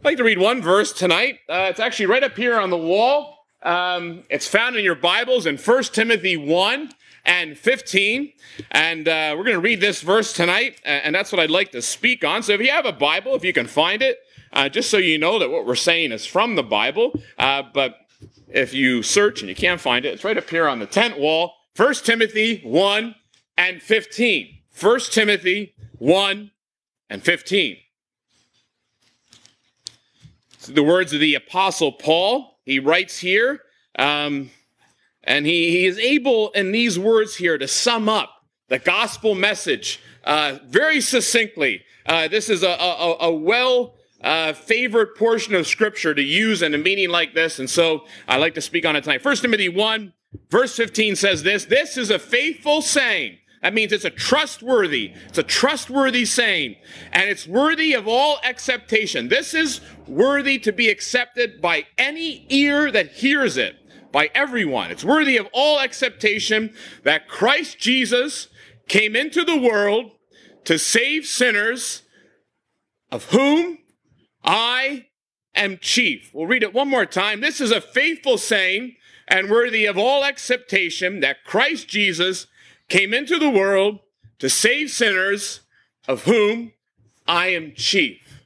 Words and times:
I'd 0.00 0.06
like 0.06 0.16
to 0.16 0.24
read 0.24 0.38
one 0.38 0.62
verse 0.62 0.94
tonight. 0.94 1.40
Uh, 1.46 1.66
it's 1.68 1.78
actually 1.78 2.06
right 2.06 2.24
up 2.24 2.34
here 2.34 2.58
on 2.58 2.70
the 2.70 2.78
wall. 2.78 3.36
Um, 3.62 4.22
it's 4.30 4.48
found 4.48 4.76
in 4.76 4.82
your 4.82 4.94
Bibles 4.94 5.44
in 5.44 5.58
1 5.58 5.82
Timothy 5.92 6.38
1 6.38 6.90
and 7.26 7.58
15. 7.58 8.32
And 8.70 9.06
uh, 9.06 9.34
we're 9.36 9.44
going 9.44 9.56
to 9.56 9.60
read 9.60 9.82
this 9.82 10.00
verse 10.00 10.32
tonight, 10.32 10.80
and 10.86 11.14
that's 11.14 11.30
what 11.30 11.38
I'd 11.38 11.50
like 11.50 11.72
to 11.72 11.82
speak 11.82 12.24
on. 12.24 12.42
So 12.42 12.54
if 12.54 12.62
you 12.62 12.70
have 12.70 12.86
a 12.86 12.92
Bible, 12.92 13.34
if 13.34 13.44
you 13.44 13.52
can 13.52 13.66
find 13.66 14.00
it, 14.00 14.16
uh, 14.54 14.70
just 14.70 14.88
so 14.88 14.96
you 14.96 15.18
know 15.18 15.38
that 15.38 15.50
what 15.50 15.66
we're 15.66 15.74
saying 15.74 16.12
is 16.12 16.24
from 16.24 16.54
the 16.54 16.62
Bible. 16.62 17.12
Uh, 17.38 17.64
but 17.74 17.98
if 18.48 18.72
you 18.72 19.02
search 19.02 19.42
and 19.42 19.50
you 19.50 19.54
can't 19.54 19.82
find 19.82 20.06
it, 20.06 20.14
it's 20.14 20.24
right 20.24 20.38
up 20.38 20.48
here 20.48 20.66
on 20.66 20.78
the 20.78 20.86
tent 20.86 21.18
wall. 21.18 21.52
1 21.76 21.92
Timothy 21.96 22.62
1 22.64 23.14
and 23.58 23.82
15. 23.82 24.60
1 24.80 25.00
Timothy 25.10 25.74
1 25.98 26.50
and 27.10 27.22
15 27.22 27.76
the 30.66 30.82
words 30.82 31.12
of 31.12 31.20
the 31.20 31.34
Apostle 31.34 31.92
Paul. 31.92 32.58
He 32.64 32.78
writes 32.78 33.18
here, 33.18 33.60
um, 33.98 34.50
and 35.24 35.46
he, 35.46 35.70
he 35.70 35.86
is 35.86 35.98
able 35.98 36.50
in 36.50 36.72
these 36.72 36.98
words 36.98 37.36
here 37.36 37.58
to 37.58 37.66
sum 37.68 38.08
up 38.08 38.30
the 38.68 38.78
gospel 38.78 39.34
message 39.34 40.00
uh, 40.24 40.58
very 40.66 41.00
succinctly. 41.00 41.82
Uh, 42.06 42.28
this 42.28 42.48
is 42.48 42.62
a, 42.62 42.68
a, 42.68 43.16
a 43.20 43.32
well 43.32 43.94
uh, 44.22 44.52
favorite 44.52 45.16
portion 45.16 45.54
of 45.54 45.66
scripture 45.66 46.14
to 46.14 46.22
use 46.22 46.62
in 46.62 46.74
a 46.74 46.78
meeting 46.78 47.10
like 47.10 47.34
this, 47.34 47.58
and 47.58 47.68
so 47.68 48.06
I 48.28 48.36
like 48.36 48.54
to 48.54 48.60
speak 48.60 48.86
on 48.86 48.96
it 48.96 49.04
tonight. 49.04 49.22
First 49.22 49.42
Timothy 49.42 49.68
1, 49.68 50.12
verse 50.50 50.76
15 50.76 51.16
says 51.16 51.42
this 51.42 51.64
This 51.64 51.96
is 51.96 52.10
a 52.10 52.18
faithful 52.18 52.82
saying 52.82 53.38
that 53.62 53.74
means 53.74 53.92
it's 53.92 54.06
a 54.06 54.10
trustworthy, 54.10 55.12
it's 55.28 55.38
a 55.38 55.42
trustworthy 55.42 56.24
saying, 56.24 56.76
and 57.12 57.28
it's 57.28 57.46
worthy 57.46 57.92
of 57.92 58.08
all 58.08 58.38
acceptation. 58.42 59.28
This 59.28 59.52
is 59.52 59.80
worthy 60.06 60.58
to 60.60 60.72
be 60.72 60.88
accepted 60.88 61.60
by 61.60 61.86
any 61.98 62.46
ear 62.48 62.90
that 62.90 63.12
hears 63.12 63.58
it, 63.58 63.76
by 64.12 64.30
everyone. 64.34 64.90
It's 64.90 65.04
worthy 65.04 65.36
of 65.36 65.46
all 65.52 65.78
acceptation 65.78 66.74
that 67.04 67.28
Christ 67.28 67.78
Jesus 67.78 68.48
came 68.88 69.14
into 69.14 69.44
the 69.44 69.58
world 69.58 70.12
to 70.64 70.78
save 70.78 71.26
sinners, 71.26 72.02
of 73.10 73.26
whom 73.26 73.78
I 74.42 75.06
am 75.54 75.78
chief. 75.78 76.30
We'll 76.32 76.46
read 76.46 76.62
it 76.62 76.72
one 76.72 76.88
more 76.88 77.06
time. 77.06 77.40
This 77.40 77.60
is 77.60 77.72
a 77.72 77.80
faithful 77.80 78.38
saying 78.38 78.96
and 79.28 79.50
worthy 79.50 79.84
of 79.84 79.98
all 79.98 80.24
acceptation 80.24 81.20
that 81.20 81.44
Christ 81.44 81.88
Jesus 81.88 82.46
came 82.90 83.14
into 83.14 83.38
the 83.38 83.48
world 83.48 84.00
to 84.38 84.50
save 84.50 84.90
sinners, 84.90 85.60
of 86.06 86.24
whom 86.24 86.72
I 87.26 87.48
am 87.48 87.72
chief. 87.74 88.42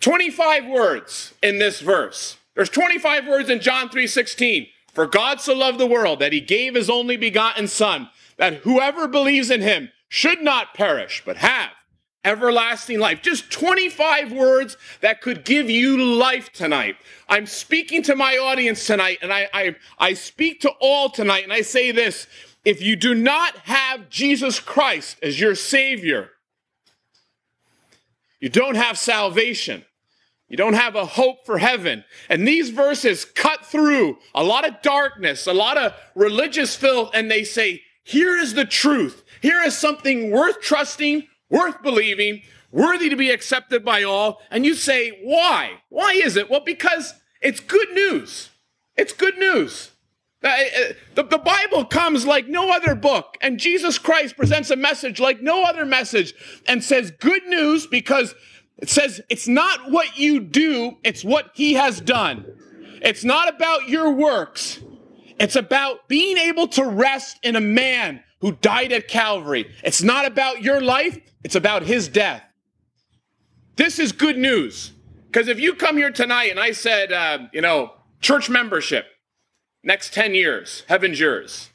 25 0.00 0.66
words 0.66 1.34
in 1.42 1.58
this 1.58 1.80
verse. 1.80 2.38
There's 2.54 2.70
25 2.70 3.26
words 3.26 3.50
in 3.50 3.60
John 3.60 3.90
3:16. 3.90 4.68
For 4.92 5.06
God 5.06 5.40
so 5.40 5.54
loved 5.54 5.78
the 5.78 5.86
world 5.86 6.20
that 6.20 6.32
he 6.32 6.40
gave 6.40 6.76
his 6.76 6.88
only 6.88 7.16
begotten 7.16 7.66
son, 7.66 8.10
that 8.36 8.58
whoever 8.58 9.08
believes 9.08 9.50
in 9.50 9.60
him 9.60 9.90
should 10.08 10.40
not 10.40 10.72
perish, 10.72 11.22
but 11.24 11.38
have 11.38 11.70
everlasting 12.24 12.98
life. 12.98 13.20
Just 13.20 13.50
25 13.50 14.32
words 14.32 14.76
that 15.00 15.20
could 15.20 15.44
give 15.44 15.68
you 15.68 15.96
life 15.96 16.52
tonight. 16.52 16.96
I'm 17.28 17.46
speaking 17.46 18.02
to 18.04 18.16
my 18.16 18.38
audience 18.38 18.86
tonight, 18.86 19.18
and 19.20 19.32
I, 19.32 19.48
I, 19.52 19.76
I 19.98 20.14
speak 20.14 20.60
to 20.60 20.70
all 20.80 21.10
tonight, 21.10 21.44
and 21.44 21.52
I 21.52 21.60
say 21.60 21.90
this 21.90 22.26
if 22.64 22.82
you 22.82 22.96
do 22.96 23.14
not 23.14 23.56
have 23.58 24.08
Jesus 24.08 24.60
Christ 24.60 25.16
as 25.22 25.40
your 25.40 25.54
Savior, 25.54 26.30
you 28.40 28.48
don't 28.48 28.76
have 28.76 28.98
salvation. 28.98 29.84
You 30.48 30.56
don't 30.56 30.74
have 30.74 30.94
a 30.94 31.06
hope 31.06 31.46
for 31.46 31.58
heaven. 31.58 32.04
And 32.28 32.46
these 32.46 32.70
verses 32.70 33.24
cut 33.24 33.64
through 33.64 34.18
a 34.34 34.44
lot 34.44 34.66
of 34.68 34.82
darkness, 34.82 35.46
a 35.46 35.54
lot 35.54 35.78
of 35.78 35.94
religious 36.14 36.76
filth, 36.76 37.10
and 37.14 37.30
they 37.30 37.44
say, 37.44 37.82
here 38.04 38.36
is 38.36 38.52
the 38.52 38.66
truth. 38.66 39.24
Here 39.40 39.62
is 39.62 39.76
something 39.76 40.30
worth 40.30 40.60
trusting, 40.60 41.26
worth 41.48 41.82
believing, 41.82 42.42
worthy 42.70 43.08
to 43.08 43.16
be 43.16 43.30
accepted 43.30 43.84
by 43.84 44.02
all. 44.02 44.42
And 44.50 44.66
you 44.66 44.74
say, 44.74 45.18
why? 45.22 45.80
Why 45.88 46.12
is 46.12 46.36
it? 46.36 46.50
Well, 46.50 46.60
because 46.60 47.14
it's 47.40 47.60
good 47.60 47.92
news. 47.92 48.50
It's 48.96 49.14
good 49.14 49.38
news. 49.38 49.90
Uh, 50.44 50.48
uh, 50.48 50.92
the, 51.14 51.22
the 51.22 51.38
Bible 51.38 51.86
comes 51.86 52.26
like 52.26 52.46
no 52.46 52.70
other 52.70 52.94
book, 52.94 53.38
and 53.40 53.58
Jesus 53.58 53.98
Christ 53.98 54.36
presents 54.36 54.70
a 54.70 54.76
message 54.76 55.18
like 55.18 55.40
no 55.40 55.64
other 55.64 55.86
message 55.86 56.34
and 56.66 56.84
says 56.84 57.10
good 57.12 57.46
news 57.46 57.86
because 57.86 58.34
it 58.76 58.90
says 58.90 59.22
it's 59.30 59.48
not 59.48 59.90
what 59.90 60.18
you 60.18 60.40
do, 60.40 60.98
it's 61.02 61.24
what 61.24 61.50
he 61.54 61.74
has 61.74 62.00
done. 62.00 62.44
It's 63.00 63.24
not 63.24 63.48
about 63.48 63.88
your 63.88 64.10
works, 64.10 64.80
it's 65.40 65.56
about 65.56 66.08
being 66.08 66.36
able 66.36 66.68
to 66.68 66.84
rest 66.84 67.38
in 67.42 67.56
a 67.56 67.60
man 67.60 68.22
who 68.40 68.52
died 68.52 68.92
at 68.92 69.08
Calvary. 69.08 69.70
It's 69.82 70.02
not 70.02 70.26
about 70.26 70.60
your 70.60 70.82
life, 70.82 71.18
it's 71.42 71.56
about 71.56 71.84
his 71.84 72.08
death. 72.08 72.42
This 73.76 73.98
is 73.98 74.12
good 74.12 74.36
news. 74.36 74.92
Because 75.26 75.48
if 75.48 75.58
you 75.58 75.74
come 75.74 75.96
here 75.96 76.10
tonight 76.10 76.50
and 76.50 76.60
I 76.60 76.72
said, 76.72 77.12
uh, 77.12 77.38
you 77.52 77.60
know, 77.60 77.92
church 78.20 78.48
membership, 78.48 79.06
next 79.84 80.12
10 80.14 80.34
years, 80.34 80.84
heaven's 80.88 81.20
yours. 81.20 81.70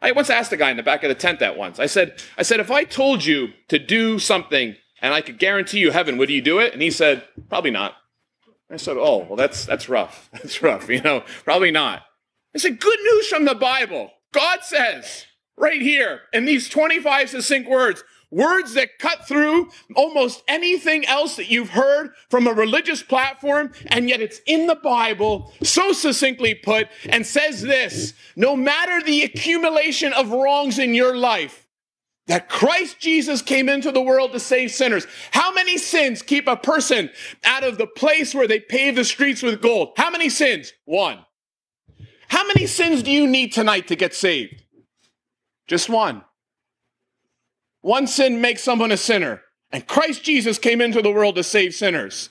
I 0.00 0.12
once 0.12 0.28
asked 0.28 0.52
a 0.52 0.56
guy 0.56 0.70
in 0.70 0.76
the 0.76 0.82
back 0.82 1.02
of 1.02 1.08
the 1.08 1.14
tent 1.14 1.40
that 1.40 1.56
once. 1.56 1.78
I 1.78 1.86
said, 1.86 2.20
I 2.36 2.42
said, 2.42 2.60
if 2.60 2.70
I 2.70 2.84
told 2.84 3.24
you 3.24 3.48
to 3.68 3.78
do 3.78 4.18
something 4.18 4.76
and 5.00 5.14
I 5.14 5.22
could 5.22 5.38
guarantee 5.38 5.78
you 5.78 5.92
heaven, 5.92 6.18
would 6.18 6.30
you 6.30 6.42
do 6.42 6.58
it? 6.58 6.72
And 6.72 6.82
he 6.82 6.90
said, 6.90 7.26
probably 7.48 7.70
not. 7.70 7.94
I 8.70 8.76
said, 8.76 8.96
oh, 8.98 9.18
well, 9.18 9.36
that's, 9.36 9.64
that's 9.64 9.88
rough. 9.88 10.28
That's 10.32 10.62
rough, 10.62 10.88
you 10.88 11.00
know, 11.00 11.22
probably 11.44 11.70
not. 11.70 12.02
I 12.54 12.58
said, 12.58 12.80
good 12.80 12.98
news 13.00 13.28
from 13.28 13.44
the 13.44 13.54
Bible. 13.54 14.10
God 14.32 14.60
says 14.62 15.26
right 15.56 15.80
here 15.80 16.22
in 16.32 16.44
these 16.44 16.68
25 16.68 17.30
succinct 17.30 17.68
words, 17.68 18.02
Words 18.34 18.74
that 18.74 18.98
cut 18.98 19.28
through 19.28 19.70
almost 19.94 20.42
anything 20.48 21.06
else 21.06 21.36
that 21.36 21.48
you've 21.48 21.70
heard 21.70 22.10
from 22.28 22.48
a 22.48 22.52
religious 22.52 23.00
platform, 23.00 23.70
and 23.86 24.08
yet 24.08 24.20
it's 24.20 24.40
in 24.44 24.66
the 24.66 24.74
Bible, 24.74 25.52
so 25.62 25.92
succinctly 25.92 26.52
put, 26.52 26.88
and 27.08 27.24
says 27.24 27.62
this 27.62 28.12
no 28.34 28.56
matter 28.56 29.00
the 29.00 29.22
accumulation 29.22 30.12
of 30.12 30.32
wrongs 30.32 30.80
in 30.80 30.94
your 30.94 31.16
life, 31.16 31.68
that 32.26 32.48
Christ 32.48 32.98
Jesus 32.98 33.40
came 33.40 33.68
into 33.68 33.92
the 33.92 34.02
world 34.02 34.32
to 34.32 34.40
save 34.40 34.72
sinners. 34.72 35.06
How 35.30 35.54
many 35.54 35.78
sins 35.78 36.20
keep 36.20 36.48
a 36.48 36.56
person 36.56 37.10
out 37.44 37.62
of 37.62 37.78
the 37.78 37.86
place 37.86 38.34
where 38.34 38.48
they 38.48 38.58
pave 38.58 38.96
the 38.96 39.04
streets 39.04 39.44
with 39.44 39.62
gold? 39.62 39.92
How 39.96 40.10
many 40.10 40.28
sins? 40.28 40.72
One. 40.86 41.24
How 42.26 42.44
many 42.48 42.66
sins 42.66 43.04
do 43.04 43.12
you 43.12 43.28
need 43.28 43.52
tonight 43.52 43.86
to 43.86 43.94
get 43.94 44.12
saved? 44.12 44.64
Just 45.68 45.88
one. 45.88 46.24
One 47.84 48.06
sin 48.06 48.40
makes 48.40 48.62
someone 48.62 48.92
a 48.92 48.96
sinner. 48.96 49.42
And 49.70 49.86
Christ 49.86 50.24
Jesus 50.24 50.58
came 50.58 50.80
into 50.80 51.02
the 51.02 51.10
world 51.10 51.34
to 51.34 51.44
save 51.44 51.74
sinners. 51.74 52.30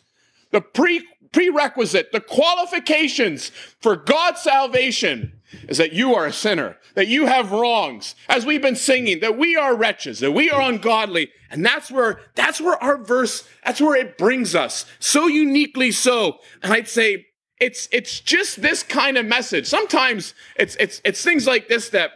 The 0.49 0.61
pre- 0.61 1.07
prerequisite, 1.31 2.11
the 2.11 2.21
qualifications 2.21 3.51
for 3.79 3.95
God's 3.95 4.41
salvation 4.41 5.41
is 5.69 5.77
that 5.77 5.93
you 5.93 6.15
are 6.15 6.25
a 6.25 6.33
sinner, 6.33 6.77
that 6.95 7.07
you 7.07 7.27
have 7.27 7.51
wrongs, 7.51 8.15
as 8.27 8.47
we've 8.47 8.63
been 8.63 8.75
singing, 8.75 9.19
that 9.19 9.37
we 9.37 9.55
are 9.55 9.75
wretches, 9.75 10.21
that 10.21 10.31
we 10.31 10.49
are 10.49 10.59
ungodly. 10.59 11.29
And 11.51 11.63
that's 11.63 11.91
where, 11.91 12.21
that's 12.33 12.59
where 12.59 12.83
our 12.83 12.97
verse, 12.97 13.47
that's 13.63 13.79
where 13.79 13.95
it 13.95 14.17
brings 14.17 14.55
us. 14.55 14.87
So 14.97 15.27
uniquely 15.27 15.91
so. 15.91 16.39
And 16.63 16.73
I'd 16.73 16.87
say 16.87 17.27
it's, 17.59 17.87
it's 17.91 18.19
just 18.21 18.63
this 18.63 18.81
kind 18.81 19.19
of 19.19 19.27
message. 19.27 19.67
Sometimes 19.67 20.33
it's, 20.55 20.75
it's, 20.77 20.99
it's 21.05 21.23
things 21.23 21.45
like 21.45 21.67
this 21.67 21.89
that 21.89 22.09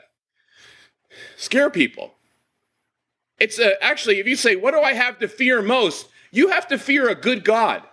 scare 1.36 1.69
people. 1.69 2.16
It's 3.40 3.59
a, 3.59 3.81
actually, 3.84 4.20
if 4.20 4.28
you 4.28 4.36
say, 4.36 4.56
What 4.56 4.72
do 4.72 4.81
I 4.81 4.94
have 4.94 5.20
to 5.20 5.28
fear 5.28 5.62
most? 5.62 6.08
You 6.31 6.50
have 6.50 6.68
to 6.68 6.78
fear 6.78 7.09
a 7.09 7.16
good 7.16 7.44
God. 7.44 7.84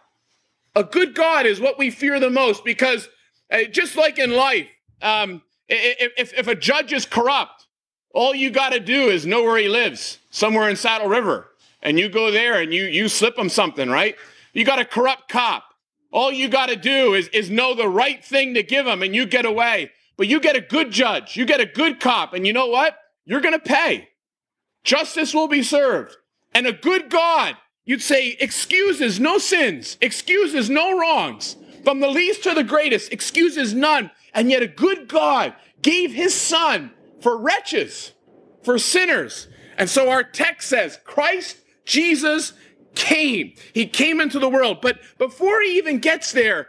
A 0.75 0.85
good 0.85 1.15
God 1.15 1.47
is 1.47 1.61
what 1.61 1.79
we 1.79 1.91
fear 1.91 2.19
the 2.19 2.31
most 2.31 2.65
because 2.65 3.09
uh, 3.51 3.65
just 3.65 3.97
like 3.97 4.19
in 4.19 4.33
life, 4.35 4.67
um, 5.03 5.43
if, 5.69 6.33
if 6.37 6.49
a 6.49 6.55
judge 6.55 6.93
is 6.93 7.07
corrupt, 7.07 7.67
all 8.13 8.35
you 8.35 8.51
got 8.51 8.73
to 8.73 8.81
do 8.81 9.09
is 9.09 9.25
know 9.25 9.43
where 9.43 9.57
he 9.57 9.69
lives, 9.69 10.19
somewhere 10.31 10.69
in 10.69 10.77
Saddle 10.77 11.09
River. 11.09 11.49
And 11.83 11.99
you 11.99 12.09
go 12.09 12.31
there 12.31 12.61
and 12.61 12.73
you, 12.73 12.85
you 12.85 13.09
slip 13.09 13.39
him 13.39 13.49
something, 13.49 13.89
right? 13.89 14.17
You 14.53 14.65
got 14.65 14.79
a 14.79 14.85
corrupt 14.85 15.29
cop. 15.29 15.65
All 16.11 16.33
you 16.33 16.49
got 16.49 16.69
to 16.69 16.77
do 16.77 17.15
is, 17.15 17.29
is 17.29 17.51
know 17.51 17.75
the 17.75 17.89
right 17.89 18.25
thing 18.25 18.55
to 18.55 18.63
give 18.63 18.87
him 18.87 19.03
and 19.03 19.15
you 19.15 19.27
get 19.27 19.45
away. 19.45 19.91
But 20.17 20.29
you 20.29 20.41
get 20.41 20.57
a 20.57 20.61
good 20.61 20.93
judge, 20.93 21.37
you 21.37 21.45
get 21.45 21.61
a 21.61 21.67
good 21.67 21.99
cop, 21.99 22.35
and 22.35 22.47
you 22.47 22.53
know 22.53 22.69
what? 22.69 22.97
You're 23.25 23.41
going 23.41 23.55
to 23.55 23.59
pay. 23.59 24.09
Justice 24.85 25.35
will 25.35 25.49
be 25.49 25.63
served. 25.63 26.17
And 26.55 26.67
a 26.67 26.73
good 26.73 27.11
God, 27.11 27.57
you'd 27.85 28.03
say, 28.03 28.37
excuses 28.39 29.19
no 29.19 29.39
sins, 29.39 29.97
excuses 30.01 30.71
no 30.71 30.97
wrongs. 30.99 31.57
From 31.83 32.01
the 32.01 32.09
least 32.09 32.45
to 32.45 32.55
the 32.55 32.65
greatest, 32.65 33.13
excuses 33.13 33.75
none. 33.75 34.11
And 34.33 34.51
yet 34.51 34.63
a 34.63 34.69
good 34.69 35.09
God 35.09 35.55
gave 35.83 36.13
his 36.13 36.35
son 36.35 36.93
for 37.21 37.37
wretches, 37.37 38.13
for 38.63 38.79
sinners. 38.79 39.49
And 39.77 39.91
so 39.91 40.09
our 40.09 40.23
text 40.23 40.69
says, 40.69 40.99
Christ 41.05 41.57
Jesus 41.85 42.53
came. 42.95 43.55
He 43.73 43.87
came 43.87 44.21
into 44.21 44.39
the 44.39 44.49
world. 44.49 44.79
But 44.81 45.01
before 45.19 45.61
he 45.63 45.77
even 45.77 45.99
gets 45.99 46.33
there, 46.33 46.69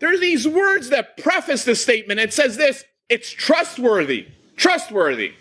there 0.00 0.12
are 0.12 0.18
these 0.18 0.46
words 0.46 0.90
that 0.90 1.16
preface 1.16 1.64
the 1.64 1.74
statement. 1.74 2.20
It 2.20 2.32
says 2.32 2.56
this 2.56 2.84
it's 3.08 3.30
trustworthy. 3.30 4.28
Trustworthy. 4.56 5.32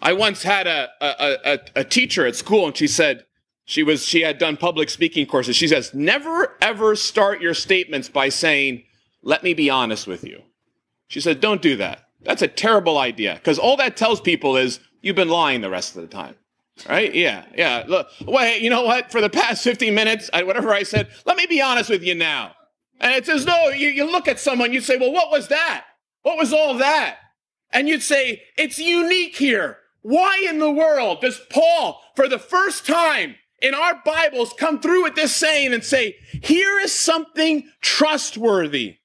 I 0.00 0.12
once 0.12 0.42
had 0.42 0.66
a, 0.66 0.88
a, 1.00 1.36
a, 1.44 1.58
a 1.76 1.84
teacher 1.84 2.26
at 2.26 2.36
school, 2.36 2.66
and 2.66 2.76
she 2.76 2.86
said, 2.86 3.24
she 3.64 3.82
was 3.82 4.04
she 4.06 4.22
had 4.22 4.38
done 4.38 4.56
public 4.56 4.88
speaking 4.88 5.26
courses. 5.26 5.56
She 5.56 5.66
says, 5.66 5.92
never 5.92 6.56
ever 6.62 6.94
start 6.94 7.40
your 7.40 7.54
statements 7.54 8.08
by 8.08 8.28
saying, 8.28 8.84
let 9.22 9.42
me 9.42 9.54
be 9.54 9.68
honest 9.68 10.06
with 10.06 10.22
you. 10.22 10.42
She 11.08 11.20
said, 11.20 11.40
don't 11.40 11.60
do 11.60 11.76
that. 11.76 12.02
That's 12.22 12.42
a 12.42 12.48
terrible 12.48 12.96
idea 12.96 13.34
because 13.34 13.58
all 13.58 13.76
that 13.78 13.96
tells 13.96 14.20
people 14.20 14.56
is 14.56 14.80
you've 15.02 15.16
been 15.16 15.28
lying 15.28 15.60
the 15.60 15.70
rest 15.70 15.96
of 15.96 16.02
the 16.02 16.08
time. 16.08 16.36
Right? 16.88 17.12
Yeah, 17.14 17.44
yeah. 17.56 17.84
Look, 17.88 18.08
wait, 18.24 18.60
you 18.60 18.70
know 18.70 18.82
what? 18.82 19.10
For 19.10 19.20
the 19.20 19.30
past 19.30 19.64
15 19.64 19.94
minutes, 19.94 20.28
I, 20.32 20.42
whatever 20.42 20.72
I 20.72 20.82
said, 20.82 21.08
let 21.24 21.36
me 21.36 21.46
be 21.46 21.60
honest 21.60 21.88
with 21.88 22.02
you 22.02 22.14
now. 22.14 22.52
And 23.00 23.14
it's 23.14 23.28
as 23.28 23.46
though 23.46 23.68
you, 23.68 23.88
you 23.88 24.10
look 24.10 24.28
at 24.28 24.38
someone, 24.38 24.72
you 24.72 24.80
say, 24.80 24.96
well, 24.96 25.12
what 25.12 25.30
was 25.30 25.48
that? 25.48 25.84
What 26.22 26.36
was 26.36 26.52
all 26.52 26.74
that? 26.78 27.16
And 27.70 27.88
you'd 27.88 28.02
say, 28.02 28.42
it's 28.56 28.78
unique 28.78 29.36
here. 29.36 29.78
Why 30.06 30.46
in 30.48 30.60
the 30.60 30.70
world 30.70 31.20
does 31.20 31.40
Paul, 31.50 32.00
for 32.14 32.28
the 32.28 32.38
first 32.38 32.86
time 32.86 33.34
in 33.60 33.74
our 33.74 34.00
Bibles, 34.04 34.52
come 34.56 34.78
through 34.78 35.02
with 35.02 35.16
this 35.16 35.34
saying 35.34 35.74
and 35.74 35.82
say, 35.82 36.14
here 36.44 36.78
is 36.78 36.92
something 36.92 37.68
trustworthy? 37.80 38.98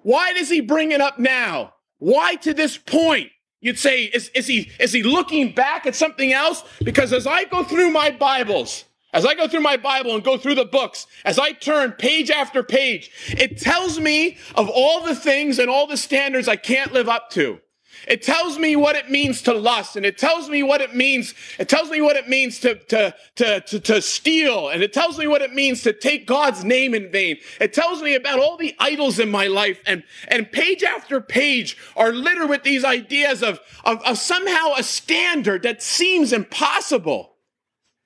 Why 0.00 0.32
does 0.32 0.48
he 0.48 0.62
bring 0.62 0.92
it 0.92 1.02
up 1.02 1.18
now? 1.18 1.74
Why 1.98 2.36
to 2.36 2.54
this 2.54 2.78
point? 2.78 3.32
You'd 3.60 3.78
say, 3.78 4.04
is, 4.04 4.30
is, 4.30 4.46
he, 4.46 4.70
is 4.80 4.94
he 4.94 5.02
looking 5.02 5.52
back 5.52 5.84
at 5.84 5.94
something 5.94 6.32
else? 6.32 6.64
Because 6.82 7.12
as 7.12 7.26
I 7.26 7.44
go 7.44 7.62
through 7.62 7.90
my 7.90 8.10
Bibles, 8.10 8.86
as 9.12 9.26
I 9.26 9.34
go 9.34 9.46
through 9.48 9.60
my 9.60 9.76
Bible 9.76 10.14
and 10.14 10.24
go 10.24 10.38
through 10.38 10.54
the 10.54 10.64
books, 10.64 11.06
as 11.26 11.38
I 11.38 11.52
turn 11.52 11.92
page 11.92 12.30
after 12.30 12.62
page, 12.62 13.10
it 13.28 13.58
tells 13.58 14.00
me 14.00 14.38
of 14.54 14.70
all 14.70 15.04
the 15.04 15.14
things 15.14 15.58
and 15.58 15.68
all 15.68 15.86
the 15.86 15.98
standards 15.98 16.48
I 16.48 16.56
can't 16.56 16.94
live 16.94 17.10
up 17.10 17.28
to. 17.32 17.60
It 18.06 18.22
tells 18.22 18.58
me 18.58 18.76
what 18.76 18.96
it 18.96 19.10
means 19.10 19.42
to 19.42 19.54
lust, 19.54 19.96
and 19.96 20.06
it 20.06 20.18
tells 20.18 20.48
me 20.48 20.62
what 20.62 20.80
it 20.80 20.94
means. 20.94 21.34
It 21.58 21.68
tells 21.68 21.90
me 21.90 22.00
what 22.00 22.16
it 22.16 22.28
means 22.28 22.60
to, 22.60 22.76
to, 22.76 23.14
to, 23.36 23.60
to, 23.60 23.80
to 23.80 24.02
steal, 24.02 24.68
and 24.68 24.82
it 24.82 24.92
tells 24.92 25.18
me 25.18 25.26
what 25.26 25.42
it 25.42 25.52
means 25.52 25.82
to 25.82 25.92
take 25.92 26.26
God's 26.26 26.64
name 26.64 26.94
in 26.94 27.10
vain. 27.10 27.38
It 27.60 27.72
tells 27.72 28.02
me 28.02 28.14
about 28.14 28.38
all 28.38 28.56
the 28.56 28.74
idols 28.78 29.18
in 29.18 29.30
my 29.30 29.46
life, 29.46 29.80
and, 29.86 30.04
and 30.28 30.50
page 30.50 30.82
after 30.82 31.20
page 31.20 31.76
are 31.96 32.12
littered 32.12 32.48
with 32.48 32.62
these 32.62 32.84
ideas 32.84 33.42
of, 33.42 33.60
of, 33.84 34.00
of 34.02 34.18
somehow 34.18 34.74
a 34.76 34.82
standard 34.82 35.62
that 35.62 35.82
seems 35.82 36.32
impossible. 36.32 37.34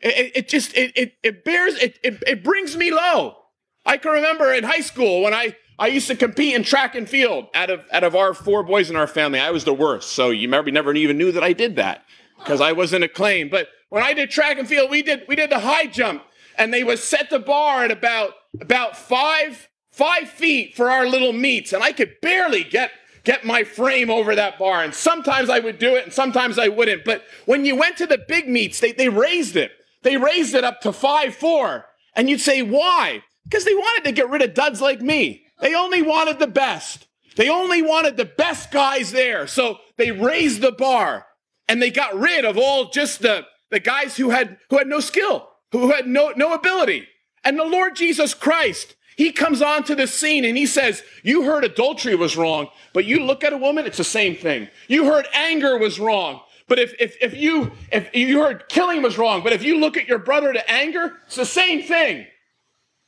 It, 0.01 0.33
it 0.35 0.49
just, 0.49 0.75
it, 0.77 0.93
it, 0.97 1.13
it 1.23 1.45
bears, 1.45 1.75
it, 1.77 1.99
it, 2.03 2.23
it 2.27 2.45
brings 2.45 2.77
me 2.77 2.91
low. 2.91 3.37
I 3.85 3.97
can 3.97 4.13
remember 4.13 4.53
in 4.53 4.65
high 4.65 4.81
school 4.81 5.23
when 5.23 5.35
I, 5.35 5.57
I 5.81 5.87
used 5.87 6.09
to 6.09 6.15
compete 6.15 6.55
in 6.55 6.63
track 6.63 6.95
and 6.95 7.09
field. 7.09 7.47
Out 7.55 7.71
of, 7.71 7.85
out 7.91 8.05
of 8.05 8.15
our 8.15 8.35
four 8.35 8.63
boys 8.63 8.91
in 8.91 8.97
our 8.97 9.07
family, 9.07 9.41
I 9.41 9.51
was 9.51 9.65
the 9.65 9.73
worst. 9.73 10.11
So 10.11 10.29
you 10.29 10.47
maybe 10.47 10.71
never 10.71 10.93
even 10.93 11.17
knew 11.17 11.33
that 11.33 11.43
I 11.43 11.55
did 11.55 11.77
that 11.77 12.05
because 12.39 12.61
I 12.61 12.73
wasn't 12.73 13.03
acclaimed. 13.03 13.51
But 13.51 13.69
when 13.89 14.03
I 14.03 14.13
did 14.13 14.31
track 14.31 14.59
and 14.59 14.69
field, 14.69 14.91
we 14.91 15.03
did, 15.03 15.25
we 15.27 15.37
did 15.37 15.49
the 15.49 15.61
high 15.61 15.87
jump 15.87 16.23
and 16.59 16.73
they 16.73 16.85
would 16.85 16.99
set 16.99 17.31
the 17.31 17.39
bar 17.39 17.85
at 17.85 17.91
about, 17.91 18.35
about 18.61 18.95
five, 18.95 19.71
five 19.91 20.29
feet 20.29 20.77
for 20.77 20.91
our 20.91 21.07
little 21.07 21.33
meets. 21.33 21.73
And 21.73 21.83
I 21.83 21.93
could 21.93 22.21
barely 22.21 22.63
get 22.63 22.91
get 23.23 23.45
my 23.45 23.65
frame 23.65 24.11
over 24.11 24.35
that 24.35 24.59
bar. 24.59 24.83
And 24.83 24.95
sometimes 24.95 25.51
I 25.51 25.59
would 25.59 25.79
do 25.79 25.95
it 25.95 26.05
and 26.05 26.13
sometimes 26.13 26.59
I 26.59 26.69
wouldn't. 26.69 27.05
But 27.05 27.23
when 27.45 27.65
you 27.65 27.77
went 27.77 27.99
to 27.99 28.07
the 28.07 28.17
big 28.17 28.49
meets, 28.49 28.81
they, 28.81 28.93
they 28.93 29.11
raised 29.11 29.57
it. 29.57 29.73
They 30.03 30.17
raised 30.17 30.55
it 30.55 30.65
up 30.65 30.81
to 30.83 30.93
5 30.93 31.35
4. 31.35 31.85
And 32.17 32.31
you'd 32.31 32.41
say, 32.41 32.63
why? 32.63 33.23
Because 33.45 33.65
they 33.65 33.75
wanted 33.75 34.05
to 34.05 34.13
get 34.13 34.31
rid 34.31 34.43
of 34.43 34.55
duds 34.55 34.81
like 34.81 35.01
me. 35.01 35.45
They 35.61 35.75
only 35.75 36.03
wanted 36.03 36.39
the 36.39 36.47
best. 36.47 37.07
They 37.37 37.49
only 37.49 37.83
wanted 37.83 38.17
the 38.17 38.25
best 38.25 38.71
guys 38.71 39.13
there. 39.13 39.47
So 39.47 39.79
they 39.97 40.11
raised 40.11 40.61
the 40.61 40.73
bar 40.73 41.27
and 41.69 41.81
they 41.81 41.91
got 41.91 42.19
rid 42.19 42.45
of 42.45 42.59
all 42.59 42.91
just 42.91 43.23
the, 43.23 43.47
the 43.71 43.81
guys 43.81 44.17
who 44.17 44.31
had, 44.31 44.59
who 44.69 44.79
had 44.79 44.89
no 44.89 45.01
skill, 45.01 45.49
who 45.73 45.91
had 45.91 46.07
no, 46.07 46.33
no 46.37 46.53
ability. 46.53 47.07
And 47.45 47.59
the 47.59 47.65
Lord 47.65 47.97
Jesus 47.97 48.35
Christ, 48.35 48.97
he 49.17 49.33
comes 49.33 49.63
onto 49.63 49.95
the 49.95 50.07
scene 50.07 50.45
and 50.45 50.57
he 50.57 50.67
says, 50.67 51.03
You 51.23 51.45
heard 51.45 51.65
adultery 51.65 52.15
was 52.15 52.37
wrong, 52.37 52.69
but 52.93 53.05
you 53.05 53.25
look 53.25 53.45
at 53.45 53.53
a 53.53 53.59
woman, 53.59 53.87
it's 53.87 53.99
the 53.99 54.05
same 54.05 54.35
thing. 54.35 54.69
You 54.89 55.07
heard 55.07 55.27
anger 55.33 55.79
was 55.79 56.01
wrong, 56.01 56.41
but 56.69 56.79
if, 56.79 56.95
if, 57.01 57.17
if 57.21 57.37
you 57.37 57.73
if 57.91 58.15
you 58.15 58.41
heard 58.41 58.69
killing 58.69 59.03
was 59.03 59.19
wrong, 59.19 59.43
but 59.43 59.53
if 59.53 59.63
you 59.63 59.79
look 59.79 59.97
at 59.97 60.07
your 60.07 60.19
brother 60.19 60.53
to 60.53 60.71
anger, 60.71 61.19
it's 61.27 61.37
the 61.37 61.45
same 61.45 61.83
thing. 61.83 62.27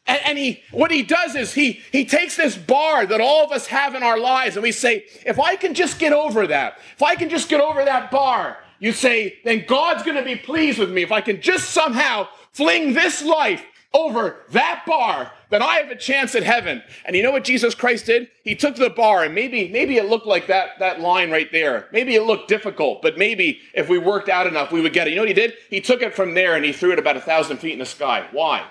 And, 0.06 0.20
and, 0.25 0.38
he 0.38 0.62
what 0.72 0.90
he 0.90 1.02
does 1.02 1.37
is 1.37 1.54
he 1.54 1.81
he 1.93 2.04
takes 2.04 2.37
this 2.37 2.56
bar 2.56 3.06
that 3.06 3.20
all 3.20 3.44
of 3.44 3.52
us 3.52 3.69
have 3.69 3.94
in 3.94 4.02
our 4.02 4.19
lives, 4.19 4.56
and 4.56 4.62
we 4.62 4.72
say, 4.72 5.04
if 5.25 5.38
I 5.38 5.54
can 5.54 5.75
just 5.75 5.99
get 5.99 6.12
over 6.12 6.46
that, 6.49 6.78
if 6.94 7.02
I 7.02 7.14
can 7.14 7.28
just 7.28 7.49
get 7.49 7.60
over 7.60 7.84
that 7.84 8.10
bar, 8.10 8.58
you 8.81 8.93
say, 8.93 9.38
then 9.44 9.64
God's 9.66 10.02
gonna 10.02 10.25
be 10.25 10.34
pleased 10.34 10.78
with 10.78 10.90
me. 10.90 11.02
If 11.02 11.12
I 11.12 11.20
can 11.20 11.40
just 11.40 11.70
somehow 11.70 12.26
fling 12.50 12.94
this 12.94 13.22
life 13.22 13.64
over 13.94 14.44
that 14.50 14.84
bar, 14.87 15.31
then 15.50 15.62
I 15.62 15.76
have 15.76 15.90
a 15.90 15.96
chance 15.96 16.34
at 16.34 16.43
heaven. 16.43 16.82
And 17.04 17.14
you 17.14 17.22
know 17.22 17.31
what 17.31 17.44
Jesus 17.44 17.75
Christ 17.75 18.06
did? 18.06 18.28
He 18.43 18.54
took 18.54 18.75
the 18.76 18.90
bar 18.90 19.22
and 19.22 19.34
maybe, 19.34 19.69
maybe 19.69 19.99
it 19.99 20.06
looked 20.06 20.26
like 20.26 20.46
that, 20.46 20.78
that 20.78 21.00
line 21.00 21.31
right 21.31 21.50
there. 21.52 21.88
Maybe 21.93 22.14
it 22.14 22.22
looked 22.22 22.49
difficult, 22.49 23.02
but 23.02 23.19
maybe 23.19 23.60
if 23.75 23.88
we 23.88 23.99
worked 23.99 24.28
out 24.28 24.46
enough, 24.46 24.72
we 24.72 24.81
would 24.81 24.93
get 24.93 25.06
it. 25.06 25.10
You 25.10 25.16
know 25.16 25.22
what 25.22 25.28
he 25.28 25.34
did? 25.34 25.54
He 25.69 25.81
took 25.81 26.02
it 26.02 26.14
from 26.14 26.34
there 26.34 26.56
and 26.56 26.64
he 26.64 26.72
threw 26.72 26.93
it 26.93 26.99
about 26.99 27.16
a 27.16 27.20
thousand 27.20 27.58
feet 27.58 27.75
in 27.75 27.78
the 27.78 27.87
sky. 27.87 28.26
Why? 28.32 28.66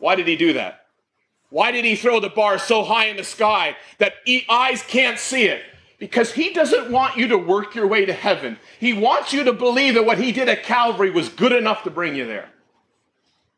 Why 0.00 0.16
did 0.16 0.26
he 0.26 0.34
do 0.34 0.54
that? 0.54 0.86
Why 1.50 1.70
did 1.70 1.84
he 1.84 1.94
throw 1.94 2.18
the 2.18 2.28
bar 2.28 2.58
so 2.58 2.82
high 2.82 3.06
in 3.06 3.16
the 3.16 3.24
sky 3.24 3.76
that 3.98 4.14
eyes 4.48 4.82
can't 4.82 5.18
see 5.18 5.44
it? 5.44 5.62
Because 5.98 6.32
he 6.32 6.52
doesn't 6.52 6.90
want 6.90 7.16
you 7.16 7.28
to 7.28 7.36
work 7.36 7.74
your 7.74 7.86
way 7.86 8.06
to 8.06 8.12
heaven. 8.12 8.58
He 8.78 8.94
wants 8.94 9.32
you 9.32 9.44
to 9.44 9.52
believe 9.52 9.94
that 9.94 10.06
what 10.06 10.18
he 10.18 10.32
did 10.32 10.48
at 10.48 10.64
Calvary 10.64 11.10
was 11.10 11.28
good 11.28 11.52
enough 11.52 11.82
to 11.84 11.90
bring 11.90 12.16
you 12.16 12.26
there. 12.26 12.48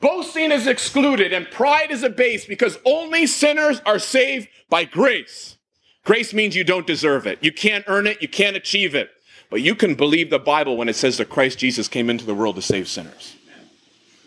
Boasting 0.01 0.51
is 0.51 0.67
excluded 0.67 1.33
and 1.33 1.49
pride 1.49 1.93
is 1.93 2.03
abased 2.03 2.49
because 2.49 2.79
only 2.85 3.27
sinners 3.27 3.81
are 3.87 4.01
saved 4.01 4.49
by 4.69 4.85
grace. 4.85 5.57
Grace 6.05 6.35
means 6.35 6.57
you 6.57 6.65
don't 6.65 6.87
deserve 6.87 7.27
it. 7.29 7.39
You 7.41 7.53
can't 7.53 7.85
earn 7.87 8.09
it. 8.09 8.21
You 8.21 8.27
can't 8.27 8.57
achieve 8.57 8.97
it. 8.97 9.11
But 9.49 9.61
you 9.61 9.77
can 9.77 9.95
believe 9.95 10.31
the 10.31 10.41
Bible 10.41 10.77
when 10.77 10.89
it 10.89 10.97
says 10.97 11.19
that 11.19 11.29
Christ 11.29 11.59
Jesus 11.59 11.87
came 11.87 12.11
into 12.11 12.25
the 12.25 12.35
world 12.35 12.57
to 12.57 12.63
save 12.63 12.89
sinners. 12.89 13.37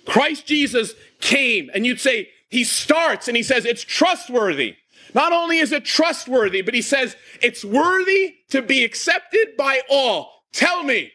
Christ 0.05 0.45
Jesus 0.45 0.93
came, 1.19 1.69
and 1.73 1.85
you'd 1.85 1.99
say, 1.99 2.29
he 2.49 2.63
starts 2.63 3.27
and 3.27 3.35
he 3.35 3.43
says, 3.43 3.65
it's 3.65 3.83
trustworthy. 3.83 4.75
Not 5.13 5.33
only 5.33 5.57
is 5.57 5.71
it 5.71 5.85
trustworthy, 5.85 6.61
but 6.61 6.73
he 6.73 6.81
says, 6.81 7.15
it's 7.41 7.65
worthy 7.65 8.35
to 8.49 8.61
be 8.61 8.83
accepted 8.83 9.57
by 9.57 9.81
all. 9.89 10.43
Tell 10.51 10.83
me, 10.83 11.11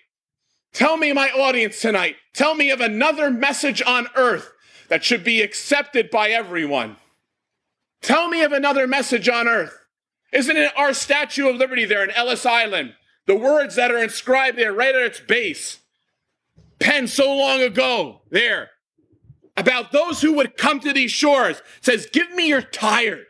Tell 0.73 0.97
me, 0.97 1.13
my 1.13 1.31
audience 1.31 1.81
tonight, 1.81 2.17
tell 2.33 2.55
me 2.55 2.71
of 2.71 2.81
another 2.81 3.31
message 3.31 3.83
on 3.83 4.07
earth 4.15 4.53
that 4.89 5.05
should 5.05 5.25
be 5.25 5.43
accepted 5.43 6.11
by 6.11 6.31
everyone. 6.31 6.97
Tell 8.03 8.29
me 8.29 8.43
of 8.43 8.53
another 8.53 8.87
message 8.87 9.29
on 9.29 9.49
earth. 9.49 9.77
Isn't 10.33 10.57
it 10.57 10.73
our 10.77 10.95
Statue 10.95 11.49
of 11.49 11.57
Liberty 11.57 11.85
there 11.85 12.05
in 12.05 12.11
Ellis 12.13 12.47
Island? 12.47 12.95
The 13.27 13.37
words 13.37 13.75
that 13.77 13.91
are 13.91 14.03
inscribed 14.03 14.57
there 14.57 14.73
right 14.73 14.95
at 14.95 15.03
its 15.03 15.21
base, 15.21 15.81
penned 16.79 17.11
so 17.11 17.35
long 17.35 17.63
ago 17.63 18.23
there, 18.31 18.71
about 19.61 19.93
those 19.93 20.21
who 20.21 20.33
would 20.35 20.57
come 20.57 20.81
to 20.81 20.93
these 20.93 21.11
shores, 21.11 21.63
says, 21.81 22.09
Give 22.13 22.31
me 22.33 22.49
your 22.49 22.63
tired. 22.63 23.27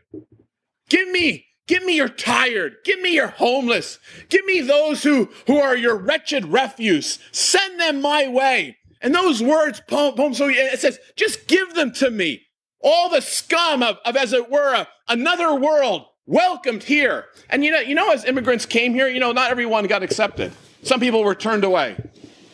Give 0.88 1.08
me 1.08 1.46
Give 1.70 1.84
me 1.84 1.94
your 1.94 2.08
tired. 2.08 2.78
Give 2.84 3.00
me 3.00 3.14
your 3.14 3.28
homeless. 3.28 4.00
Give 4.28 4.44
me 4.44 4.60
those 4.60 5.04
who, 5.04 5.28
who 5.46 5.58
are 5.58 5.76
your 5.76 5.94
wretched 5.94 6.46
refuse. 6.46 7.20
Send 7.30 7.78
them 7.78 8.02
my 8.02 8.26
way. 8.26 8.76
And 9.00 9.14
those 9.14 9.40
words, 9.40 9.80
poem, 9.86 10.16
poem 10.16 10.34
so 10.34 10.48
it 10.48 10.80
says, 10.80 10.98
just 11.14 11.46
give 11.46 11.74
them 11.74 11.92
to 11.92 12.10
me. 12.10 12.42
All 12.82 13.08
the 13.08 13.20
scum 13.20 13.84
of, 13.84 13.98
of 14.04 14.16
as 14.16 14.32
it 14.32 14.50
were, 14.50 14.74
a, 14.74 14.88
another 15.06 15.54
world 15.54 16.06
welcomed 16.26 16.82
here. 16.82 17.26
And 17.48 17.64
you 17.64 17.70
know, 17.70 17.78
you 17.78 17.94
know, 17.94 18.10
as 18.10 18.24
immigrants 18.24 18.66
came 18.66 18.92
here, 18.92 19.06
you 19.06 19.20
know, 19.20 19.30
not 19.30 19.52
everyone 19.52 19.86
got 19.86 20.02
accepted. 20.02 20.50
Some 20.82 20.98
people 20.98 21.22
were 21.22 21.36
turned 21.36 21.62
away. 21.62 21.96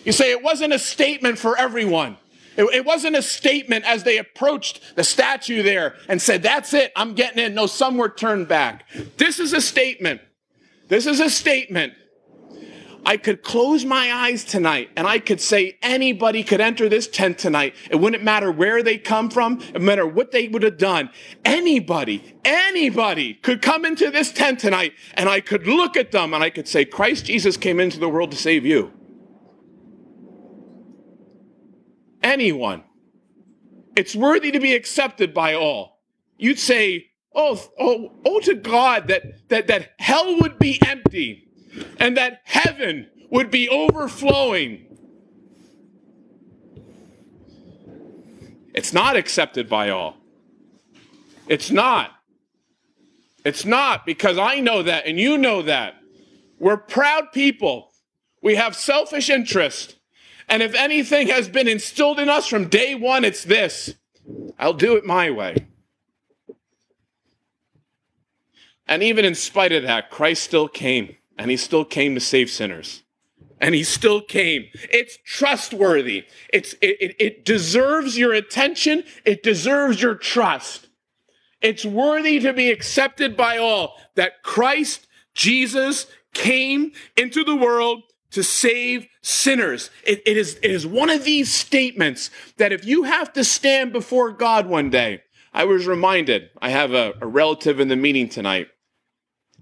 You 0.04 0.12
say 0.12 0.30
it 0.30 0.42
wasn't 0.42 0.74
a 0.74 0.78
statement 0.78 1.38
for 1.38 1.56
everyone. 1.56 2.18
It, 2.56 2.64
it, 2.74 2.84
wasn't 2.84 3.16
a 3.16 3.22
statement 3.22 3.84
as 3.84 4.04
they 4.04 4.18
approached 4.18 4.96
the 4.96 5.04
statue 5.04 5.62
there 5.62 5.96
and 6.08 6.20
said, 6.20 6.42
That's 6.42 6.72
it, 6.74 6.92
I'm 6.96 7.14
getting 7.14 7.44
in. 7.44 7.54
No, 7.54 7.66
some 7.66 7.96
were 7.96 8.08
turned 8.08 8.48
back. 8.48 8.88
This 9.16 9.38
is 9.38 9.52
a 9.52 9.60
statement. 9.60 10.20
This 10.88 11.06
is 11.06 11.20
a 11.20 11.30
statement. 11.30 11.94
I 13.06 13.16
could 13.16 13.44
close 13.44 13.84
my 13.84 14.12
eyes 14.12 14.44
tonight 14.44 14.90
and 14.96 15.06
I 15.06 15.20
could 15.20 15.40
say 15.40 15.78
anybody 15.80 16.42
could 16.42 16.60
enter 16.60 16.88
this 16.88 17.06
tent 17.06 17.38
tonight. 17.38 17.76
It 17.88 17.96
wouldn't 17.96 18.24
matter 18.24 18.50
where 18.50 18.82
they 18.82 18.98
come 18.98 19.30
from, 19.30 19.60
it 19.72 19.80
matter 19.80 20.04
what 20.04 20.32
they 20.32 20.48
would 20.48 20.64
have 20.64 20.76
done. 20.76 21.10
Anybody, 21.44 22.34
anybody 22.44 23.34
could 23.34 23.62
come 23.62 23.84
into 23.84 24.10
this 24.10 24.32
tent 24.32 24.58
tonight 24.58 24.92
and 25.14 25.28
I 25.28 25.40
could 25.40 25.68
look 25.68 25.96
at 25.96 26.10
them 26.10 26.34
and 26.34 26.42
I 26.42 26.50
could 26.50 26.66
say, 26.66 26.84
Christ 26.84 27.26
Jesus 27.26 27.56
came 27.56 27.78
into 27.78 28.00
the 28.00 28.08
world 28.08 28.32
to 28.32 28.36
save 28.36 28.66
you. 28.66 28.92
Anyone. 32.26 32.84
It's 33.96 34.14
worthy 34.14 34.50
to 34.50 34.60
be 34.60 34.74
accepted 34.74 35.32
by 35.32 35.54
all. 35.54 36.00
You'd 36.36 36.58
say, 36.58 37.06
oh, 37.34 37.62
oh, 37.78 38.12
oh 38.24 38.40
to 38.40 38.54
God 38.54 39.08
that, 39.08 39.48
that, 39.48 39.68
that 39.68 39.92
hell 39.98 40.40
would 40.40 40.58
be 40.58 40.78
empty 40.86 41.48
and 41.98 42.16
that 42.16 42.40
heaven 42.44 43.08
would 43.30 43.50
be 43.50 43.68
overflowing. 43.68 44.82
It's 48.74 48.92
not 48.92 49.16
accepted 49.16 49.68
by 49.68 49.88
all. 49.88 50.18
It's 51.48 51.70
not. 51.70 52.10
It's 53.44 53.64
not 53.64 54.04
because 54.04 54.38
I 54.38 54.60
know 54.60 54.82
that 54.82 55.06
and 55.06 55.18
you 55.18 55.38
know 55.38 55.62
that. 55.62 55.94
We're 56.58 56.76
proud 56.76 57.32
people. 57.32 57.92
We 58.42 58.56
have 58.56 58.74
selfish 58.74 59.30
interest. 59.30 59.96
And 60.48 60.62
if 60.62 60.74
anything 60.74 61.28
has 61.28 61.48
been 61.48 61.68
instilled 61.68 62.18
in 62.18 62.28
us 62.28 62.46
from 62.46 62.68
day 62.68 62.94
one, 62.94 63.24
it's 63.24 63.44
this 63.44 63.94
I'll 64.58 64.74
do 64.74 64.96
it 64.96 65.04
my 65.04 65.30
way. 65.30 65.66
And 68.86 69.02
even 69.02 69.24
in 69.24 69.34
spite 69.34 69.72
of 69.72 69.82
that, 69.82 70.10
Christ 70.10 70.44
still 70.44 70.68
came, 70.68 71.16
and 71.36 71.50
he 71.50 71.56
still 71.56 71.84
came 71.84 72.14
to 72.14 72.20
save 72.20 72.50
sinners. 72.50 73.02
And 73.58 73.74
he 73.74 73.84
still 73.84 74.20
came. 74.20 74.66
It's 74.74 75.18
trustworthy. 75.24 76.26
It's, 76.52 76.74
it, 76.74 76.96
it, 77.00 77.16
it 77.18 77.44
deserves 77.44 78.18
your 78.18 78.34
attention. 78.34 79.02
It 79.24 79.42
deserves 79.42 80.00
your 80.02 80.14
trust. 80.14 80.88
It's 81.62 81.84
worthy 81.84 82.38
to 82.40 82.52
be 82.52 82.70
accepted 82.70 83.34
by 83.34 83.56
all 83.56 83.96
that 84.14 84.42
Christ 84.42 85.06
Jesus 85.34 86.06
came 86.34 86.92
into 87.16 87.44
the 87.44 87.56
world 87.56 88.02
to 88.30 88.42
save 88.42 89.06
sinners. 89.22 89.90
It, 90.04 90.22
it, 90.26 90.36
is, 90.36 90.58
it 90.62 90.70
is 90.70 90.86
one 90.86 91.10
of 91.10 91.24
these 91.24 91.52
statements 91.52 92.30
that 92.56 92.72
if 92.72 92.84
you 92.84 93.04
have 93.04 93.32
to 93.34 93.44
stand 93.44 93.92
before 93.92 94.32
God 94.32 94.66
one 94.66 94.90
day, 94.90 95.22
I 95.52 95.64
was 95.64 95.86
reminded, 95.86 96.50
I 96.60 96.70
have 96.70 96.92
a, 96.92 97.14
a 97.20 97.26
relative 97.26 97.80
in 97.80 97.88
the 97.88 97.96
meeting 97.96 98.28
tonight, 98.28 98.68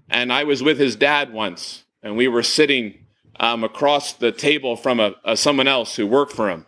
and 0.09 0.31
I 0.31 0.43
was 0.43 0.61
with 0.61 0.77
his 0.77 0.95
dad 0.95 1.31
once, 1.31 1.85
and 2.03 2.17
we 2.17 2.27
were 2.27 2.43
sitting 2.43 3.05
um, 3.39 3.63
across 3.63 4.13
the 4.13 4.31
table 4.31 4.75
from 4.75 4.99
a, 4.99 5.15
a, 5.23 5.37
someone 5.37 5.67
else 5.67 5.95
who 5.95 6.07
worked 6.07 6.33
for 6.33 6.49
him. 6.49 6.65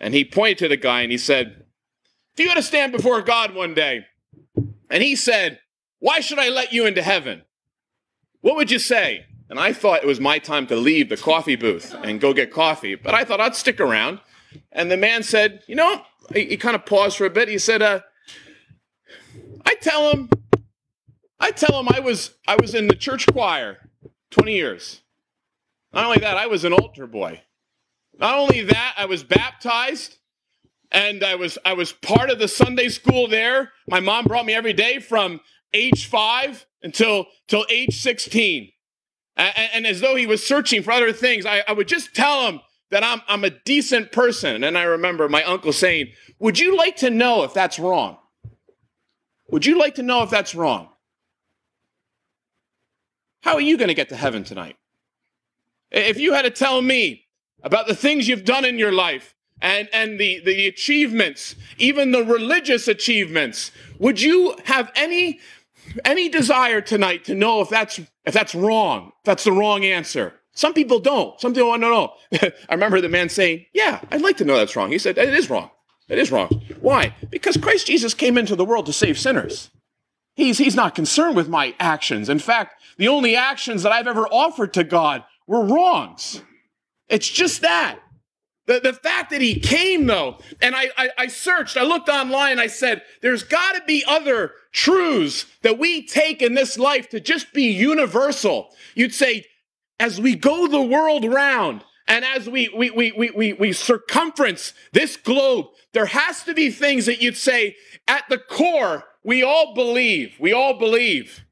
And 0.00 0.14
he 0.14 0.24
pointed 0.24 0.58
to 0.58 0.68
the 0.68 0.76
guy 0.76 1.02
and 1.02 1.10
he 1.10 1.18
said, 1.18 1.64
If 2.34 2.40
you 2.40 2.46
got 2.46 2.54
to 2.54 2.62
stand 2.62 2.92
before 2.92 3.20
God 3.22 3.54
one 3.54 3.74
day, 3.74 4.06
and 4.90 5.02
he 5.02 5.16
said, 5.16 5.60
Why 5.98 6.20
should 6.20 6.38
I 6.38 6.48
let 6.48 6.72
you 6.72 6.86
into 6.86 7.02
heaven? 7.02 7.42
What 8.40 8.56
would 8.56 8.70
you 8.70 8.78
say? 8.78 9.26
And 9.50 9.58
I 9.58 9.72
thought 9.72 10.02
it 10.02 10.06
was 10.06 10.20
my 10.20 10.38
time 10.38 10.66
to 10.66 10.76
leave 10.76 11.08
the 11.08 11.16
coffee 11.16 11.56
booth 11.56 11.94
and 12.02 12.20
go 12.20 12.34
get 12.34 12.52
coffee, 12.52 12.94
but 12.94 13.14
I 13.14 13.24
thought 13.24 13.40
I'd 13.40 13.56
stick 13.56 13.80
around. 13.80 14.20
And 14.72 14.90
the 14.90 14.96
man 14.96 15.22
said, 15.22 15.62
You 15.66 15.74
know, 15.74 16.02
he, 16.32 16.46
he 16.46 16.56
kind 16.56 16.74
of 16.74 16.84
paused 16.84 17.16
for 17.16 17.24
a 17.24 17.30
bit. 17.30 17.48
He 17.48 17.58
said, 17.58 17.82
uh, 17.82 18.00
I 19.64 19.74
tell 19.74 20.10
him, 20.10 20.30
I 21.40 21.50
tell 21.50 21.78
him 21.80 21.88
I 21.90 22.00
was 22.00 22.34
I 22.46 22.56
was 22.60 22.74
in 22.74 22.88
the 22.88 22.96
church 22.96 23.26
choir 23.26 23.88
20 24.30 24.52
years. 24.52 25.02
Not 25.92 26.04
only 26.04 26.18
that, 26.18 26.36
I 26.36 26.46
was 26.46 26.64
an 26.64 26.72
altar 26.72 27.06
boy. 27.06 27.42
Not 28.18 28.38
only 28.38 28.62
that, 28.62 28.94
I 28.96 29.06
was 29.06 29.22
baptized 29.22 30.18
and 30.90 31.24
I 31.24 31.34
was 31.36 31.58
I 31.64 31.72
was 31.74 31.92
part 31.92 32.30
of 32.30 32.38
the 32.38 32.48
Sunday 32.48 32.88
school 32.88 33.28
there. 33.28 33.72
My 33.88 34.00
mom 34.00 34.24
brought 34.24 34.46
me 34.46 34.54
every 34.54 34.72
day 34.72 34.98
from 34.98 35.40
age 35.72 36.06
5 36.06 36.66
until 36.82 37.26
till 37.46 37.64
age 37.70 38.00
16. 38.00 38.72
And, 39.38 39.70
and, 39.72 39.86
as 39.86 40.00
though 40.00 40.16
he 40.16 40.26
was 40.26 40.44
searching 40.44 40.82
for 40.82 40.90
other 40.90 41.12
things, 41.12 41.46
I, 41.46 41.62
I 41.66 41.72
would 41.72 41.86
just 41.86 42.14
tell 42.14 42.48
him 42.48 42.60
that 42.90 43.04
I'm, 43.04 43.22
I'm 43.28 43.44
a 43.44 43.50
decent 43.50 44.10
person. 44.10 44.64
And 44.64 44.76
I 44.76 44.82
remember 44.82 45.28
my 45.28 45.44
uncle 45.44 45.72
saying, 45.72 46.08
Would 46.40 46.58
you 46.58 46.76
like 46.76 46.96
to 46.96 47.10
know 47.10 47.44
if 47.44 47.54
that's 47.54 47.78
wrong? 47.78 48.18
Would 49.50 49.64
you 49.64 49.78
like 49.78 49.94
to 49.94 50.02
know 50.02 50.22
if 50.24 50.30
that's 50.30 50.54
wrong? 50.54 50.88
How 53.42 53.54
are 53.54 53.60
you 53.60 53.78
going 53.78 53.88
to 53.88 53.94
get 53.94 54.08
to 54.10 54.16
heaven 54.16 54.44
tonight? 54.44 54.76
If 55.90 56.18
you 56.18 56.34
had 56.34 56.42
to 56.42 56.50
tell 56.50 56.82
me 56.82 57.24
about 57.62 57.86
the 57.86 57.94
things 57.94 58.28
you've 58.28 58.44
done 58.44 58.64
in 58.64 58.78
your 58.78 58.92
life 58.92 59.34
and, 59.62 59.88
and 59.92 60.20
the, 60.20 60.40
the 60.40 60.66
achievements, 60.66 61.54
even 61.78 62.10
the 62.10 62.24
religious 62.24 62.88
achievements, 62.88 63.70
would 63.98 64.20
you 64.20 64.54
have 64.64 64.92
any 64.94 65.40
any 66.04 66.28
desire 66.28 66.80
tonight 66.80 67.24
to 67.24 67.34
know 67.34 67.60
if 67.60 67.68
that's 67.68 67.98
if 67.98 68.34
that's 68.34 68.54
wrong, 68.54 69.12
if 69.18 69.24
that's 69.24 69.44
the 69.44 69.52
wrong 69.52 69.84
answer. 69.84 70.34
Some 70.52 70.74
people 70.74 70.98
don't. 70.98 71.40
Some 71.40 71.54
people 71.54 71.68
want 71.68 71.82
to 71.82 71.88
know. 71.88 72.14
I 72.68 72.74
remember 72.74 73.00
the 73.00 73.08
man 73.08 73.28
saying, 73.28 73.66
"Yeah, 73.72 74.00
I'd 74.10 74.22
like 74.22 74.36
to 74.38 74.44
know 74.44 74.56
that's 74.56 74.76
wrong." 74.76 74.90
He 74.90 74.98
said, 74.98 75.18
"It 75.18 75.34
is 75.34 75.48
wrong. 75.48 75.70
It 76.08 76.18
is 76.18 76.32
wrong. 76.32 76.48
Why? 76.80 77.14
Because 77.30 77.56
Christ 77.56 77.86
Jesus 77.86 78.14
came 78.14 78.38
into 78.38 78.56
the 78.56 78.64
world 78.64 78.86
to 78.86 78.92
save 78.92 79.18
sinners. 79.18 79.70
He's 80.34 80.58
he's 80.58 80.76
not 80.76 80.94
concerned 80.94 81.36
with 81.36 81.48
my 81.48 81.74
actions. 81.78 82.28
In 82.28 82.38
fact, 82.38 82.80
the 82.96 83.08
only 83.08 83.36
actions 83.36 83.82
that 83.82 83.92
I've 83.92 84.06
ever 84.06 84.26
offered 84.26 84.72
to 84.74 84.84
God 84.84 85.24
were 85.46 85.64
wrongs. 85.64 86.42
It's 87.08 87.28
just 87.28 87.62
that. 87.62 87.98
The, 88.68 88.80
the 88.80 88.92
fact 88.92 89.30
that 89.30 89.40
he 89.40 89.58
came, 89.58 90.06
though, 90.06 90.36
and 90.60 90.76
I, 90.76 90.90
I, 90.94 91.08
I 91.16 91.26
searched, 91.28 91.78
I 91.78 91.84
looked 91.84 92.10
online, 92.10 92.58
I 92.58 92.66
said, 92.66 93.00
there's 93.22 93.42
got 93.42 93.76
to 93.76 93.82
be 93.86 94.04
other 94.06 94.52
truths 94.72 95.46
that 95.62 95.78
we 95.78 96.06
take 96.06 96.42
in 96.42 96.52
this 96.52 96.78
life 96.78 97.08
to 97.08 97.18
just 97.18 97.54
be 97.54 97.62
universal. 97.62 98.68
You'd 98.94 99.14
say, 99.14 99.46
as 99.98 100.20
we 100.20 100.36
go 100.36 100.66
the 100.68 100.82
world 100.82 101.24
round, 101.24 101.82
and 102.06 102.26
as 102.26 102.46
we, 102.46 102.68
we, 102.68 102.90
we, 102.90 103.10
we, 103.12 103.30
we, 103.30 103.52
we 103.54 103.72
circumference 103.72 104.74
this 104.92 105.16
globe, 105.16 105.68
there 105.94 106.04
has 106.04 106.44
to 106.44 106.52
be 106.52 106.70
things 106.70 107.06
that 107.06 107.22
you'd 107.22 107.38
say, 107.38 107.74
at 108.06 108.24
the 108.28 108.36
core, 108.36 109.04
we 109.24 109.42
all 109.42 109.74
believe. 109.74 110.36
We 110.38 110.52
all 110.52 110.74
believe. 110.78 111.42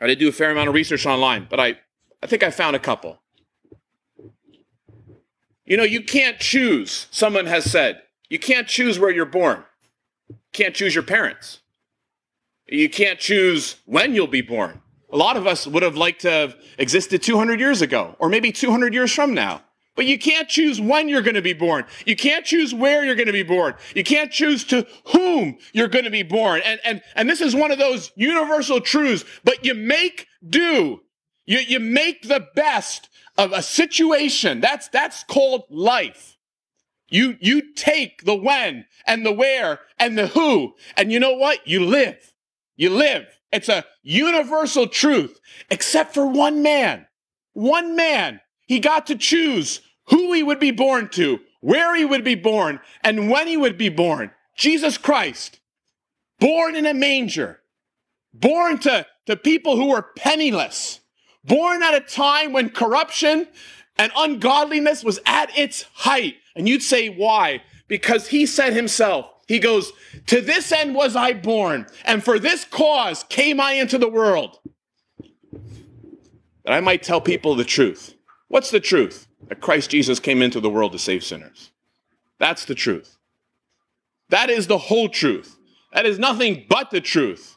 I 0.00 0.08
did 0.08 0.18
do 0.18 0.28
a 0.28 0.32
fair 0.32 0.50
amount 0.50 0.68
of 0.68 0.74
research 0.74 1.06
online, 1.06 1.46
but 1.48 1.60
I, 1.60 1.78
I 2.20 2.26
think 2.26 2.42
I 2.42 2.50
found 2.50 2.74
a 2.74 2.80
couple. 2.80 3.20
You 5.64 5.76
know, 5.76 5.84
you 5.84 6.02
can't 6.02 6.38
choose, 6.38 7.06
someone 7.10 7.46
has 7.46 7.70
said. 7.70 8.02
You 8.28 8.38
can't 8.38 8.68
choose 8.68 8.98
where 8.98 9.10
you're 9.10 9.24
born. 9.24 9.64
You 10.28 10.36
can't 10.52 10.74
choose 10.74 10.94
your 10.94 11.04
parents. 11.04 11.60
You 12.66 12.88
can't 12.88 13.18
choose 13.18 13.76
when 13.86 14.14
you'll 14.14 14.26
be 14.26 14.42
born. 14.42 14.80
A 15.12 15.16
lot 15.16 15.36
of 15.36 15.46
us 15.46 15.66
would 15.66 15.82
have 15.82 15.96
liked 15.96 16.22
to 16.22 16.30
have 16.30 16.56
existed 16.78 17.22
200 17.22 17.60
years 17.60 17.82
ago, 17.82 18.16
or 18.18 18.28
maybe 18.28 18.50
200 18.50 18.92
years 18.92 19.12
from 19.12 19.32
now. 19.32 19.62
But 19.96 20.06
you 20.06 20.18
can't 20.18 20.48
choose 20.48 20.80
when 20.80 21.08
you're 21.08 21.22
going 21.22 21.36
to 21.36 21.42
be 21.42 21.52
born. 21.52 21.84
You 22.04 22.16
can't 22.16 22.44
choose 22.44 22.74
where 22.74 23.04
you're 23.04 23.14
going 23.14 23.28
to 23.28 23.32
be 23.32 23.44
born. 23.44 23.74
You 23.94 24.02
can't 24.02 24.32
choose 24.32 24.64
to 24.64 24.86
whom 25.12 25.58
you're 25.72 25.88
going 25.88 26.04
to 26.04 26.10
be 26.10 26.24
born. 26.24 26.62
And, 26.64 26.80
and, 26.84 27.02
and 27.14 27.28
this 27.28 27.40
is 27.40 27.54
one 27.54 27.70
of 27.70 27.78
those 27.78 28.10
universal 28.16 28.80
truths, 28.80 29.24
but 29.44 29.64
you 29.64 29.74
make 29.74 30.26
do. 30.46 31.00
You, 31.46 31.58
you 31.58 31.78
make 31.78 32.26
the 32.26 32.48
best 32.56 33.08
of 33.36 33.52
a 33.52 33.62
situation. 33.62 34.60
That's, 34.60 34.88
that's 34.88 35.24
called 35.24 35.64
life. 35.70 36.36
You, 37.08 37.36
you 37.40 37.74
take 37.74 38.24
the 38.24 38.34
when 38.34 38.86
and 39.06 39.24
the 39.24 39.32
where 39.32 39.80
and 39.98 40.18
the 40.18 40.28
who, 40.28 40.74
and 40.96 41.12
you 41.12 41.20
know 41.20 41.34
what? 41.34 41.66
You 41.66 41.84
live. 41.84 42.32
You 42.76 42.90
live. 42.90 43.26
It's 43.52 43.68
a 43.68 43.84
universal 44.02 44.88
truth, 44.88 45.38
except 45.70 46.12
for 46.12 46.26
one 46.26 46.62
man. 46.62 47.06
One 47.52 47.94
man. 47.94 48.40
He 48.66 48.80
got 48.80 49.06
to 49.06 49.16
choose 49.16 49.80
who 50.08 50.32
he 50.32 50.42
would 50.42 50.58
be 50.58 50.72
born 50.72 51.08
to, 51.10 51.40
where 51.60 51.94
he 51.94 52.04
would 52.04 52.24
be 52.24 52.34
born, 52.34 52.80
and 53.02 53.30
when 53.30 53.46
he 53.46 53.56
would 53.56 53.78
be 53.78 53.90
born. 53.90 54.32
Jesus 54.56 54.98
Christ. 54.98 55.60
Born 56.40 56.74
in 56.74 56.86
a 56.86 56.94
manger. 56.94 57.60
Born 58.32 58.78
to, 58.80 59.06
to 59.26 59.36
people 59.36 59.76
who 59.76 59.90
were 59.90 60.10
penniless 60.16 61.00
born 61.44 61.82
at 61.82 61.94
a 61.94 62.00
time 62.00 62.52
when 62.52 62.70
corruption 62.70 63.48
and 63.96 64.12
ungodliness 64.16 65.04
was 65.04 65.20
at 65.26 65.56
its 65.56 65.84
height. 65.94 66.36
And 66.56 66.68
you'd 66.68 66.82
say, 66.82 67.08
why? 67.08 67.62
Because 67.88 68.28
he 68.28 68.46
said 68.46 68.72
himself, 68.72 69.30
he 69.46 69.58
goes, 69.58 69.92
To 70.28 70.40
this 70.40 70.72
end 70.72 70.94
was 70.94 71.16
I 71.16 71.34
born, 71.34 71.86
and 72.04 72.24
for 72.24 72.38
this 72.38 72.64
cause 72.64 73.24
came 73.24 73.60
I 73.60 73.72
into 73.72 73.98
the 73.98 74.08
world. 74.08 74.58
That 76.64 76.72
I 76.72 76.80
might 76.80 77.02
tell 77.02 77.20
people 77.20 77.54
the 77.54 77.64
truth. 77.64 78.14
What's 78.48 78.70
the 78.70 78.80
truth? 78.80 79.26
That 79.48 79.60
Christ 79.60 79.90
Jesus 79.90 80.18
came 80.18 80.40
into 80.40 80.60
the 80.60 80.70
world 80.70 80.92
to 80.92 80.98
save 80.98 81.22
sinners. 81.24 81.70
That's 82.38 82.64
the 82.64 82.74
truth. 82.74 83.18
That 84.30 84.48
is 84.48 84.66
the 84.66 84.78
whole 84.78 85.08
truth. 85.10 85.58
That 85.92 86.06
is 86.06 86.18
nothing 86.18 86.64
but 86.68 86.90
the 86.90 87.00
truth. 87.00 87.56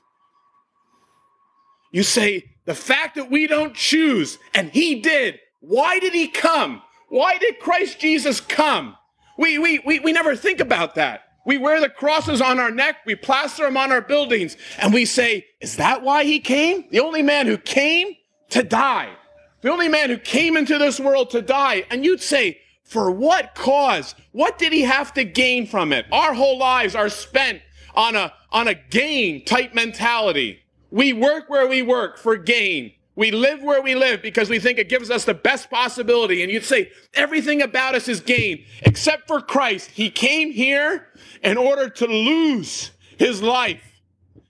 You 1.92 2.04
say, 2.04 2.57
the 2.68 2.76
fact 2.76 3.16
that 3.16 3.32
we 3.32 3.48
don't 3.48 3.74
choose, 3.74 4.38
and 4.54 4.70
he 4.70 5.00
did. 5.00 5.40
Why 5.62 6.00
did 6.00 6.14
he 6.14 6.28
come? 6.28 6.84
Why 7.08 7.38
did 7.38 7.60
Christ 7.60 7.98
Jesus 7.98 8.42
come? 8.42 8.98
We, 9.38 9.58
we, 9.58 9.80
we, 9.80 10.00
we 10.00 10.12
never 10.12 10.36
think 10.36 10.60
about 10.60 10.96
that. 10.96 11.22
We 11.46 11.58
wear 11.58 11.80
the 11.80 11.88
crosses 11.88 12.42
on 12.42 12.60
our 12.60 12.70
neck, 12.70 12.98
we 13.06 13.16
plaster 13.16 13.64
them 13.64 13.78
on 13.78 13.94
our 13.94 14.02
buildings, 14.02 14.58
and 14.80 14.94
we 14.94 15.06
say, 15.06 15.46
Is 15.62 15.78
that 15.78 16.02
why 16.04 16.26
he 16.26 16.42
came? 16.42 16.84
The 16.92 17.00
only 17.00 17.22
man 17.22 17.48
who 17.48 17.58
came 17.58 18.18
to 18.50 18.64
die. 18.64 19.14
The 19.62 19.72
only 19.72 19.88
man 19.88 20.10
who 20.10 20.18
came 20.18 20.58
into 20.58 20.78
this 20.78 21.00
world 21.00 21.30
to 21.30 21.42
die. 21.42 21.86
And 21.90 22.04
you'd 22.04 22.22
say, 22.22 22.60
For 22.84 23.10
what 23.10 23.56
cause? 23.56 24.14
What 24.34 24.60
did 24.60 24.74
he 24.74 24.82
have 24.82 25.14
to 25.14 25.24
gain 25.24 25.68
from 25.68 25.94
it? 25.94 26.06
Our 26.12 26.34
whole 26.34 26.58
lives 26.58 26.96
are 26.96 27.08
spent 27.08 27.62
on 27.96 28.18
a, 28.18 28.34
on 28.52 28.68
a 28.68 28.74
gain 28.74 29.46
type 29.46 29.74
mentality. 29.74 30.60
We 30.98 31.14
work 31.14 31.48
where 31.48 31.68
we 31.68 31.84
work 31.84 32.18
for 32.18 32.38
gain. 32.38 32.92
We 33.16 33.30
live 33.30 33.62
where 33.62 33.84
we 33.84 33.94
live 33.94 34.24
because 34.24 34.50
we 34.50 34.58
think 34.58 34.80
it 34.80 34.90
gives 34.90 35.12
us 35.12 35.26
the 35.26 35.36
best 35.36 35.70
possibility. 35.70 36.42
And 36.42 36.52
you'd 36.52 36.66
say 36.66 36.92
everything 37.14 37.62
about 37.62 37.94
us 37.94 38.08
is 38.08 38.20
gain 38.20 38.66
except 38.82 39.28
for 39.28 39.40
Christ. 39.40 39.92
He 39.92 40.10
came 40.10 40.52
here 40.52 41.10
in 41.44 41.56
order 41.56 41.88
to 41.88 42.08
lose 42.08 42.90
his 43.20 43.44
life, 43.44 44.02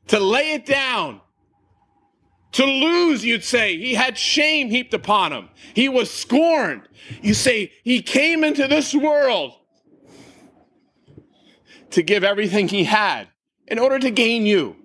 to 0.08 0.22
lay 0.22 0.54
it 0.54 0.66
down, 0.66 1.20
to 2.54 2.64
lose, 2.64 3.26
you'd 3.26 3.44
say. 3.44 3.78
He 3.78 3.94
had 3.94 4.18
shame 4.18 4.70
heaped 4.70 4.94
upon 4.94 5.34
him. 5.34 5.50
He 5.74 5.90
was 5.90 6.10
scorned. 6.10 6.88
You 7.22 7.34
say 7.34 7.74
he 7.84 8.02
came 8.02 8.46
into 8.46 8.70
this 8.70 8.96
world 8.96 9.52
to 11.90 12.02
give 12.02 12.24
everything 12.24 12.70
he 12.70 12.86
had 12.86 13.28
in 13.68 13.80
order 13.80 14.00
to 14.00 14.12
gain 14.12 14.46
you. 14.46 14.78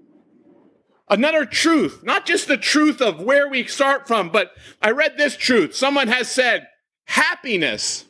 Another 1.13 1.45
truth, 1.45 2.03
not 2.03 2.25
just 2.25 2.49
the 2.49 2.57
truth 2.57 3.03
of 3.03 3.21
where 3.21 3.47
we 3.47 3.67
start 3.67 4.09
from, 4.09 4.31
but 4.31 4.53
I 4.81 4.93
read 4.93 5.19
this 5.19 5.37
truth. 5.37 5.75
Someone 5.75 6.09
has 6.09 6.27
said, 6.27 6.67
happiness. 7.05 8.07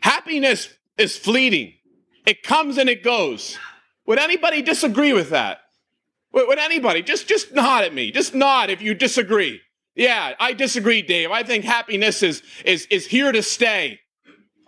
Happiness 0.00 0.68
is 0.96 1.16
fleeting. 1.16 1.74
It 2.24 2.44
comes 2.44 2.78
and 2.78 2.88
it 2.88 3.02
goes. 3.02 3.58
Would 4.06 4.20
anybody 4.20 4.62
disagree 4.62 5.12
with 5.12 5.30
that? 5.30 5.58
Would 6.32 6.60
anybody 6.60 7.02
just 7.02 7.26
just 7.26 7.52
nod 7.52 7.82
at 7.82 7.92
me? 7.92 8.12
Just 8.12 8.32
nod 8.32 8.70
if 8.70 8.80
you 8.80 8.94
disagree. 8.94 9.60
Yeah, 9.96 10.34
I 10.38 10.52
disagree, 10.52 11.02
Dave. 11.02 11.32
I 11.32 11.42
think 11.42 11.64
happiness 11.64 12.22
is 12.22 12.44
is 12.64 12.86
is 12.92 13.08
here 13.08 13.32
to 13.32 13.42
stay. 13.42 13.98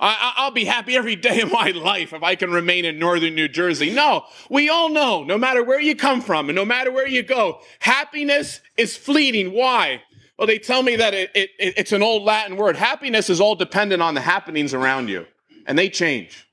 I, 0.00 0.44
will 0.44 0.52
be 0.52 0.64
happy 0.64 0.96
every 0.96 1.16
day 1.16 1.40
of 1.40 1.50
my 1.50 1.70
life 1.70 2.12
if 2.12 2.22
I 2.22 2.36
can 2.36 2.50
remain 2.50 2.84
in 2.84 2.98
northern 2.98 3.34
New 3.34 3.48
Jersey. 3.48 3.90
No, 3.90 4.24
we 4.48 4.68
all 4.68 4.88
know, 4.88 5.24
no 5.24 5.36
matter 5.36 5.64
where 5.64 5.80
you 5.80 5.96
come 5.96 6.20
from 6.20 6.48
and 6.48 6.56
no 6.56 6.64
matter 6.64 6.92
where 6.92 7.08
you 7.08 7.22
go, 7.22 7.60
happiness 7.80 8.60
is 8.76 8.96
fleeting. 8.96 9.52
Why? 9.52 10.02
Well, 10.38 10.46
they 10.46 10.58
tell 10.58 10.82
me 10.82 10.96
that 10.96 11.14
it, 11.14 11.30
it, 11.34 11.50
it's 11.58 11.92
an 11.92 12.02
old 12.02 12.22
Latin 12.22 12.56
word. 12.56 12.76
Happiness 12.76 13.28
is 13.28 13.40
all 13.40 13.56
dependent 13.56 14.00
on 14.00 14.14
the 14.14 14.20
happenings 14.20 14.72
around 14.72 15.08
you, 15.08 15.26
and 15.66 15.76
they 15.76 15.88
change. 15.88 16.47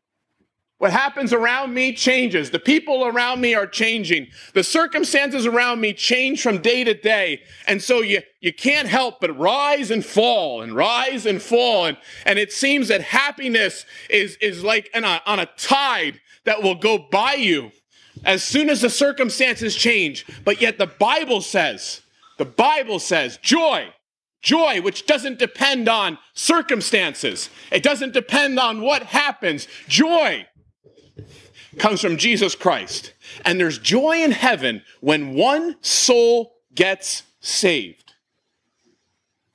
What 0.78 0.92
happens 0.92 1.32
around 1.32 1.74
me 1.74 1.94
changes. 1.94 2.52
The 2.52 2.60
people 2.60 3.06
around 3.06 3.40
me 3.40 3.56
are 3.56 3.66
changing. 3.66 4.28
The 4.54 4.64
circumstances 4.64 5.46
around 5.46 5.80
me 5.80 5.94
change 5.94 6.42
from 6.42 6.62
day 6.62 6.84
to 6.84 6.94
day. 6.94 7.44
And 7.66 7.82
so 7.82 8.02
you, 8.02 8.22
you 8.42 8.52
can't 8.52 8.88
help 8.88 9.22
but 9.22 9.38
rise 9.38 9.90
and 9.90 10.06
fall 10.06 10.62
and 10.62 10.76
rise 10.76 11.26
and 11.26 11.42
fall. 11.42 11.86
And, 11.86 11.98
and 12.26 12.38
it 12.38 12.52
seems 12.52 12.90
that 12.90 13.02
happiness 13.02 13.86
is, 14.10 14.36
is 14.42 14.66
like 14.66 14.90
on 14.94 15.06
a, 15.06 15.08
uh, 15.08 15.20
on 15.26 15.40
a 15.40 15.46
tide 15.58 16.20
that 16.44 16.62
will 16.62 16.76
go 16.76 16.98
by 16.98 17.36
you 17.36 17.72
as 18.26 18.44
soon 18.44 18.70
as 18.70 18.82
the 18.82 18.90
circumstances 18.90 19.76
change. 19.76 20.26
But 20.44 20.62
yet 20.62 20.78
the 20.78 20.88
Bible 20.88 21.40
says, 21.40 22.02
the 22.38 22.46
Bible 22.46 23.00
says, 23.00 23.38
joy, 23.38 23.94
joy, 24.42 24.82
which 24.82 25.06
doesn't 25.06 25.40
depend 25.40 25.88
on 25.88 26.18
circumstances. 26.34 27.50
It 27.72 27.82
doesn't 27.82 28.14
depend 28.14 28.60
on 28.60 28.82
what 28.82 29.04
happens. 29.04 29.70
Joy 29.88 30.46
comes 31.78 32.02
from 32.02 32.18
Jesus 32.18 32.56
Christ. 32.56 33.14
And 33.44 33.60
there's 33.60 33.78
joy 33.78 34.24
in 34.24 34.32
heaven 34.32 34.82
when 35.02 35.34
one 35.34 35.76
soul 35.82 36.56
gets 36.74 37.24
saved. 37.40 38.14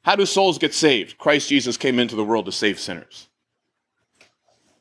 How 0.02 0.16
do 0.16 0.26
souls 0.26 0.58
get 0.58 0.74
saved? 0.74 1.18
Christ 1.18 1.48
Jesus 1.48 1.76
came 1.76 1.98
into 1.98 2.16
the 2.16 2.24
world 2.24 2.46
to 2.46 2.52
save 2.52 2.80
sinners. 2.80 3.28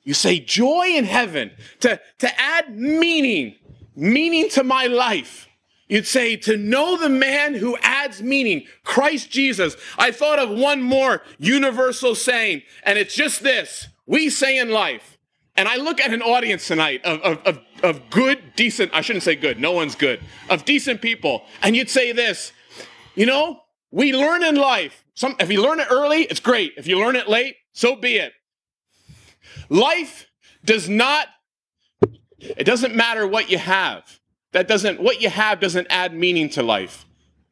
You 0.03 0.13
say 0.13 0.39
joy 0.39 0.87
in 0.95 1.05
heaven 1.05 1.51
to, 1.81 1.99
to 2.19 2.41
add 2.41 2.75
meaning, 2.75 3.55
meaning 3.95 4.49
to 4.49 4.63
my 4.63 4.87
life. 4.87 5.47
You'd 5.87 6.07
say 6.07 6.35
to 6.37 6.55
know 6.55 6.97
the 6.97 7.09
man 7.09 7.53
who 7.53 7.77
adds 7.81 8.21
meaning, 8.21 8.65
Christ 8.83 9.29
Jesus. 9.29 9.75
I 9.97 10.11
thought 10.11 10.39
of 10.39 10.49
one 10.49 10.81
more 10.81 11.21
universal 11.37 12.15
saying, 12.15 12.63
and 12.83 12.97
it's 12.97 13.13
just 13.13 13.43
this. 13.43 13.87
We 14.05 14.29
say 14.29 14.57
in 14.57 14.69
life, 14.69 15.18
and 15.55 15.67
I 15.67 15.75
look 15.75 15.99
at 15.99 16.13
an 16.13 16.21
audience 16.21 16.67
tonight 16.67 17.03
of, 17.03 17.21
of, 17.21 17.37
of, 17.45 17.59
of, 17.83 18.09
good, 18.09 18.41
decent, 18.55 18.93
I 18.93 19.01
shouldn't 19.01 19.23
say 19.23 19.35
good, 19.35 19.59
no 19.59 19.71
one's 19.71 19.95
good, 19.95 20.21
of 20.49 20.65
decent 20.65 21.01
people. 21.01 21.43
And 21.61 21.75
you'd 21.75 21.89
say 21.89 22.11
this, 22.11 22.51
you 23.15 23.25
know, 23.25 23.61
we 23.91 24.13
learn 24.13 24.43
in 24.43 24.55
life. 24.55 25.03
Some, 25.15 25.35
if 25.39 25.51
you 25.51 25.61
learn 25.61 25.79
it 25.79 25.87
early, 25.91 26.21
it's 26.21 26.39
great. 26.39 26.73
If 26.77 26.87
you 26.87 26.99
learn 26.99 27.15
it 27.15 27.27
late, 27.27 27.55
so 27.73 27.95
be 27.95 28.15
it. 28.15 28.33
Life 29.69 30.27
does 30.63 30.87
not, 30.87 31.27
it 32.39 32.63
doesn't 32.63 32.95
matter 32.95 33.27
what 33.27 33.49
you 33.49 33.57
have. 33.57 34.19
That 34.51 34.67
doesn't, 34.67 35.01
what 35.01 35.21
you 35.21 35.29
have 35.29 35.59
doesn't 35.59 35.87
add 35.89 36.13
meaning 36.13 36.49
to 36.51 36.63
life. 36.63 37.05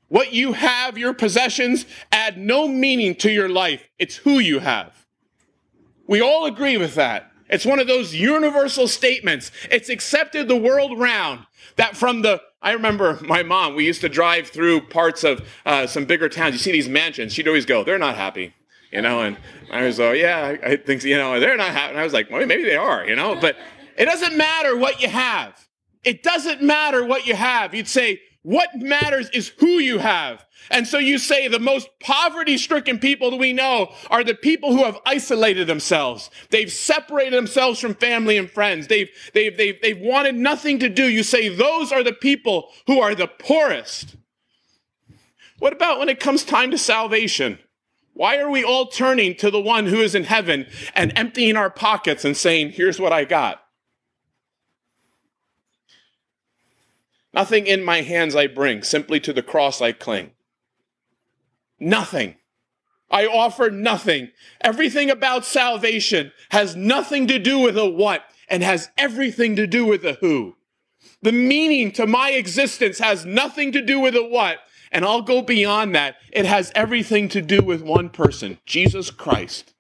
What 0.08 0.32
you 0.32 0.54
have, 0.54 0.98
your 0.98 1.14
possessions, 1.14 1.86
add 2.12 2.38
no 2.38 2.68
meaning 2.68 3.16
to 3.16 3.32
your 3.32 3.50
life. 3.50 3.90
It's 4.00 4.16
who 4.16 4.40
you 4.40 4.60
have. 4.60 5.06
We 6.08 6.22
all 6.22 6.46
agree 6.46 6.78
with 6.78 6.96
that. 6.96 7.32
It's 7.50 7.66
one 7.66 7.80
of 7.80 7.88
those 7.88 8.14
universal 8.14 8.88
statements. 8.88 9.52
It's 9.72 9.90
accepted 9.90 10.48
the 10.48 10.56
world 10.58 11.00
round 11.00 11.46
that 11.78 11.96
from 11.96 12.22
the, 12.22 12.42
I 12.62 12.72
remember 12.72 13.20
my 13.22 13.44
mom, 13.44 13.76
we 13.76 13.86
used 13.86 14.02
to 14.02 14.10
drive 14.10 14.48
through 14.48 14.82
parts 14.88 15.24
of 15.24 15.48
uh, 15.66 15.88
some 15.88 16.06
bigger 16.06 16.28
towns. 16.28 16.54
You 16.54 16.60
see 16.60 16.72
these 16.72 16.90
mansions, 16.90 17.34
she'd 17.34 17.48
always 17.48 17.66
go, 17.66 17.84
they're 17.84 17.98
not 17.98 18.16
happy, 18.16 18.54
you 18.92 19.02
know, 19.02 19.22
and 19.22 19.38
I 19.72 19.84
was 19.84 20.00
like, 20.00 20.18
yeah, 20.18 20.58
I 20.64 20.76
think, 20.76 21.04
you 21.04 21.18
know, 21.18 21.40
they're 21.40 21.58
not 21.58 21.72
happy. 21.72 21.92
And 21.92 22.00
I 22.00 22.04
was 22.04 22.14
like, 22.14 22.30
well, 22.30 22.46
maybe 22.46 22.64
they 22.64 22.76
are, 22.76 23.06
you 23.06 23.16
know, 23.16 23.36
but 23.40 23.56
it 23.98 24.06
doesn't 24.06 24.36
matter 24.36 24.76
what 24.76 25.02
you 25.02 25.10
have. 25.10 25.68
It 26.04 26.24
doesn't 26.24 26.62
matter 26.62 27.04
what 27.04 27.28
you 27.28 27.36
have. 27.36 27.74
You'd 27.74 27.88
say, 27.88 28.22
what 28.44 28.70
matters 28.76 29.30
is 29.32 29.50
who 29.58 29.80
you 29.80 29.98
have. 29.98 30.46
And 30.70 30.88
so 30.88 30.98
you 30.98 31.18
say 31.18 31.48
the 31.48 31.60
most 31.60 31.90
poverty 32.00 32.58
stricken 32.58 33.00
people 33.00 33.32
that 33.32 33.38
we 33.38 33.54
know 33.54 33.94
are 34.10 34.24
the 34.24 34.36
people 34.36 34.72
who 34.72 34.84
have 34.84 34.98
isolated 35.06 35.68
themselves. 35.68 36.30
They've 36.50 36.72
separated 36.72 37.34
themselves 37.34 37.80
from 37.80 37.94
family 37.96 38.38
and 38.38 38.50
friends. 38.50 38.88
They've, 38.88 39.10
they've, 39.34 39.56
they've, 39.58 39.82
they've 39.82 40.00
wanted 40.00 40.36
nothing 40.36 40.80
to 40.80 40.90
do. 40.90 41.10
You 41.10 41.24
say 41.24 41.50
those 41.50 41.92
are 41.92 42.04
the 42.04 42.14
people 42.14 42.70
who 42.88 43.00
are 43.00 43.16
the 43.16 43.28
poorest. 43.28 44.16
What 45.60 45.74
about 45.74 46.00
when 46.00 46.10
it 46.10 46.20
comes 46.20 46.44
time 46.44 46.72
to 46.72 46.78
salvation? 46.78 47.60
Why 48.14 48.38
are 48.38 48.50
we 48.50 48.64
all 48.64 48.88
turning 48.88 49.36
to 49.36 49.52
the 49.52 49.62
one 49.62 49.86
who 49.86 50.02
is 50.02 50.16
in 50.16 50.24
heaven 50.24 50.68
and 50.96 51.14
emptying 51.16 51.56
our 51.56 51.70
pockets 51.70 52.26
and 52.26 52.36
saying, 52.36 52.72
here's 52.72 53.00
what 53.00 53.14
I 53.14 53.26
got? 53.26 53.62
Nothing 57.34 57.68
in 57.68 57.84
my 57.84 58.02
hands 58.02 58.36
I 58.36 58.48
bring, 58.48 58.84
simply 58.84 59.20
to 59.22 59.34
the 59.34 59.44
cross 59.44 59.82
I 59.82 59.92
cling. 59.92 60.32
Nothing. 61.80 62.36
I 63.10 63.26
offer 63.26 63.70
nothing. 63.70 64.32
Everything 64.62 65.10
about 65.10 65.46
salvation 65.46 66.32
has 66.50 66.76
nothing 66.76 67.28
to 67.28 67.40
do 67.40 67.60
with 67.60 67.78
a 67.78 67.90
what 67.90 68.24
and 68.50 68.64
has 68.64 68.90
everything 68.98 69.56
to 69.56 69.68
do 69.68 69.86
with 69.86 70.04
a 70.06 70.14
who. 70.14 70.56
The 71.22 71.32
meaning 71.32 71.92
to 71.94 72.06
my 72.06 72.32
existence 72.32 73.00
has 73.00 73.26
nothing 73.26 73.72
to 73.72 73.82
do 73.82 74.00
with 74.00 74.16
a 74.16 74.24
what, 74.24 74.60
and 74.92 75.06
I'll 75.06 75.22
go 75.22 75.42
beyond 75.42 75.96
that. 75.96 76.16
It 76.32 76.46
has 76.46 76.72
everything 76.76 77.30
to 77.30 77.42
do 77.42 77.62
with 77.62 77.82
one 77.82 78.10
person, 78.10 78.60
Jesus 78.66 79.10
Christ. 79.10 79.74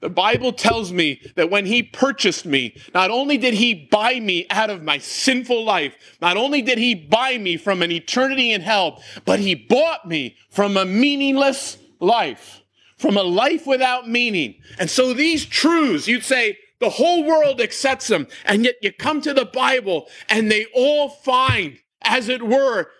The 0.00 0.10
Bible 0.10 0.52
tells 0.52 0.92
me 0.92 1.22
that 1.36 1.50
when 1.50 1.64
he 1.64 1.82
purchased 1.82 2.44
me, 2.44 2.76
not 2.92 3.10
only 3.10 3.38
did 3.38 3.54
he 3.54 3.88
buy 3.90 4.20
me 4.20 4.46
out 4.50 4.68
of 4.68 4.82
my 4.82 4.98
sinful 4.98 5.64
life, 5.64 5.96
not 6.20 6.36
only 6.36 6.60
did 6.60 6.76
he 6.76 6.94
buy 6.94 7.38
me 7.38 7.56
from 7.56 7.82
an 7.82 7.90
eternity 7.90 8.52
in 8.52 8.60
hell, 8.60 9.02
but 9.24 9.40
he 9.40 9.54
bought 9.54 10.06
me 10.06 10.36
from 10.50 10.76
a 10.76 10.84
meaningless 10.84 11.78
life, 11.98 12.62
from 12.98 13.16
a 13.16 13.22
life 13.22 13.66
without 13.66 14.06
meaning. 14.06 14.56
And 14.78 14.90
so 14.90 15.14
these 15.14 15.46
truths, 15.46 16.06
you'd 16.06 16.24
say, 16.24 16.58
the 16.78 16.90
whole 16.90 17.24
world 17.24 17.62
accepts 17.62 18.08
them, 18.08 18.26
and 18.44 18.64
yet 18.64 18.76
you 18.82 18.92
come 18.92 19.22
to 19.22 19.32
the 19.32 19.46
Bible 19.46 20.08
and 20.28 20.50
they 20.50 20.66
all 20.74 21.08
find, 21.08 21.78
as 22.02 22.28
it 22.28 22.42
were, 22.42 22.90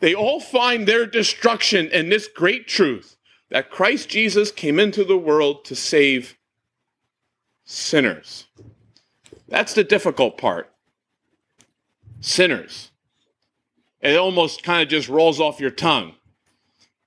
they 0.00 0.14
all 0.14 0.40
find 0.40 0.86
their 0.86 1.06
destruction 1.06 1.88
in 1.88 2.10
this 2.10 2.28
great 2.28 2.68
truth 2.68 3.16
that 3.52 3.70
Christ 3.70 4.08
Jesus 4.08 4.50
came 4.50 4.80
into 4.80 5.04
the 5.04 5.18
world 5.18 5.62
to 5.66 5.76
save 5.76 6.38
sinners. 7.66 8.46
That's 9.46 9.74
the 9.74 9.84
difficult 9.84 10.38
part. 10.38 10.72
Sinners. 12.22 12.92
It 14.00 14.16
almost 14.16 14.62
kind 14.62 14.82
of 14.82 14.88
just 14.88 15.10
rolls 15.10 15.38
off 15.38 15.60
your 15.60 15.70
tongue. 15.70 16.14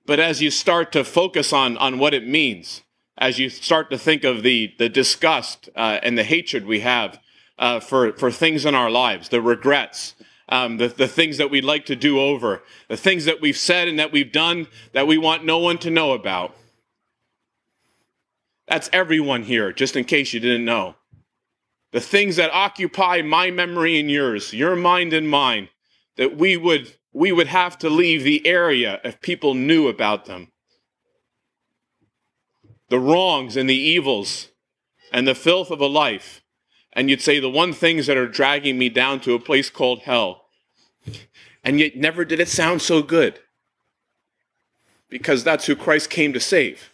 But 0.06 0.20
as 0.20 0.40
you 0.40 0.52
start 0.52 0.92
to 0.92 1.02
focus 1.02 1.52
on, 1.52 1.76
on 1.78 1.98
what 1.98 2.14
it 2.14 2.28
means, 2.28 2.82
as 3.18 3.40
you 3.40 3.48
start 3.48 3.90
to 3.90 3.98
think 3.98 4.22
of 4.22 4.44
the, 4.44 4.72
the 4.78 4.88
disgust 4.88 5.68
uh, 5.74 5.98
and 6.04 6.16
the 6.16 6.22
hatred 6.22 6.64
we 6.64 6.78
have 6.78 7.18
uh, 7.58 7.80
for, 7.80 8.12
for 8.12 8.30
things 8.30 8.64
in 8.64 8.76
our 8.76 8.88
lives, 8.88 9.30
the 9.30 9.42
regrets, 9.42 10.14
um, 10.48 10.76
the, 10.76 10.88
the 10.88 11.08
things 11.08 11.38
that 11.38 11.50
we'd 11.50 11.64
like 11.64 11.86
to 11.86 11.96
do 11.96 12.20
over, 12.20 12.62
the 12.88 12.96
things 12.96 13.24
that 13.24 13.40
we've 13.40 13.56
said 13.56 13.88
and 13.88 13.98
that 13.98 14.12
we've 14.12 14.32
done 14.32 14.68
that 14.92 15.06
we 15.06 15.18
want 15.18 15.44
no 15.44 15.58
one 15.58 15.78
to 15.78 15.90
know 15.90 16.12
about. 16.12 16.56
That's 18.68 18.90
everyone 18.92 19.44
here, 19.44 19.72
just 19.72 19.96
in 19.96 20.04
case 20.04 20.32
you 20.32 20.40
didn't 20.40 20.64
know. 20.64 20.96
The 21.92 22.00
things 22.00 22.36
that 22.36 22.50
occupy 22.52 23.22
my 23.22 23.50
memory 23.50 23.98
and 23.98 24.10
yours, 24.10 24.52
your 24.52 24.76
mind 24.76 25.12
and 25.12 25.28
mine, 25.28 25.68
that 26.16 26.36
we 26.36 26.56
would 26.56 26.94
we 27.12 27.32
would 27.32 27.46
have 27.46 27.78
to 27.78 27.88
leave 27.88 28.24
the 28.24 28.46
area 28.46 29.00
if 29.02 29.22
people 29.22 29.54
knew 29.54 29.88
about 29.88 30.26
them. 30.26 30.52
The 32.90 33.00
wrongs 33.00 33.56
and 33.56 33.70
the 33.70 33.74
evils 33.74 34.48
and 35.12 35.26
the 35.26 35.34
filth 35.34 35.70
of 35.70 35.80
a 35.80 35.86
life. 35.86 36.42
And 36.96 37.10
you'd 37.10 37.20
say 37.20 37.38
the 37.38 37.50
one 37.50 37.74
things 37.74 38.06
that 38.06 38.16
are 38.16 38.26
dragging 38.26 38.78
me 38.78 38.88
down 38.88 39.20
to 39.20 39.34
a 39.34 39.38
place 39.38 39.68
called 39.68 40.00
hell. 40.00 40.46
And 41.62 41.78
yet 41.78 41.94
never 41.94 42.24
did 42.24 42.40
it 42.40 42.48
sound 42.48 42.80
so 42.80 43.02
good. 43.02 43.38
Because 45.10 45.44
that's 45.44 45.66
who 45.66 45.76
Christ 45.76 46.08
came 46.08 46.32
to 46.32 46.40
save. 46.40 46.90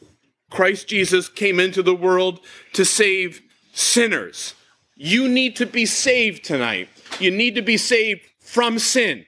Christ 0.51 0.89
Jesus 0.89 1.29
came 1.29 1.61
into 1.61 1.85
the 1.85 1.95
world 1.95 2.41
to 2.73 2.85
save 2.85 3.43
sinners. 3.73 4.55
You 4.97 5.29
need 5.29 5.55
to 5.57 5.67
be 5.67 5.87
saved 5.87 6.45
tonight. 6.45 6.89
You 7.21 7.31
need 7.31 7.55
to 7.55 7.63
be 7.63 7.77
saved 7.77 8.23
from 8.41 8.81
sin, 8.81 9.27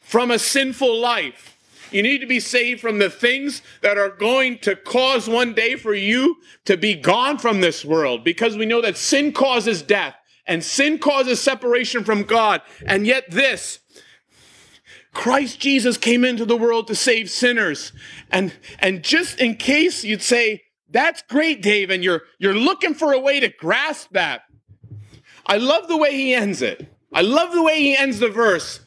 from 0.00 0.30
a 0.30 0.38
sinful 0.40 1.00
life. 1.00 1.56
You 1.90 2.02
need 2.02 2.18
to 2.18 2.26
be 2.26 2.40
saved 2.40 2.80
from 2.80 2.98
the 2.98 3.10
things 3.10 3.62
that 3.82 3.98
are 3.98 4.10
going 4.10 4.58
to 4.60 4.76
cause 4.76 5.28
one 5.28 5.54
day 5.54 5.76
for 5.76 5.94
you 5.94 6.36
to 6.64 6.76
be 6.76 6.94
gone 6.94 7.38
from 7.38 7.60
this 7.60 7.84
world 7.84 8.24
because 8.24 8.56
we 8.56 8.66
know 8.66 8.80
that 8.80 8.96
sin 8.96 9.32
causes 9.32 9.82
death 9.82 10.14
and 10.46 10.64
sin 10.64 10.98
causes 10.98 11.40
separation 11.40 12.04
from 12.04 12.24
God. 12.24 12.62
And 12.86 13.06
yet, 13.06 13.30
this 13.30 13.80
Christ 15.12 15.60
Jesus 15.60 15.96
came 15.96 16.24
into 16.24 16.44
the 16.44 16.56
world 16.56 16.86
to 16.88 16.94
save 16.94 17.30
sinners. 17.30 17.92
And, 18.30 18.52
and 18.78 19.02
just 19.02 19.40
in 19.40 19.56
case 19.56 20.04
you'd 20.04 20.22
say, 20.22 20.62
that's 20.88 21.22
great, 21.22 21.62
Dave, 21.62 21.90
and 21.90 22.02
you're, 22.02 22.22
you're 22.38 22.54
looking 22.54 22.94
for 22.94 23.12
a 23.12 23.20
way 23.20 23.40
to 23.40 23.48
grasp 23.48 24.10
that. 24.12 24.42
I 25.46 25.56
love 25.56 25.88
the 25.88 25.96
way 25.96 26.14
he 26.14 26.34
ends 26.34 26.62
it. 26.62 26.92
I 27.12 27.22
love 27.22 27.52
the 27.52 27.62
way 27.62 27.78
he 27.80 27.96
ends 27.96 28.18
the 28.18 28.28
verse. 28.28 28.80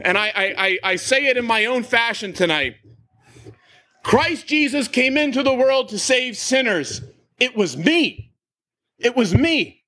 And 0.00 0.18
I, 0.18 0.54
I, 0.58 0.78
I, 0.82 0.96
say 0.96 1.26
it 1.26 1.36
in 1.36 1.44
my 1.44 1.64
own 1.64 1.82
fashion 1.82 2.32
tonight. 2.32 2.76
Christ 4.02 4.46
Jesus 4.46 4.88
came 4.88 5.16
into 5.16 5.42
the 5.42 5.54
world 5.54 5.88
to 5.88 5.98
save 5.98 6.36
sinners. 6.36 7.02
It 7.38 7.56
was 7.56 7.76
me. 7.76 8.32
It 8.98 9.16
was 9.16 9.34
me. 9.34 9.84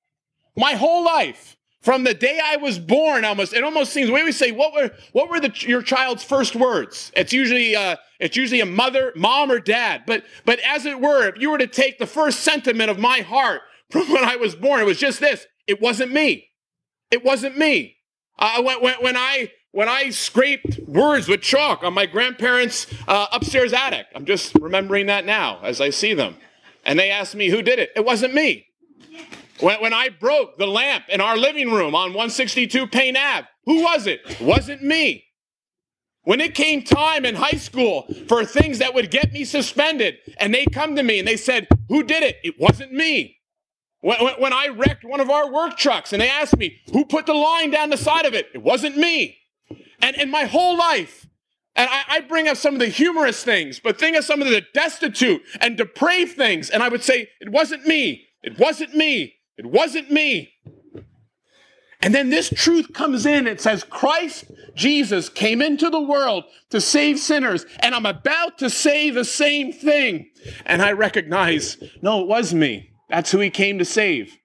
My 0.55 0.73
whole 0.73 1.03
life. 1.03 1.55
From 1.81 2.03
the 2.03 2.13
day 2.13 2.41
I 2.43 2.57
was 2.57 2.77
born, 2.77 3.23
almost 3.23 3.53
it 3.53 3.63
almost 3.63 3.93
seems. 3.93 4.11
We 4.11 4.19
always 4.19 4.35
say, 4.35 4.51
"What 4.51 4.73
were 4.73 4.91
what 5.13 5.29
were 5.29 5.39
the, 5.39 5.53
your 5.61 5.81
child's 5.81 6.25
first 6.25 6.53
words?" 6.53 7.09
It's 7.15 7.31
usually 7.31 7.73
uh, 7.73 7.95
it's 8.19 8.35
usually 8.35 8.59
a 8.59 8.65
mother, 8.65 9.13
mom, 9.15 9.49
or 9.49 9.61
dad. 9.61 10.03
But 10.05 10.25
but 10.43 10.59
as 10.59 10.85
it 10.85 10.99
were, 10.99 11.29
if 11.29 11.41
you 11.41 11.49
were 11.49 11.57
to 11.57 11.67
take 11.67 11.97
the 11.97 12.05
first 12.05 12.41
sentiment 12.41 12.91
of 12.91 12.99
my 12.99 13.21
heart 13.21 13.61
from 13.89 14.11
when 14.11 14.25
I 14.25 14.35
was 14.35 14.55
born, 14.55 14.81
it 14.81 14.85
was 14.85 14.99
just 14.99 15.21
this: 15.21 15.47
it 15.67 15.81
wasn't 15.81 16.11
me. 16.11 16.49
It 17.11 17.23
wasn't 17.23 17.57
me. 17.57 17.95
Uh, 18.37 18.61
when, 18.61 18.81
when, 18.81 18.95
when 19.01 19.17
I 19.17 19.49
when 19.71 19.87
I 19.87 20.09
scraped 20.09 20.79
words 20.87 21.27
with 21.27 21.41
chalk 21.41 21.83
on 21.83 21.93
my 21.93 22.05
grandparents' 22.05 22.87
uh, 23.07 23.27
upstairs 23.31 23.73
attic, 23.73 24.07
I'm 24.15 24.25
just 24.25 24.55
remembering 24.55 25.07
that 25.07 25.25
now 25.25 25.59
as 25.63 25.79
I 25.79 25.89
see 25.89 26.13
them, 26.13 26.35
and 26.85 26.97
they 26.97 27.11
asked 27.11 27.35
me 27.35 27.49
who 27.49 27.61
did 27.61 27.79
it. 27.79 27.91
It 27.95 28.05
wasn't 28.05 28.33
me. 28.33 28.67
When, 29.59 29.81
when 29.81 29.93
I 29.93 30.09
broke 30.09 30.57
the 30.57 30.67
lamp 30.67 31.05
in 31.09 31.21
our 31.21 31.37
living 31.37 31.71
room 31.71 31.93
on 31.93 32.09
162 32.09 32.87
Payne 32.87 33.17
Ave, 33.17 33.47
who 33.65 33.83
was 33.83 34.07
it? 34.07 34.21
it 34.25 34.41
wasn't 34.41 34.81
me. 34.81 35.25
When 36.23 36.41
it 36.41 36.55
came 36.55 36.83
time 36.83 37.25
in 37.25 37.35
high 37.35 37.57
school 37.57 38.07
for 38.27 38.45
things 38.45 38.79
that 38.79 38.93
would 38.93 39.11
get 39.11 39.31
me 39.31 39.45
suspended, 39.45 40.17
and 40.37 40.53
they 40.53 40.65
come 40.65 40.95
to 40.95 41.03
me 41.03 41.19
and 41.19 41.27
they 41.27 41.37
said, 41.37 41.67
Who 41.87 42.03
did 42.03 42.23
it? 42.23 42.37
It 42.43 42.59
wasn't 42.59 42.93
me. 42.93 43.37
When, 44.01 44.17
when, 44.39 44.53
I 44.53 44.67
wrecked 44.67 45.03
one 45.03 45.19
of 45.19 45.29
our 45.29 45.51
work 45.51 45.77
trucks 45.77 46.13
and 46.13 46.21
they 46.21 46.29
asked 46.29 46.57
me, 46.57 46.79
Who 46.93 47.05
put 47.05 47.25
the 47.25 47.33
line 47.33 47.71
down 47.71 47.89
the 47.89 47.97
side 47.97 48.25
of 48.25 48.33
it? 48.33 48.47
It 48.53 48.63
wasn't 48.63 48.97
me. 48.97 49.37
And 50.01 50.15
in 50.15 50.29
my 50.29 50.45
whole 50.45 50.77
life, 50.77 51.27
and 51.75 51.89
I, 51.89 52.03
I, 52.07 52.19
bring 52.21 52.47
up 52.47 52.57
some 52.57 52.73
of 52.73 52.79
the 52.79 52.87
humorous 52.87 53.43
things, 53.43 53.79
but 53.79 53.99
think 53.99 54.17
of 54.17 54.25
some 54.25 54.41
of 54.41 54.49
the 54.49 54.63
destitute 54.73 55.41
and 55.61 55.77
depraved 55.77 56.35
things, 56.35 56.69
and 56.69 56.83
I 56.83 56.89
would 56.89 57.03
say, 57.03 57.29
It 57.39 57.49
wasn't 57.49 57.85
me. 57.85 58.27
It 58.43 58.59
wasn't 58.59 58.95
me. 58.95 59.35
It 59.57 59.65
wasn't 59.65 60.11
me. 60.11 60.53
And 62.01 62.15
then 62.15 62.29
this 62.29 62.49
truth 62.49 62.93
comes 62.93 63.25
in. 63.25 63.45
It 63.45 63.59
says, 63.59 63.83
Christ 63.83 64.45
Jesus 64.73 65.27
came 65.27 65.61
into 65.61 65.89
the 65.89 65.99
world 65.99 66.45
to 66.69 66.79
save 66.79 67.19
sinners, 67.19 67.65
and 67.79 67.93
I'm 67.93 68.05
about 68.05 68.57
to 68.59 68.69
say 68.69 69.09
the 69.09 69.25
same 69.25 69.73
thing. 69.73 70.29
And 70.65 70.81
I 70.81 70.93
recognize, 70.93 71.77
no, 72.01 72.21
it 72.21 72.27
was 72.27 72.53
me. 72.53 72.91
That's 73.09 73.31
who 73.31 73.39
he 73.39 73.49
came 73.49 73.79
to 73.79 73.85
save. 73.85 74.37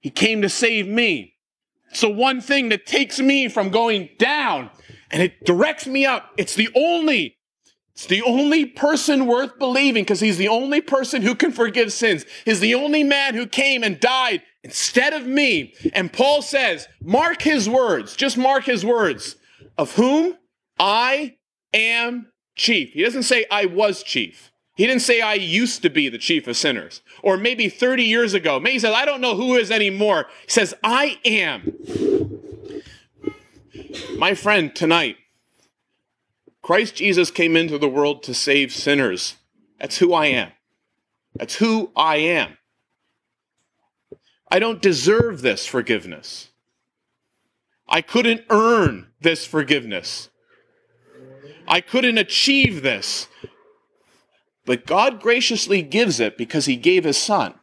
He 0.00 0.10
came 0.10 0.42
to 0.42 0.48
save 0.48 0.86
me. 0.86 1.34
So 1.92 2.08
one 2.08 2.40
thing 2.40 2.68
that 2.68 2.86
takes 2.86 3.18
me 3.18 3.48
from 3.48 3.70
going 3.70 4.10
down 4.18 4.70
and 5.10 5.22
it 5.22 5.44
directs 5.44 5.86
me 5.86 6.06
up. 6.06 6.30
It's 6.36 6.54
the 6.54 6.68
only 6.74 7.36
it's 7.94 8.06
the 8.06 8.22
only 8.22 8.64
person 8.64 9.26
worth 9.26 9.58
believing 9.58 10.04
because 10.04 10.20
he's 10.20 10.38
the 10.38 10.48
only 10.48 10.80
person 10.80 11.20
who 11.20 11.34
can 11.34 11.52
forgive 11.52 11.92
sins. 11.92 12.24
He's 12.46 12.60
the 12.60 12.74
only 12.74 13.04
man 13.04 13.34
who 13.34 13.46
came 13.46 13.82
and 13.82 14.00
died 14.00 14.42
instead 14.62 15.12
of 15.12 15.26
me. 15.26 15.74
And 15.92 16.10
Paul 16.10 16.40
says, 16.40 16.88
mark 17.02 17.42
his 17.42 17.68
words, 17.68 18.16
just 18.16 18.38
mark 18.38 18.64
his 18.64 18.86
words, 18.86 19.36
of 19.76 19.96
whom 19.96 20.38
I 20.78 21.36
am 21.74 22.32
chief. 22.56 22.92
He 22.94 23.02
doesn't 23.02 23.24
say 23.24 23.44
I 23.50 23.66
was 23.66 24.02
chief. 24.02 24.50
He 24.76 24.86
didn't 24.86 25.02
say 25.02 25.20
I 25.20 25.34
used 25.34 25.82
to 25.82 25.90
be 25.90 26.08
the 26.08 26.16
chief 26.16 26.46
of 26.46 26.56
sinners. 26.56 27.02
Or 27.22 27.36
maybe 27.36 27.68
30 27.68 28.04
years 28.04 28.32
ago. 28.32 28.58
Maybe 28.58 28.74
he 28.74 28.78
says, 28.78 28.94
I 28.94 29.04
don't 29.04 29.20
know 29.20 29.36
who 29.36 29.56
is 29.56 29.70
anymore. 29.70 30.26
He 30.44 30.50
says, 30.52 30.74
I 30.82 31.18
am. 31.26 32.40
My 34.16 34.34
friend, 34.34 34.74
tonight, 34.74 35.16
Christ 36.62 36.96
Jesus 36.96 37.30
came 37.30 37.56
into 37.56 37.78
the 37.78 37.88
world 37.88 38.22
to 38.24 38.34
save 38.34 38.72
sinners. 38.72 39.36
That's 39.78 39.98
who 39.98 40.12
I 40.12 40.26
am. 40.26 40.52
That's 41.34 41.56
who 41.56 41.90
I 41.96 42.16
am. 42.16 42.58
I 44.50 44.58
don't 44.58 44.82
deserve 44.82 45.42
this 45.42 45.66
forgiveness. 45.66 46.48
I 47.88 48.02
couldn't 48.02 48.42
earn 48.50 49.08
this 49.20 49.46
forgiveness. 49.46 50.28
I 51.66 51.80
couldn't 51.80 52.18
achieve 52.18 52.82
this. 52.82 53.28
But 54.66 54.86
God 54.86 55.20
graciously 55.20 55.82
gives 55.82 56.20
it 56.20 56.36
because 56.36 56.66
He 56.66 56.76
gave 56.76 57.04
His 57.04 57.16
Son. 57.16 57.54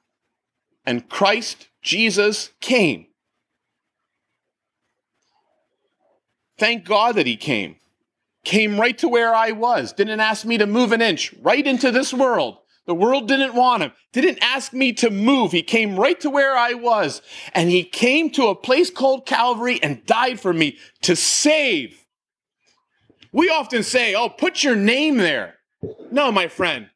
And 0.86 1.10
Christ 1.10 1.68
Jesus 1.82 2.52
came. 2.62 3.07
Thank 6.58 6.86
God 6.86 7.16
that 7.16 7.28
He 7.28 7.38
came. 7.38 7.78
Came 8.44 8.80
right 8.80 8.98
to 9.00 9.10
where 9.10 9.34
I 9.34 9.52
was. 9.52 9.94
Didn't 9.94 10.20
ask 10.20 10.46
me 10.46 10.58
to 10.58 10.66
move 10.66 10.92
an 10.92 11.02
inch. 11.02 11.34
Right 11.42 11.66
into 11.66 11.92
this 11.92 12.14
world. 12.14 12.60
The 12.88 12.96
world 12.96 13.28
didn't 13.28 13.54
want 13.54 13.84
him, 13.84 13.92
didn't 14.14 14.40
ask 14.42 14.72
me 14.72 14.94
to 14.94 15.10
move. 15.10 15.52
He 15.52 15.62
came 15.62 16.00
right 16.00 16.18
to 16.22 16.30
where 16.30 16.56
I 16.56 16.74
was. 16.74 17.22
And 17.54 17.70
he 17.70 17.84
came 17.84 18.30
to 18.32 18.48
a 18.48 18.56
place 18.56 18.90
called 18.90 19.26
Calvary 19.26 19.78
and 19.84 20.06
died 20.06 20.40
for 20.40 20.54
me 20.54 20.78
to 21.02 21.14
save. 21.14 22.06
We 23.34 23.50
often 23.50 23.84
say, 23.84 24.16
oh, 24.16 24.30
put 24.30 24.64
your 24.64 24.78
name 24.78 25.18
there. 25.18 25.56
No, 26.12 26.32
my 26.32 26.48
friend, 26.48 26.90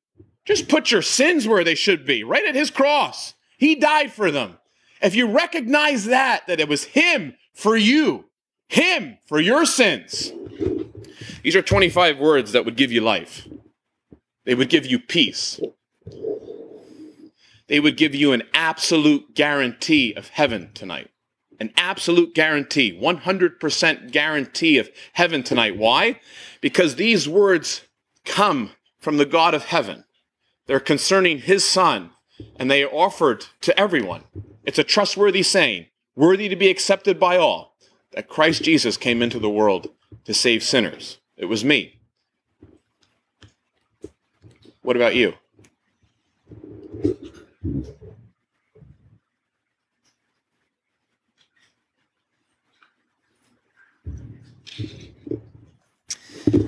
just 0.45 0.69
put 0.69 0.91
your 0.91 1.01
sins 1.01 1.45
where 1.45 1.65
they 1.65 1.75
should 1.75 2.05
be, 2.05 2.23
right 2.23 2.45
at 2.45 2.55
his 2.55 2.71
cross. 2.71 3.33
He 3.57 3.75
died 3.75 4.13
for 4.13 4.31
them. 4.31 4.57
If 5.01 5.13
you 5.13 5.27
recognize 5.27 6.05
that, 6.05 6.47
that 6.47 6.61
it 6.61 6.69
was 6.69 6.85
him 6.85 7.35
for 7.53 7.75
you, 7.75 8.25
him 8.71 9.17
for 9.27 9.39
your 9.39 9.65
sins. 9.65 10.31
These 11.43 11.55
are 11.55 11.61
25 11.61 12.19
words 12.19 12.51
that 12.51 12.65
would 12.65 12.77
give 12.77 12.91
you 12.91 13.01
life. 13.01 13.47
They 14.45 14.55
would 14.55 14.69
give 14.69 14.85
you 14.85 14.99
peace 14.99 15.59
they 17.71 17.79
would 17.79 17.95
give 17.95 18.13
you 18.13 18.33
an 18.33 18.43
absolute 18.53 19.33
guarantee 19.33 20.13
of 20.13 20.27
heaven 20.27 20.71
tonight. 20.73 21.09
An 21.57 21.71
absolute 21.77 22.35
guarantee, 22.35 22.91
100% 22.91 24.11
guarantee 24.11 24.77
of 24.77 24.89
heaven 25.13 25.41
tonight. 25.41 25.77
Why? 25.77 26.19
Because 26.59 26.95
these 26.95 27.29
words 27.29 27.83
come 28.25 28.71
from 28.99 29.15
the 29.15 29.25
God 29.25 29.53
of 29.53 29.63
heaven. 29.63 30.03
They're 30.67 30.81
concerning 30.81 31.37
his 31.37 31.63
son, 31.63 32.09
and 32.57 32.69
they 32.69 32.83
are 32.83 32.93
offered 32.93 33.45
to 33.61 33.79
everyone. 33.79 34.25
It's 34.65 34.79
a 34.79 34.83
trustworthy 34.83 35.41
saying, 35.41 35.85
worthy 36.13 36.49
to 36.49 36.57
be 36.57 36.69
accepted 36.69 37.21
by 37.21 37.37
all, 37.37 37.70
that 38.13 38.27
Christ 38.27 38.63
Jesus 38.63 38.97
came 38.97 39.21
into 39.21 39.39
the 39.39 39.49
world 39.49 39.89
to 40.25 40.33
save 40.33 40.63
sinners. 40.63 41.19
It 41.37 41.45
was 41.45 41.63
me. 41.63 41.99
What 44.81 44.95
about 44.95 45.15
you? 45.15 45.33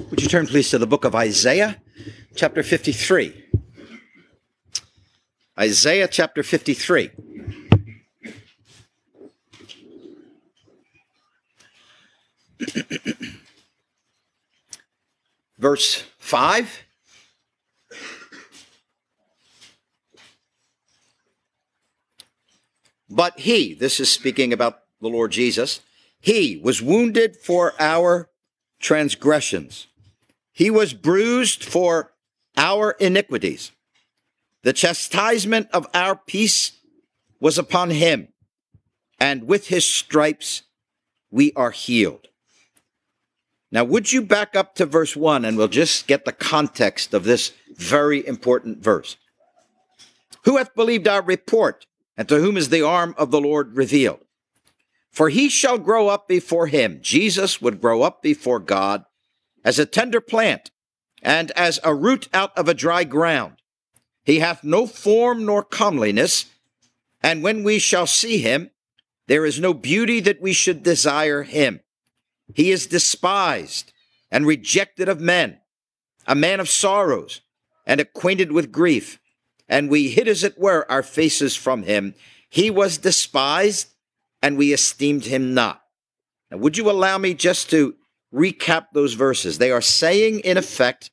Would 0.10 0.22
you 0.22 0.28
turn, 0.28 0.48
please, 0.48 0.70
to 0.70 0.78
the 0.78 0.88
book 0.88 1.06
of 1.06 1.16
Isaiah, 1.16 1.82
chapter 2.36 2.64
53? 2.64 3.46
Isaiah 5.60 6.08
chapter 6.08 6.44
53. 6.44 7.12
Verse 15.58 16.04
5. 16.18 16.84
But 23.10 23.40
he, 23.40 23.74
this 23.74 24.00
is 24.00 24.12
speaking 24.12 24.52
about 24.52 24.80
the 25.00 25.08
Lord 25.08 25.32
Jesus, 25.32 25.82
he 26.20 26.60
was 26.64 26.82
wounded 26.82 27.38
for 27.38 27.74
our 27.80 28.30
transgressions. 28.80 29.88
He 30.52 30.70
was 30.70 30.94
bruised 30.94 31.64
for 31.64 32.14
our 32.58 32.92
iniquities. 33.00 33.72
The 34.64 34.74
chastisement 34.74 35.70
of 35.72 35.88
our 35.94 36.16
peace 36.16 36.72
was 37.40 37.58
upon 37.58 37.90
him, 37.90 38.30
and 39.20 39.44
with 39.44 39.68
his 39.68 39.88
stripes 39.88 40.64
we 41.30 41.52
are 41.54 41.72
healed. 41.72 42.30
Now, 43.74 43.84
would 43.84 44.12
you 44.14 44.22
back 44.22 44.56
up 44.56 44.76
to 44.76 44.86
verse 44.86 45.16
1 45.16 45.44
and 45.44 45.58
we'll 45.58 45.68
just 45.68 46.06
get 46.06 46.26
the 46.26 46.32
context 46.32 47.12
of 47.12 47.24
this 47.24 47.54
very 47.76 48.26
important 48.28 48.84
verse? 48.84 49.18
Who 50.46 50.58
hath 50.58 50.76
believed 50.76 51.08
our 51.08 51.24
report, 51.24 51.88
and 52.16 52.30
to 52.30 52.40
whom 52.40 52.56
is 52.56 52.70
the 52.70 52.84
arm 52.84 53.16
of 53.18 53.32
the 53.32 53.42
Lord 53.42 53.76
revealed? 53.76 54.20
For 55.10 55.30
he 55.30 55.50
shall 55.50 55.80
grow 55.80 56.08
up 56.08 56.28
before 56.28 56.68
him. 56.68 57.00
Jesus 57.02 57.64
would 57.64 57.82
grow 57.82 58.04
up 58.04 58.22
before 58.22 58.60
God 58.60 59.06
as 59.66 59.80
a 59.80 59.88
tender 59.88 60.22
plant 60.22 60.70
and 61.24 61.50
as 61.52 61.80
a 61.84 61.96
root 61.96 62.30
out 62.32 62.56
of 62.56 62.70
a 62.70 62.76
dry 62.76 63.04
ground. 63.04 63.56
He 64.24 64.38
hath 64.38 64.64
no 64.64 64.86
form 64.86 65.46
nor 65.46 65.64
comeliness, 65.64 66.46
and 67.24 67.42
when 67.42 67.64
we 67.64 67.80
shall 67.80 68.06
see 68.06 68.38
him, 68.38 68.70
there 69.26 69.48
is 69.48 69.60
no 69.60 69.74
beauty 69.74 70.20
that 70.20 70.44
we 70.44 70.54
should 70.54 70.84
desire 70.84 71.42
him. 71.42 71.80
He 72.54 72.72
is 72.72 72.88
despised 72.88 73.92
and 74.32 74.46
rejected 74.46 75.10
of 75.10 75.20
men, 75.20 75.60
a 76.28 76.36
man 76.36 76.60
of 76.60 76.70
sorrows 76.70 77.42
and 77.86 78.00
acquainted 78.00 78.52
with 78.52 78.72
grief. 78.72 79.20
And 79.70 79.90
we 79.90 80.10
hid, 80.10 80.28
as 80.28 80.44
it 80.44 80.60
were, 80.60 80.86
our 80.92 81.04
faces 81.04 81.56
from 81.56 81.84
him. 81.84 82.16
He 82.50 82.70
was 82.70 82.98
despised, 82.98 83.88
and 84.42 84.58
we 84.58 84.74
esteemed 84.74 85.26
him 85.26 85.54
not. 85.54 85.82
Now, 86.52 86.58
would 86.58 86.78
you 86.78 86.92
allow 86.92 87.18
me 87.18 87.34
just 87.34 87.70
to 87.72 87.96
recap 88.34 88.88
those 88.94 89.14
verses? 89.14 89.58
They 89.58 89.72
are 89.72 89.82
saying, 89.82 90.42
in 90.42 90.58
effect, 90.58 91.12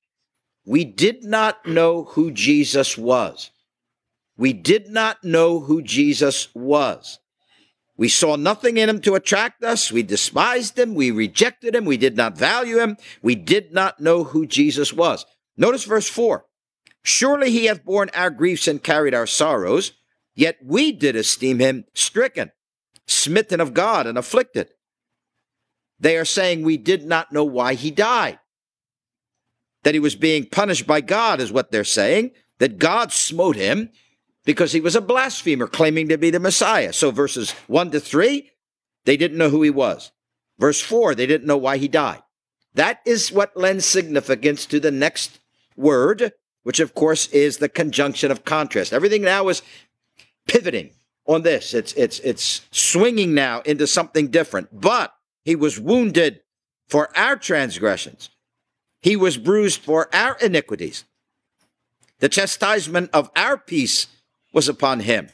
we 0.66 0.84
did 0.84 1.24
not 1.24 1.64
know 1.66 2.04
who 2.04 2.30
Jesus 2.30 2.98
was. 2.98 3.50
We 4.36 4.52
did 4.52 4.88
not 4.88 5.22
know 5.22 5.60
who 5.60 5.80
Jesus 5.80 6.52
was. 6.54 7.19
We 8.00 8.08
saw 8.08 8.36
nothing 8.36 8.78
in 8.78 8.88
him 8.88 9.02
to 9.02 9.14
attract 9.14 9.62
us. 9.62 9.92
We 9.92 10.02
despised 10.02 10.78
him. 10.78 10.94
We 10.94 11.10
rejected 11.10 11.74
him. 11.74 11.84
We 11.84 11.98
did 11.98 12.16
not 12.16 12.34
value 12.34 12.78
him. 12.78 12.96
We 13.20 13.34
did 13.34 13.74
not 13.74 14.00
know 14.00 14.24
who 14.24 14.46
Jesus 14.46 14.90
was. 14.90 15.26
Notice 15.58 15.84
verse 15.84 16.08
4 16.08 16.46
Surely 17.02 17.50
he 17.50 17.66
hath 17.66 17.84
borne 17.84 18.08
our 18.14 18.30
griefs 18.30 18.66
and 18.66 18.82
carried 18.82 19.12
our 19.12 19.26
sorrows, 19.26 19.92
yet 20.34 20.56
we 20.64 20.92
did 20.92 21.14
esteem 21.14 21.58
him 21.58 21.84
stricken, 21.92 22.52
smitten 23.06 23.60
of 23.60 23.74
God, 23.74 24.06
and 24.06 24.16
afflicted. 24.16 24.70
They 25.98 26.16
are 26.16 26.24
saying 26.24 26.62
we 26.62 26.78
did 26.78 27.04
not 27.04 27.32
know 27.32 27.44
why 27.44 27.74
he 27.74 27.90
died 27.90 28.38
that 29.82 29.92
he 29.92 30.00
was 30.00 30.14
being 30.16 30.46
punished 30.46 30.86
by 30.86 31.02
God, 31.02 31.38
is 31.38 31.52
what 31.52 31.70
they're 31.70 31.84
saying, 31.84 32.30
that 32.60 32.78
God 32.78 33.12
smote 33.12 33.56
him 33.56 33.90
because 34.50 34.72
he 34.72 34.80
was 34.80 34.96
a 34.96 35.00
blasphemer 35.00 35.68
claiming 35.68 36.08
to 36.08 36.18
be 36.18 36.28
the 36.28 36.40
Messiah. 36.40 36.92
So 36.92 37.12
verses 37.12 37.52
1 37.68 37.92
to 37.92 38.00
3, 38.00 38.50
they 39.04 39.16
didn't 39.16 39.38
know 39.38 39.48
who 39.48 39.62
he 39.62 39.70
was. 39.70 40.10
Verse 40.58 40.80
4, 40.80 41.14
they 41.14 41.26
didn't 41.26 41.46
know 41.46 41.56
why 41.56 41.76
he 41.76 41.86
died. 41.86 42.20
That 42.74 42.98
is 43.06 43.30
what 43.30 43.56
lends 43.56 43.86
significance 43.86 44.66
to 44.66 44.80
the 44.80 44.90
next 44.90 45.38
word, 45.76 46.32
which 46.64 46.80
of 46.80 46.96
course 46.96 47.28
is 47.28 47.58
the 47.58 47.68
conjunction 47.68 48.32
of 48.32 48.44
contrast. 48.44 48.92
Everything 48.92 49.22
now 49.22 49.46
is 49.46 49.62
pivoting 50.48 50.90
on 51.26 51.42
this. 51.42 51.72
It's 51.72 51.92
it's 51.92 52.18
it's 52.18 52.62
swinging 52.72 53.32
now 53.34 53.60
into 53.60 53.86
something 53.86 54.32
different. 54.32 54.80
But 54.80 55.14
he 55.44 55.54
was 55.54 55.78
wounded 55.78 56.40
for 56.88 57.16
our 57.16 57.36
transgressions. 57.36 58.30
He 59.00 59.14
was 59.14 59.36
bruised 59.36 59.80
for 59.80 60.12
our 60.12 60.36
iniquities. 60.38 61.04
The 62.18 62.28
chastisement 62.28 63.10
of 63.12 63.30
our 63.36 63.56
peace 63.56 64.08
was 64.52 64.68
upon 64.68 65.00
him. 65.00 65.28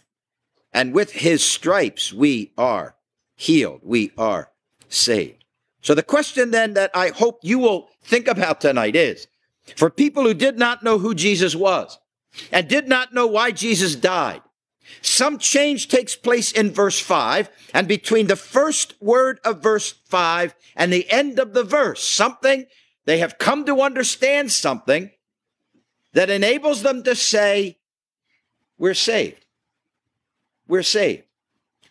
And 0.72 0.92
with 0.92 1.12
his 1.12 1.42
stripes 1.42 2.12
we 2.12 2.52
are 2.58 2.96
healed. 3.36 3.80
We 3.82 4.12
are 4.16 4.50
saved. 4.88 5.44
So 5.82 5.94
the 5.94 6.02
question 6.02 6.50
then 6.50 6.74
that 6.74 6.90
I 6.94 7.10
hope 7.10 7.40
you 7.42 7.58
will 7.58 7.88
think 8.02 8.26
about 8.26 8.60
tonight 8.60 8.96
is 8.96 9.28
for 9.76 9.90
people 9.90 10.24
who 10.24 10.34
did 10.34 10.58
not 10.58 10.82
know 10.82 10.98
who 10.98 11.14
Jesus 11.14 11.54
was 11.54 11.98
and 12.52 12.68
did 12.68 12.88
not 12.88 13.14
know 13.14 13.26
why 13.26 13.50
Jesus 13.50 13.96
died, 13.96 14.42
some 15.02 15.38
change 15.38 15.88
takes 15.88 16.14
place 16.16 16.52
in 16.52 16.70
verse 16.70 16.98
5, 17.00 17.50
and 17.74 17.88
between 17.88 18.26
the 18.26 18.36
first 18.36 18.94
word 19.00 19.40
of 19.44 19.62
verse 19.62 19.92
5 20.06 20.54
and 20.76 20.92
the 20.92 21.10
end 21.10 21.38
of 21.38 21.54
the 21.54 21.64
verse, 21.64 22.02
something 22.02 22.66
they 23.04 23.18
have 23.18 23.38
come 23.38 23.64
to 23.66 23.80
understand 23.80 24.52
something 24.52 25.10
that 26.12 26.30
enables 26.30 26.82
them 26.82 27.02
to 27.04 27.14
say, 27.14 27.78
We're 28.78 28.94
saved. 28.94 29.44
We're 30.68 30.82
saved. 30.82 31.24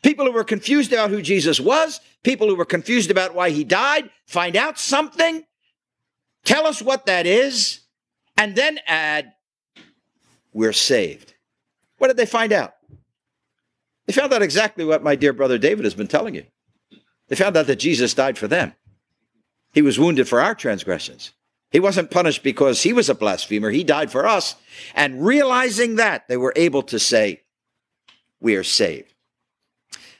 People 0.01 0.25
who 0.25 0.31
were 0.31 0.43
confused 0.43 0.93
about 0.93 1.09
who 1.09 1.21
Jesus 1.21 1.59
was, 1.59 1.99
people 2.23 2.47
who 2.47 2.55
were 2.55 2.65
confused 2.65 3.09
about 3.09 3.33
why 3.33 3.49
he 3.49 3.63
died, 3.63 4.09
find 4.25 4.55
out 4.55 4.77
something, 4.77 5.43
tell 6.43 6.67
us 6.67 6.81
what 6.81 7.07
that 7.07 7.25
is, 7.25 7.79
and 8.37 8.55
then 8.55 8.79
add, 8.85 9.33
We're 10.53 10.73
saved. 10.73 11.33
What 11.97 12.09
did 12.09 12.17
they 12.17 12.25
find 12.25 12.53
out? 12.53 12.75
They 14.05 14.13
found 14.13 14.33
out 14.33 14.43
exactly 14.43 14.85
what 14.85 15.03
my 15.03 15.15
dear 15.15 15.33
brother 15.33 15.57
David 15.57 15.85
has 15.85 15.95
been 15.95 16.07
telling 16.07 16.35
you. 16.35 16.45
They 17.27 17.35
found 17.35 17.57
out 17.57 17.67
that 17.67 17.77
Jesus 17.77 18.13
died 18.13 18.37
for 18.37 18.47
them. 18.47 18.73
He 19.73 19.81
was 19.81 19.99
wounded 19.99 20.27
for 20.27 20.39
our 20.39 20.53
transgressions. 20.53 21.31
He 21.75 21.81
wasn't 21.81 22.09
punished 22.09 22.41
because 22.41 22.83
he 22.83 22.93
was 22.93 23.09
a 23.09 23.13
blasphemer. 23.13 23.69
He 23.69 23.83
died 23.83 24.09
for 24.09 24.25
us. 24.25 24.55
And 24.93 25.25
realizing 25.25 25.97
that, 25.97 26.25
they 26.29 26.37
were 26.37 26.53
able 26.55 26.83
to 26.83 26.97
say, 26.97 27.41
We 28.39 28.55
are 28.55 28.63
saved. 28.63 29.13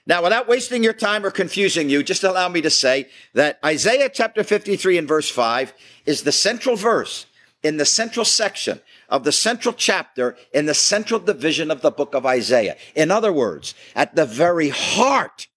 Now, 0.05 0.21
without 0.21 0.49
wasting 0.49 0.83
your 0.83 0.91
time 0.91 1.25
or 1.25 1.31
confusing 1.31 1.89
you, 1.89 2.03
just 2.03 2.25
allow 2.25 2.49
me 2.49 2.59
to 2.59 2.69
say 2.69 3.07
that 3.35 3.57
Isaiah 3.63 4.09
chapter 4.09 4.43
53 4.43 4.97
and 4.97 5.07
verse 5.07 5.29
5 5.29 5.73
is 6.05 6.23
the 6.23 6.33
central 6.33 6.75
verse 6.75 7.25
in 7.63 7.77
the 7.77 7.85
central 7.85 8.25
section 8.25 8.81
of 9.07 9.23
the 9.23 9.31
central 9.31 9.73
chapter 9.73 10.35
in 10.51 10.65
the 10.65 10.73
central 10.73 11.21
division 11.21 11.71
of 11.71 11.79
the 11.79 11.89
book 11.89 12.13
of 12.13 12.25
Isaiah. 12.25 12.75
In 12.95 13.11
other 13.11 13.31
words, 13.31 13.75
at 13.95 14.13
the 14.17 14.25
very 14.25 14.71
heart 14.71 15.47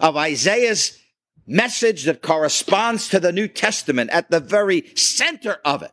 of 0.00 0.16
Isaiah's 0.16 0.98
message 1.46 2.04
that 2.04 2.22
corresponds 2.22 3.08
to 3.08 3.20
the 3.20 3.32
New 3.32 3.48
Testament 3.48 4.10
at 4.10 4.30
the 4.30 4.40
very 4.40 4.90
center 4.94 5.58
of 5.64 5.82
it 5.82 5.92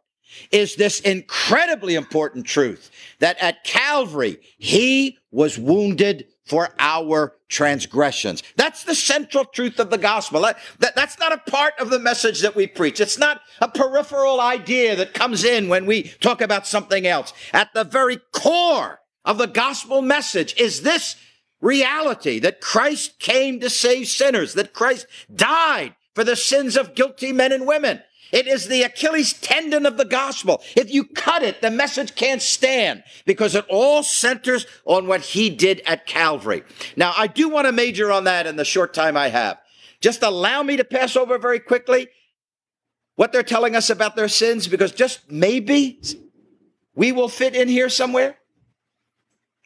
is 0.51 0.75
this 0.75 0.99
incredibly 0.99 1.95
important 1.95 2.45
truth 2.45 2.89
that 3.19 3.37
at 3.41 3.63
Calvary, 3.63 4.39
he 4.57 5.17
was 5.31 5.57
wounded 5.57 6.27
for 6.45 6.69
our 6.79 7.35
transgressions. 7.47 8.43
That's 8.57 8.83
the 8.83 8.95
central 8.95 9.45
truth 9.45 9.79
of 9.79 9.89
the 9.89 9.97
gospel. 9.97 10.41
That, 10.41 10.57
that, 10.79 10.95
that's 10.95 11.17
not 11.19 11.31
a 11.31 11.51
part 11.51 11.73
of 11.79 11.89
the 11.89 11.99
message 11.99 12.41
that 12.41 12.55
we 12.55 12.67
preach. 12.67 12.99
It's 12.99 13.17
not 13.17 13.41
a 13.61 13.69
peripheral 13.69 14.41
idea 14.41 14.95
that 14.95 15.13
comes 15.13 15.43
in 15.43 15.69
when 15.69 15.85
we 15.85 16.03
talk 16.03 16.41
about 16.41 16.67
something 16.67 17.07
else. 17.07 17.31
At 17.53 17.73
the 17.73 17.83
very 17.83 18.17
core 18.33 18.99
of 19.23 19.37
the 19.37 19.47
gospel 19.47 20.01
message 20.01 20.59
is 20.59 20.81
this 20.81 21.15
reality 21.63 22.39
that 22.39 22.61
Christ 22.61 23.19
came 23.19 23.59
to 23.61 23.69
save 23.69 24.07
sinners, 24.07 24.53
that 24.53 24.73
Christ 24.73 25.07
died 25.33 25.95
for 26.13 26.23
the 26.23 26.35
sins 26.35 26.77
of 26.77 26.93
guilty 26.93 27.31
men 27.31 27.51
and 27.51 27.65
women. 27.65 28.01
It 28.31 28.47
is 28.47 28.67
the 28.67 28.81
Achilles 28.81 29.33
tendon 29.33 29.85
of 29.85 29.97
the 29.97 30.05
gospel. 30.05 30.61
If 30.75 30.91
you 30.91 31.05
cut 31.05 31.43
it, 31.43 31.61
the 31.61 31.69
message 31.69 32.15
can't 32.15 32.41
stand 32.41 33.03
because 33.25 33.53
it 33.53 33.65
all 33.69 34.01
centers 34.01 34.65
on 34.85 35.07
what 35.07 35.21
he 35.21 35.51
did 35.51 35.81
at 35.85 36.07
Calvary. 36.07 36.63
Now, 36.95 37.13
I 37.15 37.27
do 37.27 37.47
want 37.47 37.67
to 37.67 37.71
major 37.71 38.11
on 38.11 38.23
that 38.23 38.47
in 38.47 38.55
the 38.55 38.65
short 38.65 38.93
time 38.93 39.15
I 39.15 39.29
have. 39.29 39.59
Just 40.01 40.23
allow 40.23 40.63
me 40.63 40.77
to 40.77 40.83
pass 40.83 41.15
over 41.15 41.37
very 41.37 41.59
quickly 41.59 42.07
what 43.15 43.31
they're 43.31 43.43
telling 43.43 43.75
us 43.75 43.91
about 43.91 44.15
their 44.15 44.27
sins 44.27 44.67
because 44.67 44.91
just 44.91 45.31
maybe 45.31 46.01
we 46.95 47.11
will 47.11 47.29
fit 47.29 47.55
in 47.55 47.67
here 47.67 47.87
somewhere. 47.87 48.37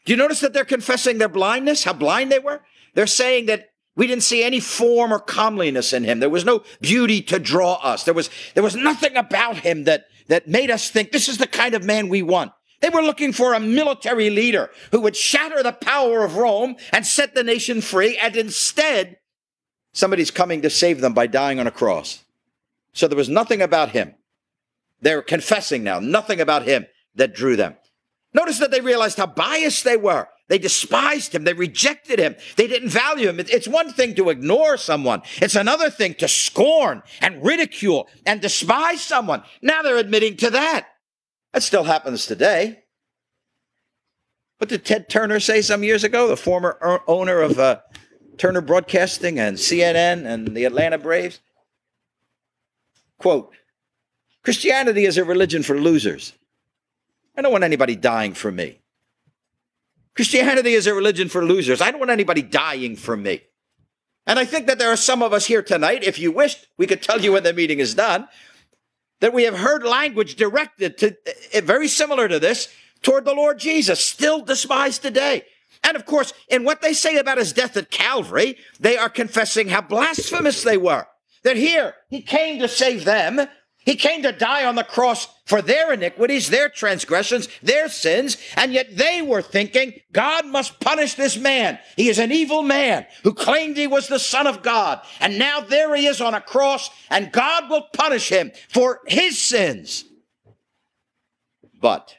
Do 0.08 0.13
you 0.13 0.17
notice 0.17 0.39
that 0.39 0.54
they're 0.54 0.63
confessing 0.63 1.17
their 1.17 1.28
blindness, 1.28 1.84
how 1.84 1.91
blind 1.91 2.32
they 2.32 2.39
were? 2.39 2.62
They're 2.93 3.08
saying 3.08 3.48
that 3.48 3.72
we 3.98 4.08
didn't 4.08 4.24
see 4.24 4.41
any 4.41 4.62
form 4.62 5.12
or 5.12 5.20
comeliness 5.20 5.91
in 5.91 6.06
him. 6.06 6.22
There 6.22 6.30
was 6.30 6.46
no 6.46 6.63
beauty 6.80 7.22
to 7.24 7.39
draw 7.39 7.74
us. 7.74 8.06
There 8.06 8.13
was, 8.13 8.30
there 8.54 8.63
was 8.63 8.78
nothing 8.78 9.17
about 9.17 9.58
him 9.58 9.84
that, 9.84 10.06
that 10.30 10.48
made 10.48 10.72
us 10.72 10.89
think 10.89 11.12
this 11.12 11.28
is 11.28 11.39
the 11.39 11.46
kind 11.46 11.74
of 11.74 11.84
man 11.84 12.08
we 12.08 12.22
want. 12.22 12.54
They 12.80 12.88
were 12.88 13.02
looking 13.02 13.34
for 13.34 13.54
a 13.54 13.60
military 13.60 14.30
leader 14.30 14.70
who 14.91 15.02
would 15.02 15.17
shatter 15.17 15.62
the 15.62 15.74
power 15.74 16.24
of 16.24 16.38
Rome 16.38 16.78
and 16.93 17.06
set 17.06 17.36
the 17.36 17.43
nation 17.43 17.82
free. 17.82 18.17
And 18.17 18.38
instead, 18.38 19.17
somebody's 19.91 20.32
coming 20.32 20.62
to 20.62 20.70
save 20.70 21.02
them 21.02 21.13
by 21.13 21.28
dying 21.28 21.60
on 21.60 21.67
a 21.67 21.72
cross. 21.72 22.24
So 22.93 23.10
there 23.10 23.17
was 23.17 23.28
nothing 23.28 23.62
about 23.62 23.89
him. 23.89 24.15
They're 25.02 25.22
confessing 25.22 25.84
now, 25.84 26.00
nothing 26.00 26.39
about 26.39 26.63
him 26.63 26.86
that 27.15 27.36
drew 27.36 27.58
them. 27.58 27.76
Notice 28.34 28.60
that 28.60 28.72
they 28.72 28.82
realized 28.82 29.18
how 29.18 29.28
biased 29.28 29.84
they 29.84 29.98
were. 29.98 30.28
They 30.50 30.58
despised 30.58 31.34
him. 31.34 31.44
They 31.44 31.54
rejected 31.54 32.20
him. 32.20 32.36
They 32.56 32.68
didn't 32.68 32.90
value 32.90 33.28
him. 33.30 33.40
It's 33.40 33.68
one 33.68 33.92
thing 33.92 34.16
to 34.16 34.30
ignore 34.30 34.78
someone. 34.78 35.22
It's 35.38 35.56
another 35.56 35.90
thing 35.90 36.13
to 36.16 36.28
scorn 36.28 37.04
and 37.22 37.44
ridicule 37.44 38.08
and 38.26 38.42
despise 38.42 39.02
someone. 39.02 39.44
Now 39.62 39.82
they're 39.82 39.98
admitting 39.98 40.38
to 40.38 40.50
that. 40.52 40.88
That 41.54 41.63
still 41.63 41.84
happens 41.84 42.26
today. 42.26 42.84
What 44.58 44.70
did 44.70 44.86
Ted 44.86 45.10
Turner 45.10 45.40
say 45.40 45.62
some 45.62 45.84
years 45.84 46.04
ago, 46.04 46.28
the 46.28 46.38
former 46.38 47.02
owner 47.08 47.42
of 47.42 47.60
uh, 47.60 47.80
Turner 48.38 48.62
Broadcasting 48.62 49.40
and 49.40 49.58
CNN 49.58 50.26
and 50.26 50.56
the 50.56 50.66
Atlanta 50.66 50.98
Braves? 50.98 51.40
Quote, 53.20 53.54
Christianity 54.44 55.06
is 55.06 55.18
a 55.18 55.26
religion 55.26 55.62
for 55.62 55.80
losers. 55.80 56.34
I 57.38 57.41
don't 57.43 57.52
want 57.52 57.63
anybody 57.63 57.95
dying 57.95 58.34
for 58.34 58.52
me. 58.52 58.80
Christianity 60.15 60.73
is 60.73 60.88
a 60.88 60.93
religion 60.95 61.30
for 61.30 61.45
losers. 61.45 61.80
I 61.80 61.91
don't 61.91 62.00
want 62.00 62.10
anybody 62.10 62.41
dying 62.41 62.95
for 62.95 63.15
me. 63.15 63.43
And 64.26 64.39
I 64.39 64.45
think 64.45 64.65
that 64.65 64.80
there 64.80 64.91
are 64.91 64.97
some 64.97 65.21
of 65.21 65.32
us 65.32 65.45
here 65.45 65.62
tonight, 65.62 66.04
if 66.04 66.17
you 66.17 66.32
wished, 66.32 66.67
we 66.78 66.88
could 66.88 67.04
tell 67.04 67.21
you 67.21 67.34
when 67.34 67.43
the 67.43 67.54
meeting 67.54 67.80
is 67.80 67.93
done, 67.93 68.28
that 69.21 69.34
we 69.34 69.43
have 69.43 69.60
heard 69.60 69.84
language 69.84 70.36
directed 70.36 70.97
to 70.97 71.15
uh, 71.56 71.62
very 71.62 71.88
similar 71.88 72.28
to 72.28 72.39
this 72.39 72.67
toward 73.04 73.26
the 73.26 73.34
Lord 73.34 73.60
Jesus, 73.60 74.04
still 74.04 74.41
despised 74.41 75.04
today. 75.04 75.43
And 75.84 75.95
of 75.95 76.06
course, 76.06 76.34
in 76.50 76.63
what 76.63 76.82
they 76.82 76.93
say 76.93 77.17
about 77.17 77.38
his 77.38 77.54
death 77.54 77.78
at 77.78 77.91
Calvary, 77.91 78.58
they 78.80 78.97
are 78.97 79.10
confessing 79.10 79.69
how 79.69 79.82
blasphemous 79.82 80.63
they 80.63 80.78
were. 80.78 81.08
That 81.43 81.56
here, 81.56 81.93
he 82.10 82.21
came 82.21 82.60
to 82.60 82.67
save 82.67 83.06
them, 83.06 83.47
he 83.88 83.95
came 83.95 84.21
to 84.23 84.34
die 84.34 84.65
on 84.65 84.76
the 84.76 84.84
cross 84.84 85.30
for 85.45 85.62
their 85.62 85.93
iniquities, 85.93 86.50
their 86.50 86.67
transgressions, 86.67 87.47
their 87.63 87.88
sins, 87.88 88.36
and 88.58 88.73
yet 88.73 88.97
they 88.97 89.21
were 89.21 89.41
thinking 89.41 89.93
God 90.12 90.45
must 90.45 90.82
punish 90.82 91.13
this 91.13 91.38
man. 91.38 91.80
He 91.95 92.10
is 92.10 92.19
an 92.19 92.34
evil 92.34 92.63
man 92.63 93.06
who 93.23 93.34
claimed 93.34 93.78
he 93.78 93.88
was 93.88 94.10
the 94.10 94.19
Son 94.19 94.45
of 94.45 94.62
God. 94.62 95.00
And 95.21 95.39
now 95.39 95.62
there 95.62 95.95
he 95.95 96.06
is 96.06 96.19
on 96.19 96.34
a 96.34 96.41
cross, 96.41 96.89
and 97.10 97.32
God 97.32 97.69
will 97.69 97.84
punish 97.93 98.28
him 98.28 98.52
for 98.67 99.00
his 99.08 99.41
sins. 99.41 100.04
But 101.80 102.13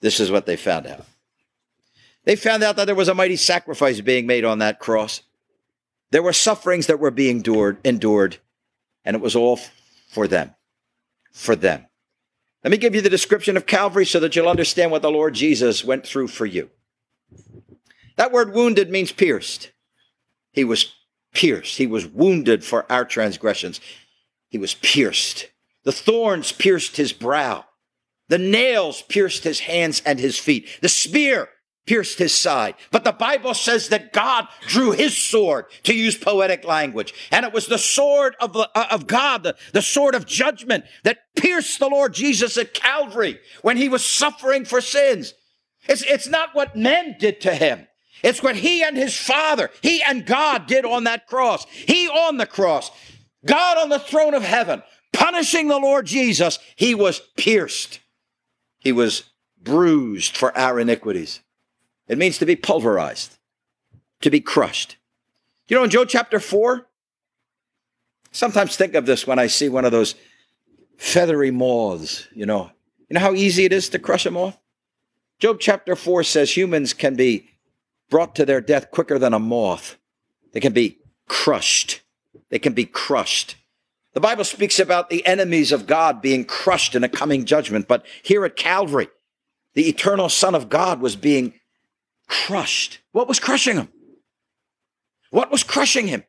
this 0.00 0.20
is 0.20 0.30
what 0.30 0.46
they 0.46 0.54
found 0.54 0.86
out. 0.86 1.04
They 2.22 2.36
found 2.36 2.62
out 2.62 2.76
that 2.76 2.84
there 2.84 2.94
was 2.94 3.08
a 3.08 3.14
mighty 3.14 3.34
sacrifice 3.34 4.00
being 4.00 4.28
made 4.28 4.44
on 4.44 4.60
that 4.60 4.78
cross. 4.78 5.22
There 6.12 6.22
were 6.22 6.32
sufferings 6.32 6.86
that 6.86 7.00
were 7.00 7.10
being 7.10 7.38
endured, 7.38 7.78
endured 7.84 8.38
and 9.04 9.16
it 9.16 9.22
was 9.22 9.36
all 9.36 9.58
for 10.08 10.26
them. 10.26 10.54
For 11.32 11.56
them. 11.56 11.86
Let 12.62 12.70
me 12.70 12.76
give 12.76 12.94
you 12.94 13.00
the 13.00 13.10
description 13.10 13.56
of 13.56 13.66
Calvary 13.66 14.06
so 14.06 14.20
that 14.20 14.36
you'll 14.36 14.48
understand 14.48 14.90
what 14.90 15.02
the 15.02 15.10
Lord 15.10 15.34
Jesus 15.34 15.84
went 15.84 16.06
through 16.06 16.28
for 16.28 16.46
you. 16.46 16.70
That 18.16 18.30
word 18.30 18.54
wounded 18.54 18.90
means 18.90 19.10
pierced. 19.10 19.72
He 20.52 20.64
was 20.64 20.94
pierced. 21.34 21.78
He 21.78 21.86
was 21.86 22.06
wounded 22.06 22.62
for 22.64 22.90
our 22.92 23.04
transgressions. 23.04 23.80
He 24.48 24.58
was 24.58 24.74
pierced. 24.74 25.48
The 25.84 25.92
thorns 25.92 26.52
pierced 26.52 26.96
his 26.96 27.12
brow. 27.12 27.64
The 28.28 28.38
nails 28.38 29.02
pierced 29.02 29.44
his 29.44 29.60
hands 29.60 30.02
and 30.06 30.20
his 30.20 30.38
feet. 30.38 30.68
The 30.80 30.88
spear 30.88 31.48
pierced 31.86 32.18
his 32.18 32.34
side. 32.34 32.74
But 32.90 33.04
the 33.04 33.12
Bible 33.12 33.54
says 33.54 33.88
that 33.88 34.12
God 34.12 34.46
drew 34.66 34.92
his 34.92 35.16
sword, 35.16 35.66
to 35.84 35.94
use 35.94 36.16
poetic 36.16 36.64
language. 36.64 37.12
And 37.30 37.44
it 37.44 37.52
was 37.52 37.66
the 37.66 37.78
sword 37.78 38.36
of, 38.40 38.56
uh, 38.56 38.66
of 38.90 39.06
God, 39.06 39.42
the, 39.42 39.56
the 39.72 39.82
sword 39.82 40.14
of 40.14 40.26
judgment 40.26 40.84
that 41.04 41.18
pierced 41.36 41.78
the 41.78 41.88
Lord 41.88 42.14
Jesus 42.14 42.56
at 42.56 42.74
Calvary 42.74 43.40
when 43.62 43.76
he 43.76 43.88
was 43.88 44.04
suffering 44.04 44.64
for 44.64 44.80
sins. 44.80 45.34
It's, 45.88 46.02
it's 46.02 46.28
not 46.28 46.54
what 46.54 46.76
men 46.76 47.16
did 47.18 47.40
to 47.42 47.54
him. 47.54 47.88
It's 48.22 48.42
what 48.42 48.54
he 48.56 48.84
and 48.84 48.96
his 48.96 49.16
father, 49.16 49.70
he 49.80 50.00
and 50.02 50.24
God 50.24 50.66
did 50.66 50.84
on 50.84 51.04
that 51.04 51.26
cross. 51.26 51.66
He 51.66 52.08
on 52.08 52.36
the 52.36 52.46
cross, 52.46 52.90
God 53.44 53.78
on 53.78 53.88
the 53.88 53.98
throne 53.98 54.34
of 54.34 54.44
heaven, 54.44 54.82
punishing 55.12 55.66
the 55.66 55.78
Lord 55.78 56.06
Jesus. 56.06 56.60
He 56.76 56.94
was 56.94 57.20
pierced. 57.36 57.98
He 58.78 58.92
was 58.92 59.24
bruised 59.60 60.36
for 60.36 60.56
our 60.56 60.78
iniquities. 60.78 61.40
It 62.12 62.18
means 62.18 62.36
to 62.38 62.44
be 62.44 62.56
pulverized, 62.56 63.38
to 64.20 64.28
be 64.28 64.38
crushed. 64.38 64.98
You 65.66 65.78
know, 65.78 65.84
in 65.84 65.88
Job 65.88 66.08
chapter 66.10 66.38
4, 66.38 66.86
sometimes 68.32 68.76
think 68.76 68.94
of 68.94 69.06
this 69.06 69.26
when 69.26 69.38
I 69.38 69.46
see 69.46 69.70
one 69.70 69.86
of 69.86 69.92
those 69.92 70.14
feathery 70.98 71.50
moths, 71.50 72.28
you 72.34 72.44
know. 72.44 72.70
You 73.08 73.14
know 73.14 73.20
how 73.20 73.32
easy 73.32 73.64
it 73.64 73.72
is 73.72 73.88
to 73.88 73.98
crush 73.98 74.26
a 74.26 74.30
moth? 74.30 74.58
Job 75.38 75.56
chapter 75.58 75.96
4 75.96 76.22
says 76.24 76.54
humans 76.54 76.92
can 76.92 77.14
be 77.14 77.48
brought 78.10 78.34
to 78.34 78.44
their 78.44 78.60
death 78.60 78.90
quicker 78.90 79.18
than 79.18 79.32
a 79.32 79.38
moth. 79.38 79.96
They 80.52 80.60
can 80.60 80.74
be 80.74 80.98
crushed. 81.28 82.02
They 82.50 82.58
can 82.58 82.74
be 82.74 82.84
crushed. 82.84 83.56
The 84.12 84.20
Bible 84.20 84.44
speaks 84.44 84.78
about 84.78 85.08
the 85.08 85.24
enemies 85.24 85.72
of 85.72 85.86
God 85.86 86.20
being 86.20 86.44
crushed 86.44 86.94
in 86.94 87.04
a 87.04 87.08
coming 87.08 87.46
judgment, 87.46 87.88
but 87.88 88.04
here 88.22 88.44
at 88.44 88.56
Calvary, 88.56 89.08
the 89.72 89.88
eternal 89.88 90.28
Son 90.28 90.54
of 90.54 90.68
God 90.68 91.00
was 91.00 91.16
being 91.16 91.54
crushed. 92.28 93.00
What 93.12 93.28
was 93.28 93.40
crushing 93.40 93.76
him? 93.76 93.88
What 95.30 95.50
was 95.50 95.62
crushing 95.62 96.08
him? 96.08 96.24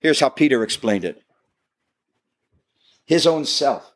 Here's 0.00 0.20
how 0.20 0.28
Peter 0.28 0.62
explained 0.62 1.04
it 1.04 1.22
his 3.04 3.26
own 3.26 3.44
self 3.44 3.92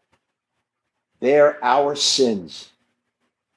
bear 1.20 1.58
our 1.62 1.96
sins 1.96 2.70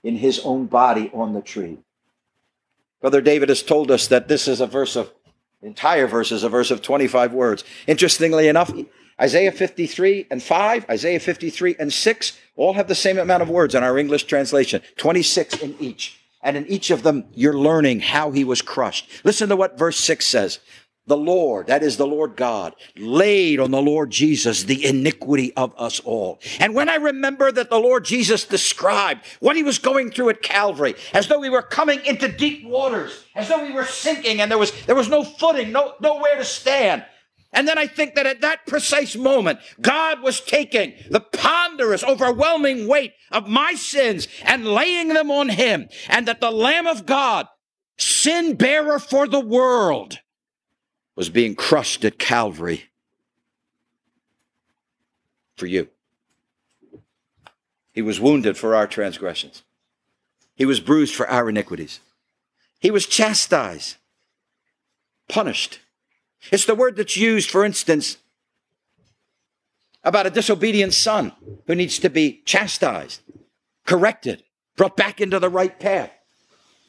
in 0.03 0.15
his 0.15 0.39
own 0.39 0.65
body 0.65 1.11
on 1.13 1.33
the 1.33 1.41
tree. 1.41 1.77
Brother 3.01 3.21
David 3.21 3.49
has 3.49 3.63
told 3.63 3.91
us 3.91 4.07
that 4.07 4.27
this 4.27 4.47
is 4.47 4.61
a 4.61 4.67
verse 4.67 4.95
of, 4.95 5.11
entire 5.61 6.07
verse 6.07 6.31
is 6.31 6.43
a 6.43 6.49
verse 6.49 6.71
of 6.71 6.81
25 6.81 7.33
words. 7.33 7.63
Interestingly 7.87 8.47
enough, 8.47 8.71
Isaiah 9.21 9.51
53 9.51 10.27
and 10.31 10.41
5, 10.41 10.89
Isaiah 10.89 11.19
53 11.19 11.75
and 11.79 11.91
6 11.91 12.39
all 12.59 12.73
have 12.73 12.87
the 12.87 12.95
same 12.95 13.17
amount 13.17 13.41
of 13.41 13.49
words 13.49 13.73
in 13.73 13.83
our 13.83 13.97
English 13.97 14.25
translation, 14.25 14.81
26 14.97 15.61
in 15.61 15.75
each. 15.79 16.19
And 16.41 16.55
in 16.55 16.67
each 16.67 16.91
of 16.91 17.03
them, 17.03 17.25
you're 17.33 17.57
learning 17.57 18.01
how 18.01 18.31
he 18.31 18.43
was 18.43 18.61
crushed. 18.61 19.09
Listen 19.23 19.49
to 19.49 19.55
what 19.55 19.77
verse 19.77 19.97
6 19.97 20.25
says. 20.25 20.59
The 21.07 21.17
Lord, 21.17 21.67
that 21.67 21.81
is 21.81 21.97
the 21.97 22.05
Lord 22.05 22.35
God, 22.35 22.75
laid 22.95 23.59
on 23.59 23.71
the 23.71 23.81
Lord 23.81 24.11
Jesus 24.11 24.63
the 24.63 24.85
iniquity 24.85 25.51
of 25.55 25.73
us 25.75 25.99
all. 26.01 26.39
And 26.59 26.75
when 26.75 26.87
I 26.87 26.95
remember 26.95 27.51
that 27.51 27.71
the 27.71 27.79
Lord 27.79 28.05
Jesus 28.05 28.45
described 28.45 29.25
what 29.39 29.55
he 29.55 29.63
was 29.63 29.79
going 29.79 30.11
through 30.11 30.29
at 30.29 30.43
Calvary, 30.43 30.93
as 31.13 31.27
though 31.27 31.39
we 31.39 31.49
were 31.49 31.63
coming 31.63 31.99
into 32.05 32.27
deep 32.27 32.63
waters, 32.63 33.25
as 33.33 33.47
though 33.47 33.65
we 33.65 33.71
were 33.71 33.85
sinking 33.85 34.39
and 34.39 34.51
there 34.51 34.59
was, 34.59 34.71
there 34.85 34.95
was 34.95 35.09
no 35.09 35.23
footing, 35.23 35.71
no, 35.71 35.95
nowhere 35.99 36.35
to 36.35 36.45
stand. 36.45 37.03
And 37.51 37.67
then 37.67 37.77
I 37.77 37.87
think 37.87 38.15
that 38.15 38.27
at 38.27 38.41
that 38.41 38.67
precise 38.67 39.15
moment, 39.15 39.59
God 39.81 40.21
was 40.21 40.39
taking 40.39 40.93
the 41.09 41.19
ponderous, 41.19 42.03
overwhelming 42.03 42.87
weight 42.87 43.13
of 43.31 43.47
my 43.47 43.73
sins 43.73 44.27
and 44.43 44.65
laying 44.65 45.09
them 45.09 45.31
on 45.31 45.49
him. 45.49 45.89
And 46.07 46.27
that 46.27 46.41
the 46.41 46.51
Lamb 46.51 46.85
of 46.85 47.05
God, 47.07 47.47
sin 47.97 48.55
bearer 48.55 48.99
for 48.99 49.27
the 49.27 49.39
world, 49.39 50.19
was 51.15 51.29
being 51.29 51.55
crushed 51.55 52.05
at 52.05 52.19
Calvary 52.19 52.85
for 55.57 55.65
you. 55.65 55.89
He 57.91 58.03
was 58.03 58.19
wounded 58.19 58.57
for 58.57 58.75
our 58.75 58.87
transgressions. 58.87 59.63
He 60.55 60.65
was 60.65 60.79
bruised 60.79 61.15
for 61.15 61.27
our 61.27 61.49
iniquities. 61.49 61.99
He 62.79 62.91
was 62.91 63.07
chastised, 63.07 63.97
punished 65.27 65.79
it's 66.51 66.65
the 66.65 66.75
word 66.75 66.95
that's 66.95 67.17
used, 67.17 67.49
for 67.49 67.63
instance, 67.63 68.17
about 70.03 70.25
a 70.25 70.29
disobedient 70.29 70.93
son 70.93 71.33
who 71.67 71.75
needs 71.75 71.99
to 71.99 72.09
be 72.09 72.41
chastised, 72.45 73.21
corrected, 73.85 74.43
brought 74.75 74.95
back 74.95 75.19
into 75.19 75.39
the 75.39 75.49
right 75.49 75.79
path. 75.79 76.11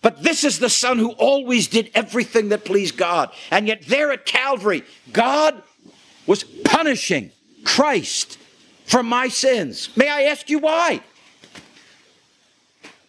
But 0.03 0.22
this 0.22 0.44
is 0.44 0.59
the 0.59 0.70
son 0.70 0.98
who 0.98 1.11
always 1.12 1.66
did 1.66 1.90
everything 1.94 2.48
that 2.51 2.64
pleased 2.64 2.96
God. 2.96 3.30
And 3.51 3.66
yet, 3.68 3.82
there 3.86 4.11
at 4.12 4.24
Calvary, 4.24 4.84
God 5.12 5.62
was 6.26 6.44
punishing 6.44 7.32
Christ 7.64 8.38
for 8.86 9.03
my 9.03 9.28
sins. 9.28 9.90
May 9.96 10.09
I 10.09 10.22
ask 10.22 10.48
you 10.48 10.59
why? 10.59 11.03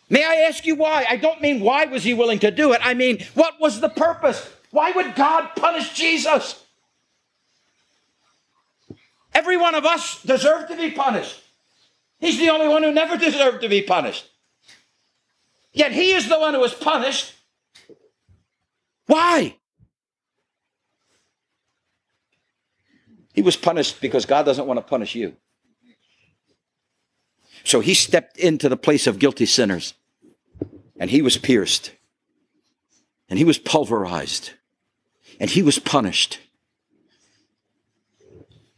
May 0.10 0.26
I 0.26 0.48
ask 0.48 0.66
you 0.66 0.76
why? 0.76 1.06
I 1.10 1.16
don't 1.16 1.42
mean 1.42 1.62
why 1.62 1.86
was 1.86 2.04
he 2.04 2.14
willing 2.14 2.40
to 2.40 2.52
do 2.52 2.74
it. 2.74 2.82
I 2.84 2.94
mean, 2.94 3.26
what 3.34 3.62
was 3.62 3.80
the 3.80 3.88
purpose? 3.88 4.50
Why 4.72 4.92
would 4.92 5.16
God 5.16 5.52
punish 5.56 5.94
Jesus? 5.94 6.64
Every 9.34 9.58
one 9.58 9.76
of 9.76 9.86
us 9.86 10.22
deserve 10.24 10.68
to 10.70 10.76
be 10.76 10.92
punished. 10.92 11.42
He's 12.20 12.38
the 12.38 12.50
only 12.50 12.68
one 12.68 12.84
who 12.84 12.92
never 12.92 13.18
deserved 13.18 13.62
to 13.62 13.70
be 13.70 13.82
punished. 13.82 14.30
Yet 15.74 15.92
he 15.92 16.12
is 16.12 16.28
the 16.28 16.40
one 16.40 16.54
who 16.54 16.60
was 16.60 16.74
punished. 16.74 17.34
Why? 19.08 19.56
He 23.34 23.42
was 23.42 23.56
punished 23.56 24.02
because 24.02 24.26
God 24.26 24.44
doesn't 24.44 24.68
want 24.68 24.78
to 24.78 24.86
punish 24.86 25.16
you. 25.16 25.36
So 27.64 27.80
he 27.80 27.94
stepped 27.94 28.38
into 28.38 28.68
the 28.70 28.78
place 28.78 29.08
of 29.08 29.20
guilty 29.20 29.46
sinners 29.46 29.94
and 31.00 31.10
he 31.10 31.22
was 31.22 31.38
pierced 31.38 31.92
and 33.30 33.38
he 33.38 33.46
was 33.46 33.58
pulverized 33.58 34.52
and 35.42 35.50
he 35.50 35.64
was 35.64 35.80
punished. 35.80 36.40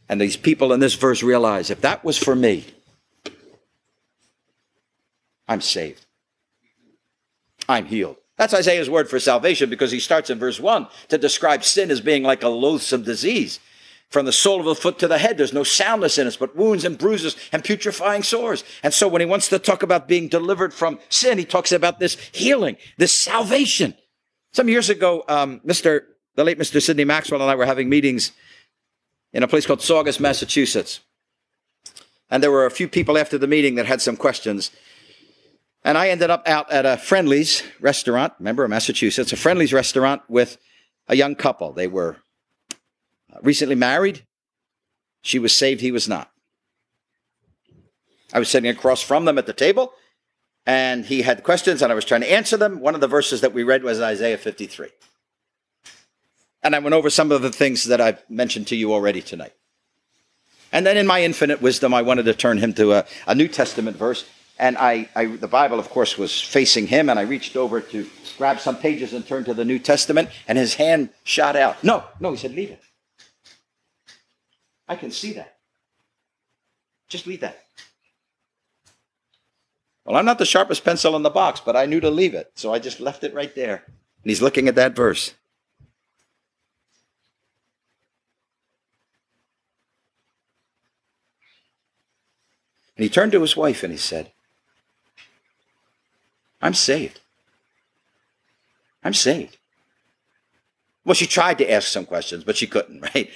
And 0.08 0.20
these 0.20 0.36
people 0.36 0.72
in 0.72 0.80
this 0.80 0.94
verse 0.94 1.22
realize 1.22 1.70
if 1.70 1.82
that 1.82 2.02
was 2.04 2.16
for 2.16 2.34
me, 2.34 2.64
I'm 5.46 5.60
saved. 5.60 6.04
I'm 7.68 7.84
healed. 7.84 8.16
That's 8.36 8.54
Isaiah's 8.54 8.90
word 8.90 9.10
for 9.10 9.20
salvation 9.20 9.68
because 9.68 9.92
he 9.92 10.00
starts 10.00 10.30
in 10.30 10.38
verse 10.38 10.58
1 10.58 10.88
to 11.08 11.18
describe 11.18 11.64
sin 11.64 11.90
as 11.90 12.00
being 12.00 12.22
like 12.22 12.42
a 12.42 12.48
loathsome 12.48 13.02
disease. 13.02 13.60
From 14.08 14.24
the 14.26 14.32
sole 14.32 14.60
of 14.60 14.66
the 14.66 14.74
foot 14.74 14.98
to 15.00 15.08
the 15.08 15.18
head, 15.18 15.36
there's 15.36 15.52
no 15.52 15.64
soundness 15.64 16.18
in 16.18 16.26
us, 16.26 16.36
but 16.36 16.56
wounds 16.56 16.84
and 16.84 16.96
bruises 16.96 17.36
and 17.52 17.62
putrefying 17.62 18.22
sores. 18.22 18.64
And 18.82 18.94
so 18.94 19.06
when 19.06 19.20
he 19.20 19.26
wants 19.26 19.48
to 19.48 19.58
talk 19.58 19.82
about 19.82 20.08
being 20.08 20.28
delivered 20.28 20.72
from 20.72 20.98
sin, 21.10 21.36
he 21.36 21.44
talks 21.44 21.72
about 21.72 22.00
this 22.00 22.16
healing, 22.32 22.76
this 22.96 23.14
salvation. 23.14 23.94
Some 24.52 24.68
years 24.68 24.88
ago, 24.88 25.24
um, 25.28 25.60
Mr. 25.60 26.04
the 26.34 26.44
late 26.44 26.58
Mr. 26.58 26.82
Sidney 26.82 27.04
Maxwell 27.04 27.40
and 27.40 27.50
I 27.50 27.54
were 27.54 27.66
having 27.66 27.88
meetings 27.88 28.32
in 29.32 29.42
a 29.42 29.48
place 29.48 29.66
called 29.66 29.82
Saugus, 29.82 30.20
Massachusetts. 30.20 31.00
And 32.30 32.42
there 32.42 32.50
were 32.50 32.66
a 32.66 32.70
few 32.70 32.88
people 32.88 33.18
after 33.18 33.38
the 33.38 33.46
meeting 33.46 33.74
that 33.76 33.86
had 33.86 34.00
some 34.00 34.16
questions. 34.16 34.70
And 35.84 35.98
I 35.98 36.08
ended 36.08 36.30
up 36.30 36.46
out 36.48 36.72
at 36.72 36.86
a 36.86 36.96
Friendly's 36.96 37.62
restaurant, 37.80 38.32
remember, 38.38 38.66
Massachusetts, 38.66 39.32
a 39.32 39.36
Friendly's 39.36 39.72
restaurant 39.72 40.22
with 40.28 40.56
a 41.08 41.16
young 41.16 41.34
couple. 41.34 41.72
They 41.72 41.86
were 41.86 42.16
uh, 43.32 43.38
recently 43.42 43.74
married. 43.74 44.24
She 45.20 45.38
was 45.38 45.52
saved, 45.52 45.80
he 45.80 45.92
was 45.92 46.08
not. 46.08 46.30
I 48.32 48.38
was 48.38 48.48
sitting 48.48 48.70
across 48.70 49.02
from 49.02 49.26
them 49.26 49.38
at 49.38 49.46
the 49.46 49.52
table, 49.52 49.92
and 50.66 51.04
he 51.04 51.22
had 51.22 51.44
questions, 51.44 51.82
and 51.82 51.92
I 51.92 51.94
was 51.94 52.04
trying 52.04 52.22
to 52.22 52.32
answer 52.32 52.56
them. 52.56 52.80
One 52.80 52.94
of 52.94 53.00
the 53.00 53.06
verses 53.06 53.42
that 53.42 53.52
we 53.52 53.62
read 53.62 53.84
was 53.84 54.00
Isaiah 54.00 54.38
53. 54.38 54.88
And 56.64 56.74
I 56.74 56.78
went 56.78 56.94
over 56.94 57.10
some 57.10 57.30
of 57.30 57.42
the 57.42 57.52
things 57.52 57.84
that 57.84 58.00
I've 58.00 58.28
mentioned 58.30 58.66
to 58.68 58.76
you 58.76 58.92
already 58.92 59.20
tonight. 59.20 59.52
And 60.72 60.84
then 60.84 60.96
in 60.96 61.06
my 61.06 61.22
infinite 61.22 61.62
wisdom, 61.62 61.92
I 61.94 62.02
wanted 62.02 62.24
to 62.24 62.34
turn 62.34 62.58
him 62.58 62.72
to 62.74 62.94
a, 62.94 63.04
a 63.28 63.34
New 63.34 63.46
Testament 63.46 63.96
verse. 63.96 64.24
And 64.58 64.78
I, 64.78 65.08
I, 65.14 65.26
the 65.26 65.46
Bible, 65.46 65.78
of 65.78 65.90
course, 65.90 66.16
was 66.16 66.40
facing 66.40 66.86
him, 66.86 67.08
and 67.08 67.18
I 67.18 67.22
reached 67.22 67.56
over 67.56 67.80
to 67.80 68.08
grab 68.38 68.60
some 68.60 68.76
pages 68.76 69.12
and 69.12 69.26
turn 69.26 69.44
to 69.44 69.54
the 69.54 69.64
New 69.64 69.78
Testament, 69.78 70.30
and 70.48 70.56
his 70.56 70.74
hand 70.74 71.10
shot 71.22 71.54
out. 71.54 71.84
No, 71.84 72.04
no, 72.18 72.30
he 72.30 72.36
said, 72.36 72.54
leave 72.54 72.70
it. 72.70 72.80
I 74.88 74.96
can 74.96 75.10
see 75.10 75.32
that. 75.34 75.56
Just 77.08 77.26
leave 77.26 77.40
that. 77.40 77.64
Well, 80.04 80.16
I'm 80.16 80.24
not 80.24 80.38
the 80.38 80.46
sharpest 80.46 80.84
pencil 80.84 81.16
in 81.16 81.22
the 81.22 81.30
box, 81.30 81.60
but 81.60 81.76
I 81.76 81.86
knew 81.86 82.00
to 82.00 82.10
leave 82.10 82.34
it, 82.34 82.52
so 82.54 82.72
I 82.72 82.78
just 82.78 83.00
left 83.00 83.24
it 83.24 83.34
right 83.34 83.54
there. 83.54 83.82
And 83.86 84.30
he's 84.30 84.42
looking 84.42 84.68
at 84.68 84.74
that 84.76 84.94
verse. 84.94 85.34
And 92.96 93.04
he 93.04 93.08
turned 93.08 93.32
to 93.32 93.40
his 93.40 93.56
wife 93.56 93.82
and 93.82 93.92
he 93.92 93.98
said, 93.98 94.30
I'm 96.62 96.74
saved. 96.74 97.20
I'm 99.02 99.14
saved. 99.14 99.58
Well, 101.04 101.14
she 101.14 101.26
tried 101.26 101.58
to 101.58 101.70
ask 101.70 101.88
some 101.88 102.06
questions, 102.06 102.44
but 102.44 102.56
she 102.56 102.66
couldn't, 102.66 103.02
right? 103.14 103.30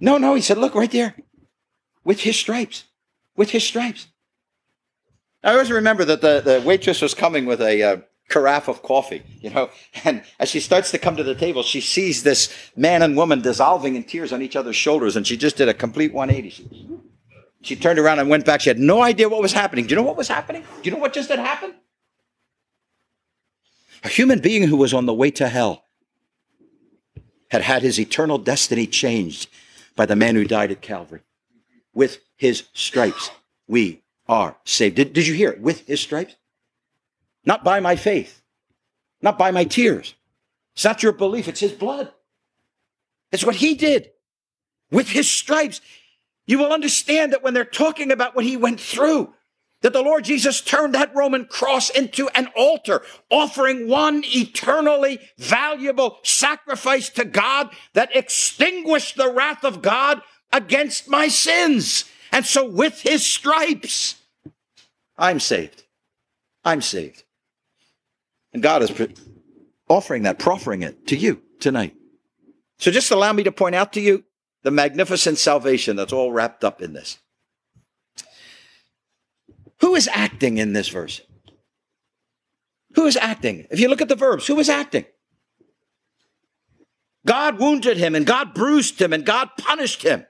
no, 0.00 0.18
no, 0.18 0.34
he 0.34 0.40
said, 0.40 0.58
look 0.58 0.74
right 0.74 0.90
there. 0.90 1.14
With 2.04 2.20
his 2.20 2.36
stripes. 2.36 2.84
With 3.36 3.50
his 3.50 3.64
stripes. 3.64 4.06
I 5.44 5.52
always 5.52 5.70
remember 5.70 6.04
that 6.04 6.20
the, 6.20 6.40
the 6.40 6.62
waitress 6.64 7.02
was 7.02 7.14
coming 7.14 7.46
with 7.46 7.60
a 7.60 7.82
uh, 7.82 7.96
carafe 8.28 8.68
of 8.68 8.82
coffee, 8.82 9.22
you 9.40 9.50
know, 9.50 9.70
and 10.04 10.22
as 10.38 10.48
she 10.48 10.60
starts 10.60 10.90
to 10.92 10.98
come 10.98 11.16
to 11.16 11.22
the 11.22 11.34
table, 11.34 11.62
she 11.62 11.80
sees 11.80 12.22
this 12.22 12.54
man 12.76 13.02
and 13.02 13.16
woman 13.16 13.40
dissolving 13.40 13.96
in 13.96 14.04
tears 14.04 14.32
on 14.32 14.40
each 14.40 14.56
other's 14.56 14.76
shoulders, 14.76 15.16
and 15.16 15.26
she 15.26 15.36
just 15.36 15.56
did 15.56 15.68
a 15.68 15.74
complete 15.74 16.12
180. 16.12 16.50
She, 16.50 16.89
she 17.62 17.76
turned 17.76 17.98
around 17.98 18.18
and 18.18 18.28
went 18.28 18.46
back. 18.46 18.60
She 18.60 18.70
had 18.70 18.78
no 18.78 19.02
idea 19.02 19.28
what 19.28 19.42
was 19.42 19.52
happening. 19.52 19.86
Do 19.86 19.90
you 19.90 19.96
know 19.96 20.06
what 20.06 20.16
was 20.16 20.28
happening? 20.28 20.62
Do 20.62 20.88
you 20.88 20.90
know 20.90 21.00
what 21.00 21.12
just 21.12 21.28
had 21.28 21.38
happened? 21.38 21.74
A 24.02 24.08
human 24.08 24.40
being 24.40 24.66
who 24.66 24.76
was 24.76 24.94
on 24.94 25.06
the 25.06 25.14
way 25.14 25.30
to 25.32 25.48
hell 25.48 25.84
had 27.50 27.62
had 27.62 27.82
his 27.82 27.98
eternal 28.00 28.38
destiny 28.38 28.86
changed 28.86 29.48
by 29.94 30.06
the 30.06 30.16
man 30.16 30.36
who 30.36 30.44
died 30.44 30.70
at 30.70 30.80
Calvary. 30.80 31.20
With 31.92 32.20
his 32.36 32.68
stripes, 32.72 33.30
we 33.66 34.02
are 34.28 34.56
saved. 34.64 34.96
Did, 34.96 35.12
did 35.12 35.26
you 35.26 35.34
hear 35.34 35.50
it? 35.50 35.60
With 35.60 35.86
his 35.86 36.00
stripes? 36.00 36.36
Not 37.44 37.64
by 37.64 37.80
my 37.80 37.96
faith, 37.96 38.42
not 39.20 39.36
by 39.36 39.50
my 39.50 39.64
tears. 39.64 40.14
It's 40.74 40.84
not 40.84 41.02
your 41.02 41.12
belief, 41.12 41.48
it's 41.48 41.60
his 41.60 41.72
blood. 41.72 42.12
It's 43.32 43.44
what 43.44 43.56
he 43.56 43.74
did. 43.74 44.12
With 44.90 45.08
his 45.08 45.30
stripes, 45.30 45.80
you 46.46 46.58
will 46.58 46.72
understand 46.72 47.32
that 47.32 47.42
when 47.42 47.54
they're 47.54 47.64
talking 47.64 48.10
about 48.10 48.34
what 48.34 48.44
he 48.44 48.56
went 48.56 48.80
through, 48.80 49.32
that 49.82 49.92
the 49.92 50.02
Lord 50.02 50.24
Jesus 50.24 50.60
turned 50.60 50.94
that 50.94 51.14
Roman 51.14 51.46
cross 51.46 51.88
into 51.90 52.28
an 52.34 52.48
altar, 52.54 53.02
offering 53.30 53.88
one 53.88 54.22
eternally 54.26 55.20
valuable 55.38 56.18
sacrifice 56.22 57.08
to 57.10 57.24
God 57.24 57.70
that 57.94 58.14
extinguished 58.14 59.16
the 59.16 59.32
wrath 59.32 59.64
of 59.64 59.80
God 59.80 60.20
against 60.52 61.08
my 61.08 61.28
sins. 61.28 62.04
And 62.32 62.44
so 62.44 62.68
with 62.68 63.00
his 63.00 63.24
stripes, 63.24 64.16
I'm 65.16 65.40
saved. 65.40 65.84
I'm 66.64 66.82
saved. 66.82 67.24
And 68.52 68.62
God 68.62 68.82
is 68.82 68.92
offering 69.88 70.24
that, 70.24 70.38
proffering 70.38 70.82
it 70.82 71.06
to 71.08 71.16
you 71.16 71.42
tonight. 71.58 71.94
So 72.78 72.90
just 72.90 73.10
allow 73.10 73.32
me 73.32 73.44
to 73.44 73.52
point 73.52 73.74
out 73.74 73.92
to 73.94 74.00
you 74.00 74.24
the 74.62 74.70
magnificent 74.70 75.38
salvation 75.38 75.96
that's 75.96 76.12
all 76.12 76.32
wrapped 76.32 76.64
up 76.64 76.82
in 76.82 76.92
this. 76.92 77.18
Who 79.80 79.94
is 79.94 80.08
acting 80.12 80.58
in 80.58 80.72
this 80.72 80.88
verse? 80.88 81.22
Who 82.94 83.06
is 83.06 83.16
acting? 83.16 83.66
If 83.70 83.80
you 83.80 83.88
look 83.88 84.02
at 84.02 84.08
the 84.08 84.16
verbs, 84.16 84.46
who 84.46 84.58
is 84.58 84.68
acting? 84.68 85.06
God 87.26 87.58
wounded 87.58 87.96
him 87.96 88.14
and 88.14 88.26
God 88.26 88.54
bruised 88.54 89.00
him 89.00 89.12
and 89.12 89.24
God 89.24 89.50
punished 89.58 90.02
him. 90.02 90.26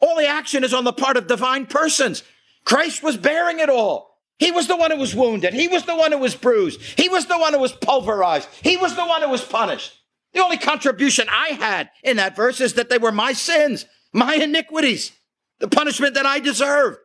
All 0.00 0.16
the 0.16 0.26
action 0.26 0.64
is 0.64 0.74
on 0.74 0.84
the 0.84 0.92
part 0.92 1.16
of 1.16 1.26
divine 1.26 1.66
persons. 1.66 2.24
Christ 2.64 3.02
was 3.02 3.16
bearing 3.16 3.60
it 3.60 3.70
all. 3.70 4.18
He 4.38 4.50
was 4.50 4.66
the 4.66 4.76
one 4.76 4.90
who 4.90 4.98
was 4.98 5.14
wounded. 5.14 5.54
He 5.54 5.68
was 5.68 5.84
the 5.84 5.94
one 5.94 6.10
who 6.10 6.18
was 6.18 6.34
bruised. 6.34 6.80
He 6.98 7.08
was 7.08 7.26
the 7.26 7.38
one 7.38 7.52
who 7.52 7.60
was 7.60 7.72
pulverized. 7.72 8.48
He 8.62 8.76
was 8.76 8.96
the 8.96 9.06
one 9.06 9.22
who 9.22 9.28
was 9.28 9.44
punished. 9.44 10.01
The 10.32 10.42
only 10.42 10.56
contribution 10.56 11.26
I 11.30 11.48
had 11.48 11.90
in 12.02 12.16
that 12.16 12.36
verse 12.36 12.60
is 12.60 12.74
that 12.74 12.88
they 12.88 12.98
were 12.98 13.12
my 13.12 13.32
sins, 13.32 13.86
my 14.12 14.34
iniquities, 14.34 15.12
the 15.58 15.68
punishment 15.68 16.14
that 16.14 16.26
I 16.26 16.38
deserved. 16.38 16.98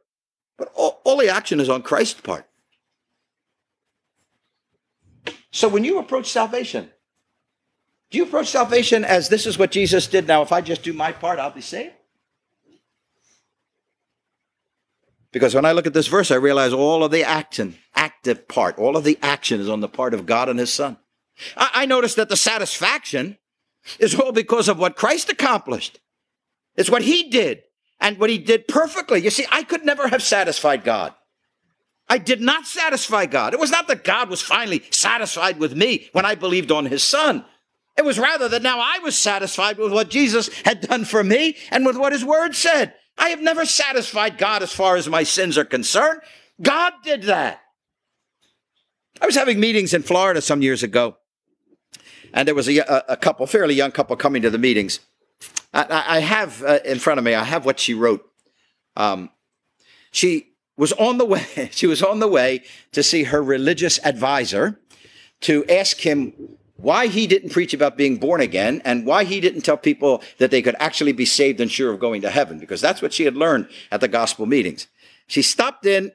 But 0.57 0.71
all, 0.73 1.01
all 1.03 1.17
the 1.17 1.30
action 1.30 1.59
is 1.59 1.69
on 1.69 1.82
Christ's 1.82 2.21
part. 2.21 2.47
So 5.51 5.67
when 5.67 5.84
you 5.84 5.99
approach 5.99 6.30
salvation, 6.32 6.89
do 8.09 8.17
you 8.17 8.23
approach 8.23 8.47
salvation 8.47 9.03
as 9.03 9.28
this 9.28 9.45
is 9.45 9.57
what 9.57 9.71
Jesus 9.71 10.07
did? 10.07 10.28
Now, 10.28 10.41
if 10.41 10.51
I 10.51 10.61
just 10.61 10.84
do 10.84 10.93
my 10.93 11.11
part, 11.11 11.39
I'll 11.39 11.51
be 11.51 11.61
saved? 11.61 11.93
Because 15.32 15.53
when 15.53 15.65
I 15.65 15.73
look 15.73 15.86
at 15.86 15.93
this 15.93 16.07
verse, 16.07 16.32
I 16.32 16.36
realize 16.36 16.73
all 16.73 17.03
of 17.03 17.11
the 17.11 17.23
action, 17.23 17.75
active 17.93 18.47
part, 18.47 18.80
all 18.80 18.95
of 18.95 19.03
the 19.03 19.19
action 19.21 19.59
is 19.59 19.69
on 19.69 19.82
the 19.82 19.89
part 19.89 20.13
of 20.13 20.25
God 20.25 20.47
and 20.47 20.57
His 20.57 20.71
Son. 20.71 20.97
I, 21.55 21.69
I 21.73 21.85
notice 21.85 22.15
that 22.15 22.29
the 22.29 22.38
satisfaction 22.38 23.38
is 23.99 24.15
all 24.15 24.31
because 24.31 24.67
of 24.67 24.79
what 24.79 24.95
Christ 24.95 25.29
accomplished. 25.29 25.99
It's 26.75 26.89
what 26.89 27.01
He 27.01 27.29
did 27.29 27.63
and 27.99 28.17
what 28.17 28.29
he 28.29 28.38
did 28.38 28.67
perfectly. 28.67 29.21
You 29.21 29.29
see, 29.29 29.45
I 29.51 29.63
could 29.63 29.85
never 29.85 30.07
have 30.07 30.21
satisfied 30.21 30.83
God. 30.83 31.13
I 32.09 32.17
did 32.17 32.41
not 32.41 32.65
satisfy 32.65 33.25
God. 33.25 33.53
It 33.53 33.59
was 33.59 33.71
not 33.71 33.88
that 33.88 34.03
God 34.03 34.29
was 34.29 34.41
finally 34.41 34.83
satisfied 34.91 35.59
with 35.59 35.75
me 35.75 36.09
when 36.13 36.25
I 36.25 36.35
believed 36.35 36.71
on 36.71 36.85
his 36.85 37.03
son. 37.03 37.43
It 37.97 38.05
was 38.05 38.19
rather 38.19 38.47
that 38.49 38.61
now 38.61 38.79
I 38.79 38.99
was 38.99 39.17
satisfied 39.17 39.77
with 39.77 39.91
what 39.91 40.09
Jesus 40.09 40.49
had 40.63 40.81
done 40.81 41.03
for 41.03 41.23
me 41.23 41.57
and 41.71 41.85
with 41.85 41.97
what 41.97 42.13
his 42.13 42.23
word 42.23 42.55
said. 42.55 42.93
I 43.17 43.29
have 43.29 43.41
never 43.41 43.65
satisfied 43.65 44.38
God 44.38 44.61
as 44.61 44.71
far 44.71 44.95
as 44.95 45.09
my 45.09 45.23
sins 45.23 45.57
are 45.57 45.65
concerned. 45.65 46.21
God 46.61 46.93
did 47.03 47.23
that. 47.23 47.61
I 49.19 49.25
was 49.25 49.35
having 49.35 49.59
meetings 49.59 49.95
in 49.95 50.03
Florida 50.03 50.41
some 50.41 50.61
years 50.61 50.83
ago, 50.83 51.16
and 52.34 52.47
there 52.47 52.55
was 52.55 52.67
a, 52.67 53.03
a 53.07 53.17
couple, 53.17 53.45
fairly 53.47 53.75
young 53.75 53.91
couple, 53.91 54.15
coming 54.15 54.41
to 54.41 54.49
the 54.49 54.57
meetings. 54.57 54.99
I, 55.73 56.03
I 56.07 56.19
have 56.19 56.63
uh, 56.63 56.80
in 56.86 56.99
front 56.99 57.17
of 57.17 57.23
me, 57.23 57.36
I 57.36 57.43
have 57.43 57.65
what 57.65 57.80
she 57.80 57.93
wrote. 57.93 58.25
Um, 58.95 59.30
she 60.11 60.53
was 60.75 60.93
on 60.93 61.17
the 61.17 61.25
way, 61.34 61.69
she 61.71 61.88
was 61.88 62.01
on 62.01 62.19
the 62.19 62.28
way 62.28 62.63
to 62.91 63.03
see 63.03 63.23
her 63.23 63.41
religious 63.41 63.99
advisor 64.05 64.80
to 65.41 65.65
ask 65.65 65.99
him 65.99 66.34
why 66.78 67.07
he 67.07 67.25
didn't 67.25 67.49
preach 67.49 67.73
about 67.73 67.97
being 67.97 68.17
born 68.17 68.39
again 68.39 68.82
and 68.86 69.05
why 69.05 69.23
he 69.23 69.39
didn't 69.39 69.61
tell 69.61 69.78
people 69.78 70.21
that 70.38 70.51
they 70.51 70.61
could 70.61 70.75
actually 70.80 71.11
be 71.11 71.25
saved 71.25 71.59
and 71.59 71.71
sure 71.71 71.91
of 71.91 71.99
going 71.99 72.21
to 72.21 72.30
heaven, 72.30 72.59
because 72.59 72.82
that's 72.82 73.01
what 73.01 73.13
she 73.13 73.25
had 73.25 73.36
learned 73.36 73.67
at 73.91 73.99
the 73.99 74.07
gospel 74.07 74.45
meetings. 74.45 74.88
She 75.25 75.41
stopped 75.41 75.86
in 75.86 76.11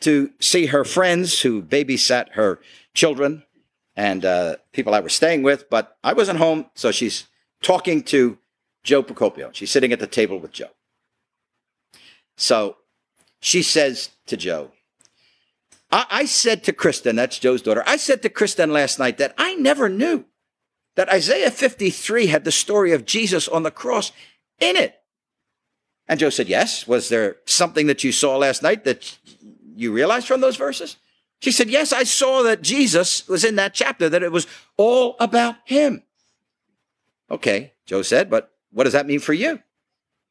to 0.00 0.30
see 0.38 0.66
her 0.66 0.84
friends 0.84 1.40
who 1.40 1.62
babysat 1.62 2.32
her 2.32 2.60
children 2.94 3.44
and 3.96 4.24
uh, 4.24 4.56
people 4.72 4.94
I 4.94 5.00
was 5.00 5.12
staying 5.12 5.42
with, 5.42 5.68
but 5.70 5.96
I 6.02 6.12
wasn't 6.12 6.38
home, 6.38 6.66
so 6.74 6.90
she's 6.90 7.26
talking 7.62 8.02
to 8.04 8.38
Joe 8.82 9.02
Procopio. 9.02 9.52
She's 9.52 9.70
sitting 9.70 9.92
at 9.92 9.98
the 9.98 10.06
table 10.06 10.38
with 10.38 10.52
Joe. 10.52 10.70
So 12.36 12.76
she 13.40 13.62
says 13.62 14.10
to 14.26 14.36
Joe, 14.36 14.70
I, 15.90 16.06
I 16.10 16.24
said 16.24 16.64
to 16.64 16.72
Kristen, 16.72 17.16
that's 17.16 17.38
Joe's 17.38 17.62
daughter, 17.62 17.84
I 17.86 17.96
said 17.96 18.22
to 18.22 18.28
Kristen 18.28 18.72
last 18.72 18.98
night 18.98 19.18
that 19.18 19.34
I 19.36 19.54
never 19.54 19.88
knew 19.88 20.24
that 20.96 21.08
Isaiah 21.08 21.50
53 21.50 22.26
had 22.26 22.44
the 22.44 22.52
story 22.52 22.92
of 22.92 23.04
Jesus 23.04 23.48
on 23.48 23.62
the 23.62 23.70
cross 23.70 24.12
in 24.58 24.76
it. 24.76 24.96
And 26.08 26.18
Joe 26.18 26.30
said, 26.30 26.48
Yes. 26.48 26.88
Was 26.88 27.08
there 27.08 27.36
something 27.46 27.86
that 27.86 28.02
you 28.02 28.10
saw 28.10 28.36
last 28.36 28.62
night 28.62 28.84
that 28.84 29.18
you 29.76 29.92
realized 29.92 30.26
from 30.26 30.40
those 30.40 30.56
verses? 30.56 30.96
She 31.40 31.50
said, 31.50 31.70
Yes, 31.70 31.92
I 31.92 32.04
saw 32.04 32.42
that 32.42 32.62
Jesus 32.62 33.26
was 33.26 33.44
in 33.44 33.56
that 33.56 33.74
chapter, 33.74 34.08
that 34.08 34.22
it 34.22 34.32
was 34.32 34.46
all 34.76 35.16
about 35.18 35.56
him. 35.64 36.02
Okay, 37.30 37.72
Joe 37.86 38.02
said, 38.02 38.28
but 38.28 38.52
what 38.72 38.84
does 38.84 38.92
that 38.92 39.06
mean 39.06 39.20
for 39.20 39.32
you? 39.32 39.60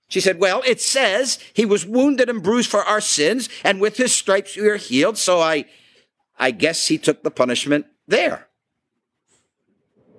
She 0.07 0.21
said, 0.21 0.39
Well, 0.39 0.61
it 0.65 0.79
says 0.81 1.39
he 1.53 1.65
was 1.65 1.85
wounded 1.85 2.29
and 2.29 2.43
bruised 2.43 2.69
for 2.69 2.83
our 2.83 3.01
sins, 3.01 3.49
and 3.63 3.81
with 3.81 3.97
his 3.97 4.13
stripes 4.13 4.55
we 4.55 4.67
are 4.67 4.77
healed. 4.77 5.17
So 5.17 5.39
I, 5.39 5.65
I 6.37 6.51
guess 6.51 6.87
he 6.87 6.97
took 6.97 7.23
the 7.23 7.31
punishment 7.31 7.87
there. 8.07 8.47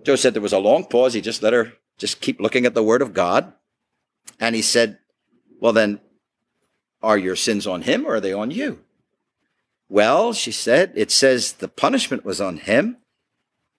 Joe 0.03 0.17
said 0.17 0.35
there 0.35 0.43
was 0.43 0.53
a 0.53 0.59
long 0.59 0.85
pause. 0.85 1.15
He 1.15 1.21
just 1.21 1.43
let 1.43 1.53
her 1.53 1.73
just 1.99 2.21
keep 2.21 2.41
looking 2.41 2.67
at 2.67 2.75
the 2.75 2.83
word 2.83 3.03
of 3.03 3.15
God. 3.15 3.53
And 4.39 4.55
he 4.55 4.63
said, 4.63 4.99
Well, 5.61 5.73
then, 5.73 6.01
are 7.03 7.19
your 7.19 7.37
sins 7.37 7.67
on 7.67 7.83
him 7.83 8.07
or 8.07 8.15
are 8.15 8.21
they 8.21 8.33
on 8.33 8.51
you? 8.51 8.81
Well, 9.91 10.33
she 10.33 10.53
said, 10.53 10.93
it 10.95 11.11
says 11.11 11.55
the 11.55 11.67
punishment 11.67 12.25
was 12.25 12.41
on 12.41 12.59
him. 12.59 12.99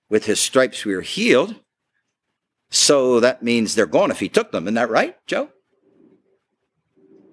With 0.10 0.26
his 0.26 0.42
stripes 0.42 0.84
we 0.84 0.94
are 0.94 1.02
healed. 1.02 1.56
So 2.70 3.22
that 3.22 3.42
means 3.42 3.74
they're 3.74 3.86
gone 3.86 4.12
if 4.12 4.20
he 4.20 4.28
took 4.28 4.52
them. 4.52 4.66
Isn't 4.66 4.74
that 4.76 4.90
right, 4.90 5.16
Joe? 5.26 5.50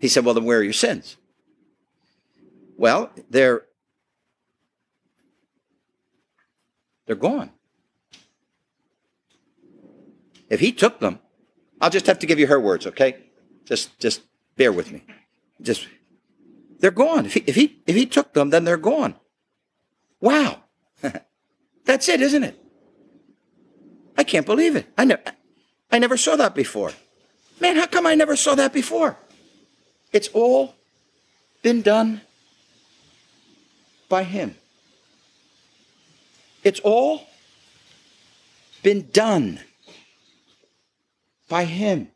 He 0.00 0.06
said, 0.06 0.24
Well, 0.24 0.34
then 0.34 0.44
where 0.44 0.60
are 0.60 0.62
your 0.62 0.72
sins? 0.72 1.16
Well, 2.76 3.10
they're 3.28 3.62
they're 7.06 7.16
gone. 7.16 7.50
If 10.48 10.60
he 10.60 10.70
took 10.70 11.00
them, 11.00 11.18
I'll 11.80 11.90
just 11.90 12.06
have 12.06 12.20
to 12.20 12.26
give 12.26 12.38
you 12.38 12.46
her 12.46 12.60
words, 12.60 12.86
okay? 12.86 13.16
Just 13.64 13.98
just 13.98 14.22
bear 14.56 14.72
with 14.72 14.92
me. 14.92 15.04
Just 15.60 15.88
they're 16.80 16.90
gone. 16.90 17.26
If 17.26 17.34
he 17.34 17.44
if 17.46 17.54
he 17.54 17.82
if 17.86 17.96
he 17.96 18.06
took 18.06 18.34
them, 18.34 18.50
then 18.50 18.64
they're 18.64 18.76
gone. 18.76 19.14
Wow. 20.20 20.62
That's 21.84 22.08
it, 22.08 22.20
isn't 22.20 22.44
it? 22.44 22.58
I 24.16 24.24
can't 24.24 24.46
believe 24.46 24.76
it. 24.76 24.86
I 24.96 25.04
never 25.04 25.22
I 25.90 25.98
never 25.98 26.16
saw 26.16 26.36
that 26.36 26.54
before. 26.54 26.92
Man, 27.60 27.76
how 27.76 27.86
come 27.86 28.06
I 28.06 28.14
never 28.14 28.36
saw 28.36 28.54
that 28.54 28.72
before? 28.72 29.16
It's 30.12 30.28
all 30.28 30.74
been 31.62 31.82
done 31.82 32.20
by 34.08 34.22
Him. 34.22 34.56
It's 36.62 36.80
all 36.80 37.26
been 38.82 39.08
done 39.12 39.60
by 41.48 41.64
Him. 41.64 42.08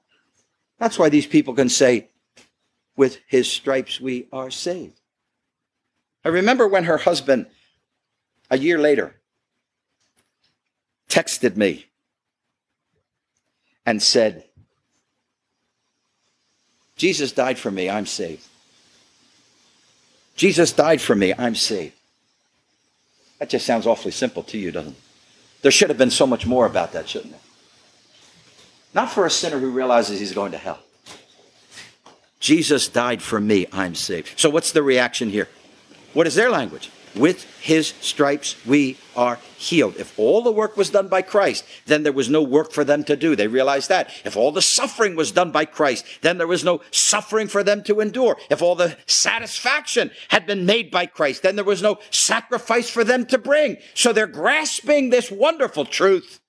That's 0.79 0.99
why 0.99 1.09
these 1.09 1.27
people 1.27 1.55
can 1.55 1.69
say, 1.69 2.09
with 2.97 3.19
His 3.27 3.51
stripes 3.51 4.01
we 4.01 4.29
are 4.33 4.51
saved. 4.51 5.01
I 6.25 6.29
remember 6.29 6.69
when 6.69 6.85
her 6.85 6.99
husband, 6.99 7.47
a 8.51 8.59
year 8.59 8.79
later, 8.79 9.17
texted 11.09 11.57
me 11.57 11.87
and 13.85 14.03
said, 14.03 14.45
Jesus 16.97 17.33
died 17.33 17.59
for 17.59 17.71
me, 17.71 17.91
I'm 17.91 18.07
saved. 18.07 18.47
Jesus 20.37 20.73
died 20.73 21.01
for 21.01 21.15
me, 21.15 21.35
I'm 21.37 21.55
saved. 21.55 21.97
That 23.39 23.51
just 23.51 23.67
sounds 23.67 23.87
awfully 23.87 24.13
simple 24.13 24.45
to 24.45 24.59
you, 24.59 24.71
doesn't 24.71 24.93
it? 24.93 24.99
There 25.63 25.73
should 25.73 25.89
have 25.89 25.99
been 25.99 26.11
so 26.11 26.27
much 26.27 26.47
more 26.47 26.67
about 26.67 26.93
that, 26.93 27.09
shouldn't 27.09 27.33
there? 27.33 27.41
Not 28.95 29.11
for 29.11 29.27
a 29.27 29.31
sinner 29.31 29.59
who 29.59 29.71
realizes 29.71 30.21
he's 30.21 30.33
going 30.33 30.53
to 30.53 30.59
hell. 30.59 30.81
Jesus 32.43 32.89
died 32.89 33.23
for 33.23 33.41
me, 33.41 33.67
I'm 33.73 33.95
saved. 33.95 34.39
So, 34.39 34.51
what's 34.51 34.73
the 34.73 34.83
reaction 34.83 35.31
here? 35.31 35.49
What 36.13 36.27
is 36.27 36.35
their 36.35 36.51
language? 36.51 36.91
With 37.15 37.45
his 37.61 37.95
stripes 38.01 38.57
we 38.67 38.97
are 39.15 39.39
healed. 39.57 39.97
If 39.97 40.19
all 40.19 40.43
the 40.43 40.51
work 40.51 40.77
was 40.77 40.91
done 40.91 41.07
by 41.09 41.23
Christ, 41.23 41.65
then 41.87 42.03
there 42.03 42.13
was 42.13 42.29
no 42.29 42.43
work 42.43 42.73
for 42.73 42.85
them 42.85 43.05
to 43.05 43.17
do. 43.17 43.37
They 43.37 43.47
realized 43.47 43.91
that. 43.91 44.11
If 44.25 44.37
all 44.37 44.51
the 44.51 44.63
suffering 44.63 45.15
was 45.15 45.31
done 45.31 45.53
by 45.53 45.67
Christ, 45.67 46.05
then 46.23 46.39
there 46.39 46.47
was 46.49 46.65
no 46.65 46.81
suffering 46.91 47.47
for 47.47 47.63
them 47.63 47.85
to 47.85 48.01
endure. 48.01 48.37
If 48.51 48.61
all 48.61 48.75
the 48.75 48.97
satisfaction 49.07 50.11
had 50.29 50.47
been 50.47 50.67
made 50.67 50.91
by 50.91 51.07
Christ, 51.07 51.43
then 51.43 51.55
there 51.55 51.65
was 51.65 51.83
no 51.83 51.99
sacrifice 52.11 52.91
for 52.91 53.05
them 53.05 53.27
to 53.27 53.39
bring. 53.39 53.77
So 53.95 54.13
they're 54.13 54.27
grasping 54.27 55.11
this 55.11 55.31
wonderful 55.31 55.85
truth. 55.85 56.41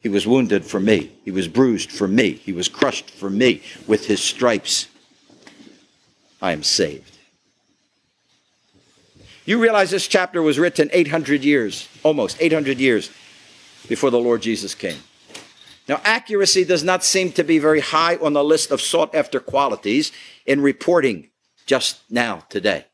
He 0.00 0.08
was 0.08 0.26
wounded 0.26 0.64
for 0.64 0.80
me. 0.80 1.12
He 1.24 1.30
was 1.30 1.46
bruised 1.46 1.92
for 1.92 2.08
me. 2.08 2.32
He 2.32 2.52
was 2.52 2.68
crushed 2.68 3.10
for 3.10 3.28
me. 3.28 3.62
With 3.86 4.06
his 4.06 4.22
stripes, 4.22 4.88
I 6.40 6.52
am 6.52 6.62
saved. 6.62 7.18
You 9.44 9.60
realize 9.60 9.90
this 9.90 10.06
chapter 10.06 10.42
was 10.42 10.58
written 10.58 10.88
800 10.92 11.44
years, 11.44 11.88
almost 12.02 12.36
800 12.40 12.78
years 12.78 13.10
before 13.88 14.10
the 14.10 14.18
Lord 14.18 14.42
Jesus 14.42 14.74
came. 14.74 14.98
Now, 15.88 16.00
accuracy 16.04 16.64
does 16.64 16.84
not 16.84 17.02
seem 17.04 17.32
to 17.32 17.42
be 17.42 17.58
very 17.58 17.80
high 17.80 18.16
on 18.16 18.32
the 18.32 18.44
list 18.44 18.70
of 18.70 18.80
sought 18.80 19.14
after 19.14 19.40
qualities 19.40 20.12
in 20.46 20.60
reporting 20.60 21.30
just 21.66 22.00
now, 22.10 22.44
today. 22.48 22.86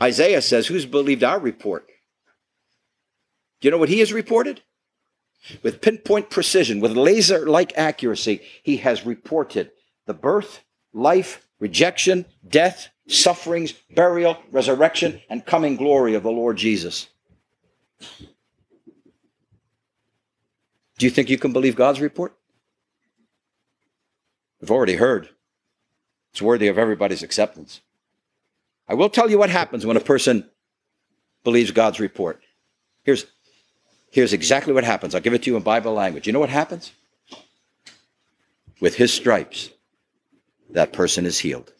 Isaiah 0.00 0.40
says, 0.40 0.66
Who's 0.66 0.86
believed 0.86 1.24
our 1.24 1.38
report? 1.38 1.86
Do 3.60 3.66
you 3.66 3.70
know 3.70 3.78
what 3.78 3.88
he 3.88 3.98
has 3.98 4.12
reported? 4.12 4.62
With 5.62 5.80
pinpoint 5.80 6.30
precision, 6.30 6.80
with 6.80 6.96
laser 6.96 7.48
like 7.48 7.76
accuracy, 7.76 8.42
he 8.62 8.78
has 8.78 9.06
reported 9.06 9.70
the 10.06 10.14
birth, 10.14 10.64
life, 10.92 11.46
rejection, 11.58 12.26
death, 12.46 12.88
sufferings, 13.06 13.72
burial, 13.94 14.38
resurrection, 14.50 15.20
and 15.30 15.46
coming 15.46 15.76
glory 15.76 16.14
of 16.14 16.22
the 16.22 16.30
Lord 16.30 16.56
Jesus. 16.56 17.08
Do 20.98 21.06
you 21.06 21.10
think 21.10 21.30
you 21.30 21.38
can 21.38 21.52
believe 21.52 21.76
God's 21.76 22.00
report? 22.00 22.34
We've 24.60 24.70
already 24.70 24.96
heard. 24.96 25.28
It's 26.32 26.42
worthy 26.42 26.68
of 26.68 26.78
everybody's 26.78 27.22
acceptance. 27.22 27.80
I 28.88 28.94
will 28.94 29.08
tell 29.08 29.30
you 29.30 29.38
what 29.38 29.50
happens 29.50 29.86
when 29.86 29.96
a 29.96 30.00
person 30.00 30.48
believes 31.44 31.70
God's 31.70 32.00
report. 32.00 32.42
Here's, 33.04 33.26
here's 34.10 34.32
exactly 34.32 34.72
what 34.72 34.84
happens. 34.84 35.14
I'll 35.14 35.20
give 35.20 35.34
it 35.34 35.42
to 35.44 35.50
you 35.50 35.56
in 35.56 35.62
Bible 35.62 35.92
language. 35.92 36.26
You 36.26 36.32
know 36.32 36.40
what 36.40 36.50
happens? 36.50 36.92
With 38.80 38.94
his 38.94 39.12
stripes, 39.12 39.70
that 40.70 40.92
person 40.92 41.26
is 41.26 41.38
healed. 41.38 41.72